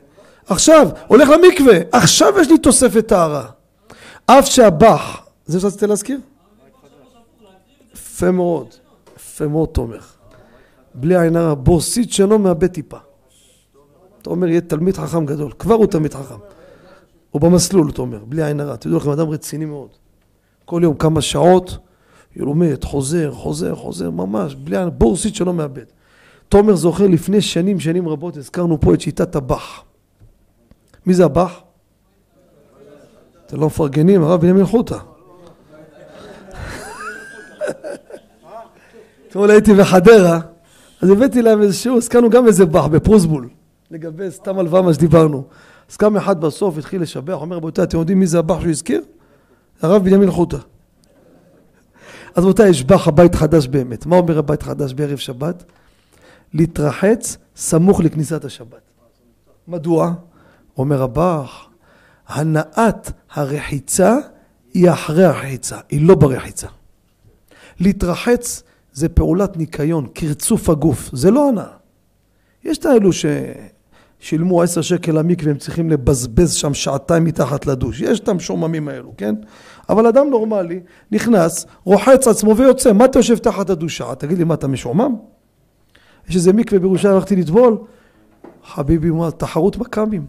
עכשיו, 0.47 0.89
הולך 1.07 1.29
למקווה, 1.29 1.79
עכשיו 1.93 2.35
יש 2.41 2.49
לי 2.49 2.59
תוספת 2.59 3.07
טהרה. 3.07 3.47
אף 4.27 4.47
שהבח, 4.47 5.27
זה 5.47 5.61
שרציתי 5.61 5.87
להזכיר? 5.87 6.19
יפה 7.95 8.31
מאוד, 8.31 8.75
יפה 9.43 9.53
מאוד 9.53 9.69
תומך. 9.69 10.15
בלי 10.95 11.21
עין 11.21 11.37
הרע, 11.37 11.55
בוסית 11.55 12.13
שלו 12.13 12.39
מאבד 12.39 12.67
טיפה. 12.67 12.97
אתה 14.23 14.31
אומר, 14.31 14.49
יהיה 14.49 14.61
תלמיד 14.61 14.97
חכם 14.97 15.27
גדול. 15.27 15.53
כבר 15.59 15.75
הוא 15.75 15.87
תלמיד 15.87 16.15
חכם. 16.15 16.35
הוא 17.31 17.41
במסלול, 17.41 17.91
אתה 17.91 18.03
אומר, 18.03 18.25
בלי 18.25 18.45
עין 18.45 18.61
הרע. 18.61 18.77
תדעו 18.77 18.97
לכם, 18.97 19.11
אדם 19.11 19.29
רציני 19.29 19.65
מאוד. 19.65 19.89
כל 20.65 20.81
יום 20.85 20.95
כמה 20.95 21.21
שעות, 21.21 21.79
הוא 22.37 22.47
לומד, 22.47 22.85
חוזר, 22.85 23.33
חוזר, 23.33 23.75
חוזר, 23.75 24.11
ממש, 24.11 24.55
בלי 24.55 24.77
עין, 24.77 24.89
בורסית 24.99 25.35
שלא 25.35 25.55
מאבד. 25.55 25.85
תומר 26.49 26.77
זוכר 26.77 27.07
לפני 27.07 27.41
שנים, 27.41 27.81
שנים 27.81 28.09
רבות, 28.09 28.37
הזכרנו 28.37 28.81
פה 28.81 28.95
את 28.95 29.01
שיטת 29.01 29.37
הבח. 29.37 29.83
מי 31.07 31.15
זה 31.15 31.25
הבח? 31.25 31.61
אתם 33.47 33.61
לא 33.61 33.67
מפרגנים, 33.67 34.23
הרב 34.23 34.41
בנימין 34.41 34.67
חוטה. 34.67 34.99
אתמול 39.33 39.51
הייתי 39.51 39.75
בחדרה, 39.75 40.41
אז 41.01 41.11
הבאתי 41.11 41.43
להם 41.43 41.63
איזשהו, 41.63 41.97
הזכרנו 41.97 42.31
גם 42.31 42.47
איזה 42.47 42.67
באח 42.67 42.87
בפרוסבול, 42.87 43.49
לגבי 43.91 44.31
סתם 44.31 44.59
הלוואה 44.59 44.83
מה 44.83 44.95
שדיברנו. 44.95 45.45
אז 45.91 45.97
קם 45.97 46.17
אחד 46.17 46.41
בסוף, 46.41 46.79
התחיל 46.79 47.03
לשבח, 47.03 47.35
אומר 47.35 47.57
רבותיי, 47.57 47.85
אתם 47.85 47.99
יודעים 47.99 48.21
מי 48.21 48.27
זה 48.27 48.39
הבאח 48.39 48.61
שהוא 48.61 48.71
הזכיר? 48.71 49.03
הרב 49.83 50.05
בנימין 50.05 50.31
חוטה. 50.31 50.57
אז 52.35 52.45
רבותיי, 52.45 52.71
יש 52.71 52.85
באח 52.85 53.09
הבית 53.09 53.35
חדש 53.35 53.67
באמת. 53.67 54.07
מה 54.07 54.17
אומר 54.17 54.39
הבית 54.39 54.63
חדש 54.63 54.93
בערב 54.93 55.19
שבת? 55.19 55.65
להתרחץ 56.55 57.37
סמוך 57.57 58.01
לכניסת 58.01 58.45
השבת. 58.45 58.83
מדוע? 59.69 60.13
אומר 60.79 61.03
הבאח, 61.03 61.69
הנעת 62.29 63.13
הרחיצה 63.35 64.17
היא 64.75 64.91
אחרי 64.91 65.25
הרחיצה, 65.25 65.79
היא 65.91 66.07
לא 66.09 66.15
ברחיצה. 66.15 66.67
להתרחץ 67.81 68.63
זה 68.93 69.09
פעולת 69.09 69.57
ניקיון, 69.57 70.07
קרצוף 70.15 70.69
הגוף, 70.69 71.11
זה 71.13 71.31
לא 71.31 71.49
הנאה. 71.49 71.65
יש 72.65 72.79
את 72.79 72.87
האלו 72.87 73.11
ששילמו 73.13 74.63
עשר 74.63 74.83
שקל 74.83 75.13
למקווה 75.13 75.49
והם 75.49 75.59
צריכים 75.59 75.91
לבזבז 75.91 76.53
שם 76.53 76.75
שעתיים 76.75 77.25
מתחת 77.25 77.67
לדוש, 77.67 78.01
יש 78.01 78.21
את 78.21 78.29
המשוממים 78.29 78.89
האלו, 78.89 79.15
כן? 79.17 79.35
אבל 79.89 80.07
אדם 80.07 80.31
נורמלי 80.31 80.81
נכנס, 81.13 81.67
רוחץ 81.85 82.29
עצמו 82.29 82.57
ויוצא, 82.57 82.93
מה 82.93 83.05
אתה 83.05 83.19
יושב 83.19 83.39
תחת 83.39 83.71
הדושה? 83.71 84.15
תגיד 84.15 84.39
לי, 84.39 84.45
מה 84.45 84.55
אתה 84.55 84.69
משועמם? 84.69 85.17
יש 86.29 86.37
איזה 86.37 86.53
מקווה 86.53 86.81
בירושלים, 86.81 87.15
הלכתי 87.15 87.37
לטבול, 87.37 87.79
חביבי, 88.65 89.11
מה, 89.11 89.31
תחרות 89.31 89.79
מכ"מים. 89.79 90.27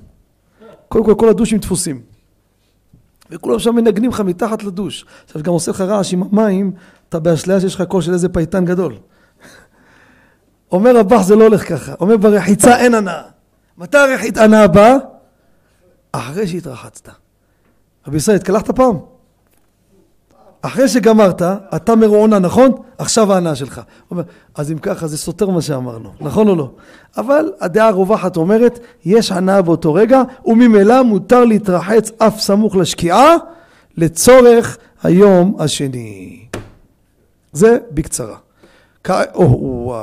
קודם 0.87 1.05
כל, 1.05 1.15
כל 1.17 1.29
הדושים 1.29 1.57
דפוסים. 1.57 2.12
וכולם 3.31 3.59
שם 3.59 3.75
מנגנים 3.75 4.09
לך 4.09 4.19
מתחת 4.19 4.63
לדוש. 4.63 5.05
עכשיו, 5.25 5.43
גם 5.43 5.53
עושה 5.53 5.71
לך 5.71 5.81
רעש 5.81 6.13
עם 6.13 6.23
המים, 6.23 6.71
אתה 7.09 7.19
באשליה 7.19 7.59
שיש 7.59 7.75
לך 7.75 7.81
קול 7.81 8.01
של 8.01 8.13
איזה 8.13 8.29
פייטן 8.29 8.65
גדול. 8.65 8.97
אומר 10.71 10.97
הבח 10.97 11.21
זה 11.21 11.35
לא 11.35 11.43
הולך 11.43 11.69
ככה. 11.69 11.93
אומר 11.99 12.17
ברחיצה 12.17 12.77
אין 12.77 12.93
הנאה. 12.93 13.23
מתי 13.77 13.97
הרחית 13.97 14.37
הנאה 14.37 14.67
באה? 14.67 14.95
אחרי 16.11 16.47
שהתרחצת. 16.47 17.09
רבי 18.07 18.17
ישראל, 18.17 18.35
התקלחת 18.35 18.71
פעם? 18.71 19.12
אחרי 20.65 20.87
שגמרת, 20.87 21.41
אתה 21.75 21.95
מרוענה, 21.95 22.39
נכון? 22.39 22.71
עכשיו 22.97 23.33
ההנאה 23.33 23.55
שלך. 23.55 23.81
אומר, 24.11 24.23
אז 24.55 24.71
אם 24.71 24.77
ככה, 24.77 25.07
זה 25.07 25.17
סותר 25.17 25.49
מה 25.49 25.61
שאמרנו, 25.61 26.09
נכון 26.21 26.47
או 26.47 26.55
לא? 26.55 26.71
אבל 27.17 27.51
הדעה 27.59 27.87
הרווחת 27.87 28.37
אומרת, 28.37 28.79
יש 29.05 29.31
הנאה 29.31 29.61
באותו 29.61 29.93
רגע, 29.93 30.21
וממילא 30.45 31.03
מותר 31.03 31.45
להתרחץ 31.45 32.11
אף 32.17 32.39
סמוך 32.39 32.75
לשקיעה, 32.75 33.35
לצורך 33.97 34.77
היום 35.03 35.55
השני. 35.59 36.45
זה 37.51 37.77
בקצרה. 37.91 38.37
כ... 39.03 39.11
או, 39.33 39.95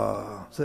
זה... 0.57 0.65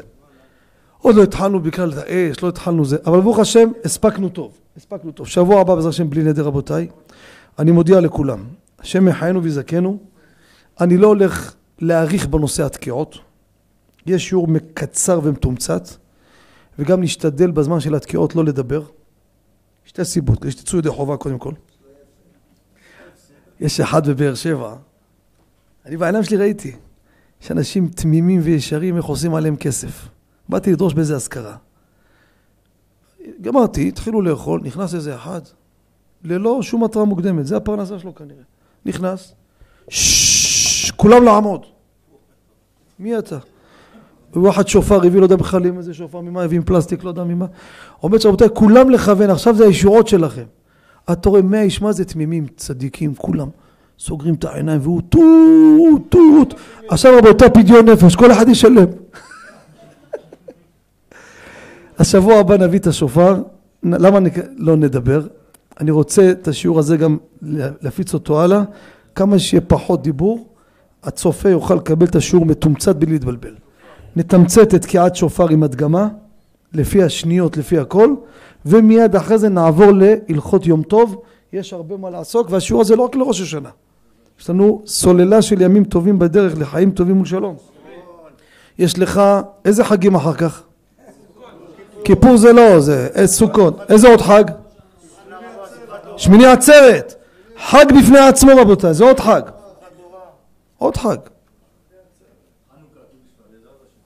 עוד 1.02 1.16
לא 1.16 1.24
התחלנו 1.24 1.60
בכלל 1.60 1.92
את 1.92 1.98
האש, 1.98 2.44
לא 2.44 2.48
התחלנו 2.48 2.86
זה, 2.86 2.98
אבל 3.06 3.22
ברוך 3.22 3.40
השם, 3.40 3.70
הספקנו 3.86 4.30
טוב. 4.30 4.52
הספקנו 4.78 5.12
טוב. 5.12 5.28
שבוע 5.28 5.62
הבא, 5.62 5.76
בעזרת 5.76 5.94
השם, 5.94 6.10
בלי 6.10 6.24
נדר, 6.24 6.44
רבותיי. 6.44 6.88
אני 7.60 7.72
מודיע 7.72 8.00
לכולם, 8.00 8.44
השם 8.86 9.08
יחיינו 9.08 9.44
ויזכנו. 9.44 9.98
אני 10.82 10.98
לא 10.98 11.08
הולך 11.08 11.56
להאריך 11.80 12.28
בנושא 12.28 12.66
התקיעות. 12.66 13.18
יש 14.06 14.30
שיעור 14.30 14.48
מקצר 14.48 15.20
ומתומצת, 15.24 15.90
וגם 16.80 17.02
נשתדל 17.02 17.52
בזמן 17.52 17.80
של 17.80 17.96
התקיעות 17.96 18.36
לא 18.36 18.46
לדבר. 18.46 18.84
שתי 19.86 20.06
סיבות, 20.06 20.42
כדי 20.42 20.52
שתצאו 20.52 20.80
ידי 20.80 20.90
חובה 20.90 21.18
קודם 21.18 21.40
כל. 21.40 21.52
יש 23.60 23.80
אחד 23.80 24.08
בבאר 24.08 24.36
שבע, 24.36 24.76
אני 25.86 25.98
בעיניים 25.98 26.24
שלי 26.24 26.38
ראיתי, 26.38 26.76
יש 27.42 27.52
אנשים 27.52 27.88
תמימים 27.88 28.42
וישרים, 28.44 28.98
איך 28.98 29.06
עושים 29.06 29.36
עליהם 29.36 29.56
כסף. 29.56 30.08
באתי 30.50 30.74
לדרוש 30.74 30.94
באיזה 30.94 31.16
אזכרה. 31.16 31.56
גמרתי, 33.42 33.88
התחילו 33.88 34.22
לאכול, 34.22 34.62
נכנס 34.64 34.96
איזה 34.96 35.16
אחד, 35.16 35.42
ללא 36.24 36.62
שום 36.62 36.84
התראה 36.84 37.06
מוקדמת, 37.06 37.46
זה 37.48 37.58
הפרנסה 37.58 38.00
שלו 38.00 38.16
כנראה. 38.16 38.44
נכנס, 38.86 39.34
ששש, 39.90 40.92
כולם 40.92 41.24
לעמוד. 41.24 41.66
מי 43.00 43.18
אתה? 43.18 43.38
ואחד 44.34 44.68
שופר 44.68 45.06
הביא, 45.06 45.20
לא 45.20 45.26
יודע 45.26 45.36
בכלל 45.36 45.66
עם 45.66 45.78
איזה 45.78 45.94
שופר, 45.94 46.22
ממה 46.22 46.44
הביא 46.44 46.58
עם 46.58 46.64
פלסטיק, 46.64 47.04
לא 47.04 47.10
יודע 47.10 47.24
ממה. 47.24 47.46
אומר 48.04 48.18
רבותיי, 48.26 48.48
כולם 48.54 48.90
לכוון, 48.90 49.30
עכשיו 49.30 49.56
זה 49.56 49.66
הישועות 49.66 50.08
שלכם. 50.08 50.44
אתה 51.12 51.30
רואה 51.30 51.42
מאה 51.42 51.62
איש, 51.62 51.82
מה 51.82 51.92
זה 51.92 52.06
תמימים, 52.06 52.46
צדיקים, 52.58 53.16
כולם. 53.16 53.48
סוגרים 54.00 54.34
את 54.34 54.46
העיניים 54.46 54.82
והוא 54.84 55.02
טוט, 55.10 56.02
טוט. 56.10 56.54
עכשיו 56.90 57.18
רבותיי, 57.18 57.50
פדיון 57.50 57.90
נפש, 57.90 58.16
כל 58.16 58.32
אחד 58.32 58.50
ישלם. 58.50 58.86
השבוע 62.00 62.36
הבא 62.36 62.58
נביא 62.58 62.80
את 62.80 62.88
השופר, 62.88 63.44
למה 63.84 64.20
לא 64.58 64.76
נדבר? 64.76 65.22
אני 65.80 65.92
רוצה 65.92 66.32
את 66.32 66.48
השיעור 66.48 66.80
הזה 66.80 66.98
גם 66.98 67.18
להפיץ 67.82 68.14
אותו 68.14 68.42
הלאה, 68.42 68.64
כמה 69.16 69.40
שיהיה 69.40 69.62
פחות 69.62 70.04
דיבור, 70.04 70.48
הצופה 71.04 71.50
יוכל 71.50 71.76
לקבל 71.76 72.06
את 72.06 72.16
השיעור 72.16 72.46
מתומצת 72.46 72.96
בלי 72.96 73.12
להתבלבל. 73.12 73.56
נתמצת 74.16 74.76
את 74.76 74.82
תקיעת 74.82 75.16
שופר 75.16 75.50
עם 75.50 75.64
הדגמה, 75.64 76.08
לפי 76.74 77.04
השניות, 77.04 77.58
לפי 77.58 77.78
הכל, 77.78 78.16
ומיד 78.66 79.16
אחרי 79.16 79.38
זה 79.38 79.50
נעבור 79.50 79.92
להלכות 79.92 80.68
יום 80.68 80.84
טוב, 80.84 81.22
יש 81.54 81.74
הרבה 81.74 81.98
מה 81.98 82.10
לעסוק, 82.10 82.48
והשיעור 82.50 82.82
הזה 82.82 82.96
לא 82.96 83.02
רק 83.02 83.16
לראש 83.16 83.42
השנה. 83.42 83.70
יש 84.40 84.50
לנו 84.50 84.82
סוללה 84.86 85.42
של 85.42 85.62
ימים 85.62 85.84
טובים 85.84 86.20
בדרך 86.20 86.54
לחיים 86.58 86.92
טובים 86.92 87.20
ולשלום. 87.20 87.56
יש 88.80 89.00
לך, 89.00 89.22
איזה 89.66 89.84
חגים 89.84 90.16
אחר 90.16 90.34
כך? 90.34 90.64
כיפור 92.04 92.38
זה 92.38 92.54
לא, 92.54 92.80
זה 92.80 93.10
סוכות. 93.26 93.80
איזה 93.90 94.08
עוד 94.08 94.22
חג? 94.22 94.44
שמיני 96.18 96.46
עצרת. 96.46 97.16
חג 97.58 97.86
בפני 98.00 98.20
עצמו 98.20 98.52
רבותיי, 98.58 98.94
זה 98.94 99.04
עוד 99.04 99.20
חג. 99.20 99.42
עוד 100.78 100.98
חג. 100.98 101.18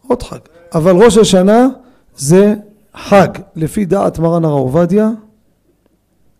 עוד 0.08 0.24
חג. 0.24 0.40
אבל 0.74 0.92
ראש 1.04 1.18
השנה 1.18 1.68
זה 2.16 2.54
חג. 2.96 3.28
לפי 3.56 3.86
דעת 3.86 4.20
מרן 4.20 4.46
הרב 4.46 4.60
עובדיה, 4.60 5.10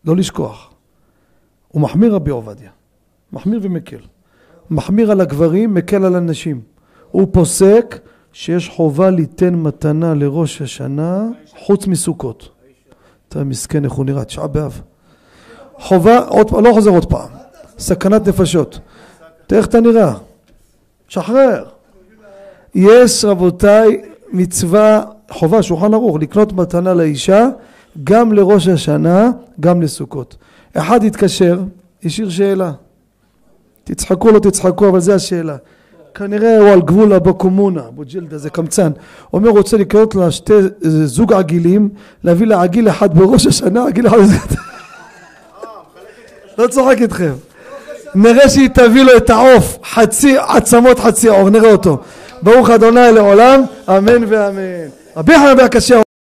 לא 0.06 0.16
לשכוח. 0.16 0.74
הוא 1.68 1.82
מחמיר 1.82 2.16
רבי 2.16 2.32
עובדיה. 2.32 2.70
מחמיר 3.34 3.60
ומקל. 3.64 4.00
מחמיר 4.70 5.12
על 5.12 5.22
הגברים, 5.22 5.74
מקל 5.74 6.06
על 6.06 6.16
הנשים. 6.16 6.62
הוא 7.12 7.28
פוסק 7.32 8.00
שיש 8.34 8.70
חובה 8.70 9.10
ליתן 9.10 9.56
מתנה 9.56 10.14
לראש 10.14 10.62
השנה 10.62 11.28
חוץ 11.58 11.88
מסוכות. 11.88 12.50
אתה 13.30 13.44
מסכן 13.44 13.86
איך 13.86 13.94
הוא 13.94 14.06
נראה, 14.06 14.26
תשעה 14.26 14.48
באב. 14.48 14.82
חובה, 15.80 16.20
עוד, 16.20 16.52
לא 16.64 16.74
חוזר 16.74 16.90
עוד 16.90 17.06
פעם, 17.06 17.28
סכנת 17.80 18.28
נפשות. 18.28 18.80
תראה 19.48 19.60
איך 19.60 19.68
אתה 19.68 19.80
נראה, 19.80 20.14
שחרר. 21.08 21.66
יש 22.76 23.26
רבותיי 23.26 24.02
מצווה, 24.34 25.04
חובה, 25.32 25.64
שולחן 25.64 25.94
ערוך, 25.94 26.18
לקנות 26.22 26.54
מתנה 26.54 26.94
לאישה 26.94 27.48
גם 28.04 28.34
לראש 28.34 28.68
השנה, 28.68 29.32
גם 29.60 29.82
לסוכות. 29.82 30.36
אחד 30.74 31.04
התקשר, 31.04 31.60
השאיר 32.04 32.30
שאלה. 32.30 32.72
תצחקו 33.84 34.32
לא 34.32 34.40
תצחקו, 34.40 34.90
אבל 34.90 35.00
זו 35.00 35.14
השאלה. 35.14 35.56
כנראה 36.14 36.58
הוא 36.60 36.70
על 36.70 36.82
גבול 36.82 37.14
אבו 37.14 37.34
קומונה, 37.34 37.82
אבו 37.88 38.04
ג'לדה, 38.14 38.38
זה 38.38 38.50
קמצן. 38.50 38.92
אומר 39.34 39.50
רוצה 39.50 39.78
לקנות 39.78 40.16
לה 40.16 40.32
שתי 40.32 40.54
זוג 41.06 41.34
עגילים, 41.34 41.90
להביא 42.24 42.48
לה 42.48 42.62
עגיל 42.62 42.90
אחד 42.90 43.18
בראש 43.18 43.48
השנה, 43.48 43.86
עגיל 43.88 44.08
אחד... 44.08 44.18
לא 46.60 46.68
צוחק 46.68 46.98
איתכם. 47.02 47.32
נראה 48.16 48.50
שהיא 48.50 48.70
תביא 48.70 49.04
לו 49.04 49.18
את 49.18 49.30
העוף, 49.30 49.78
חצי 49.94 50.38
עצמות 50.48 51.00
חצי 51.00 51.28
עור, 51.28 51.50
נראה 51.50 51.72
אותו. 51.72 51.98
ברוך 52.42 52.70
אדוני 52.70 53.12
לעולם, 53.14 53.62
אמן 53.90 54.24
ואמן. 54.28 54.90
רבי 55.18 55.36
חנן 55.36 55.58
בן 55.58 55.64
הקשה 55.64 56.02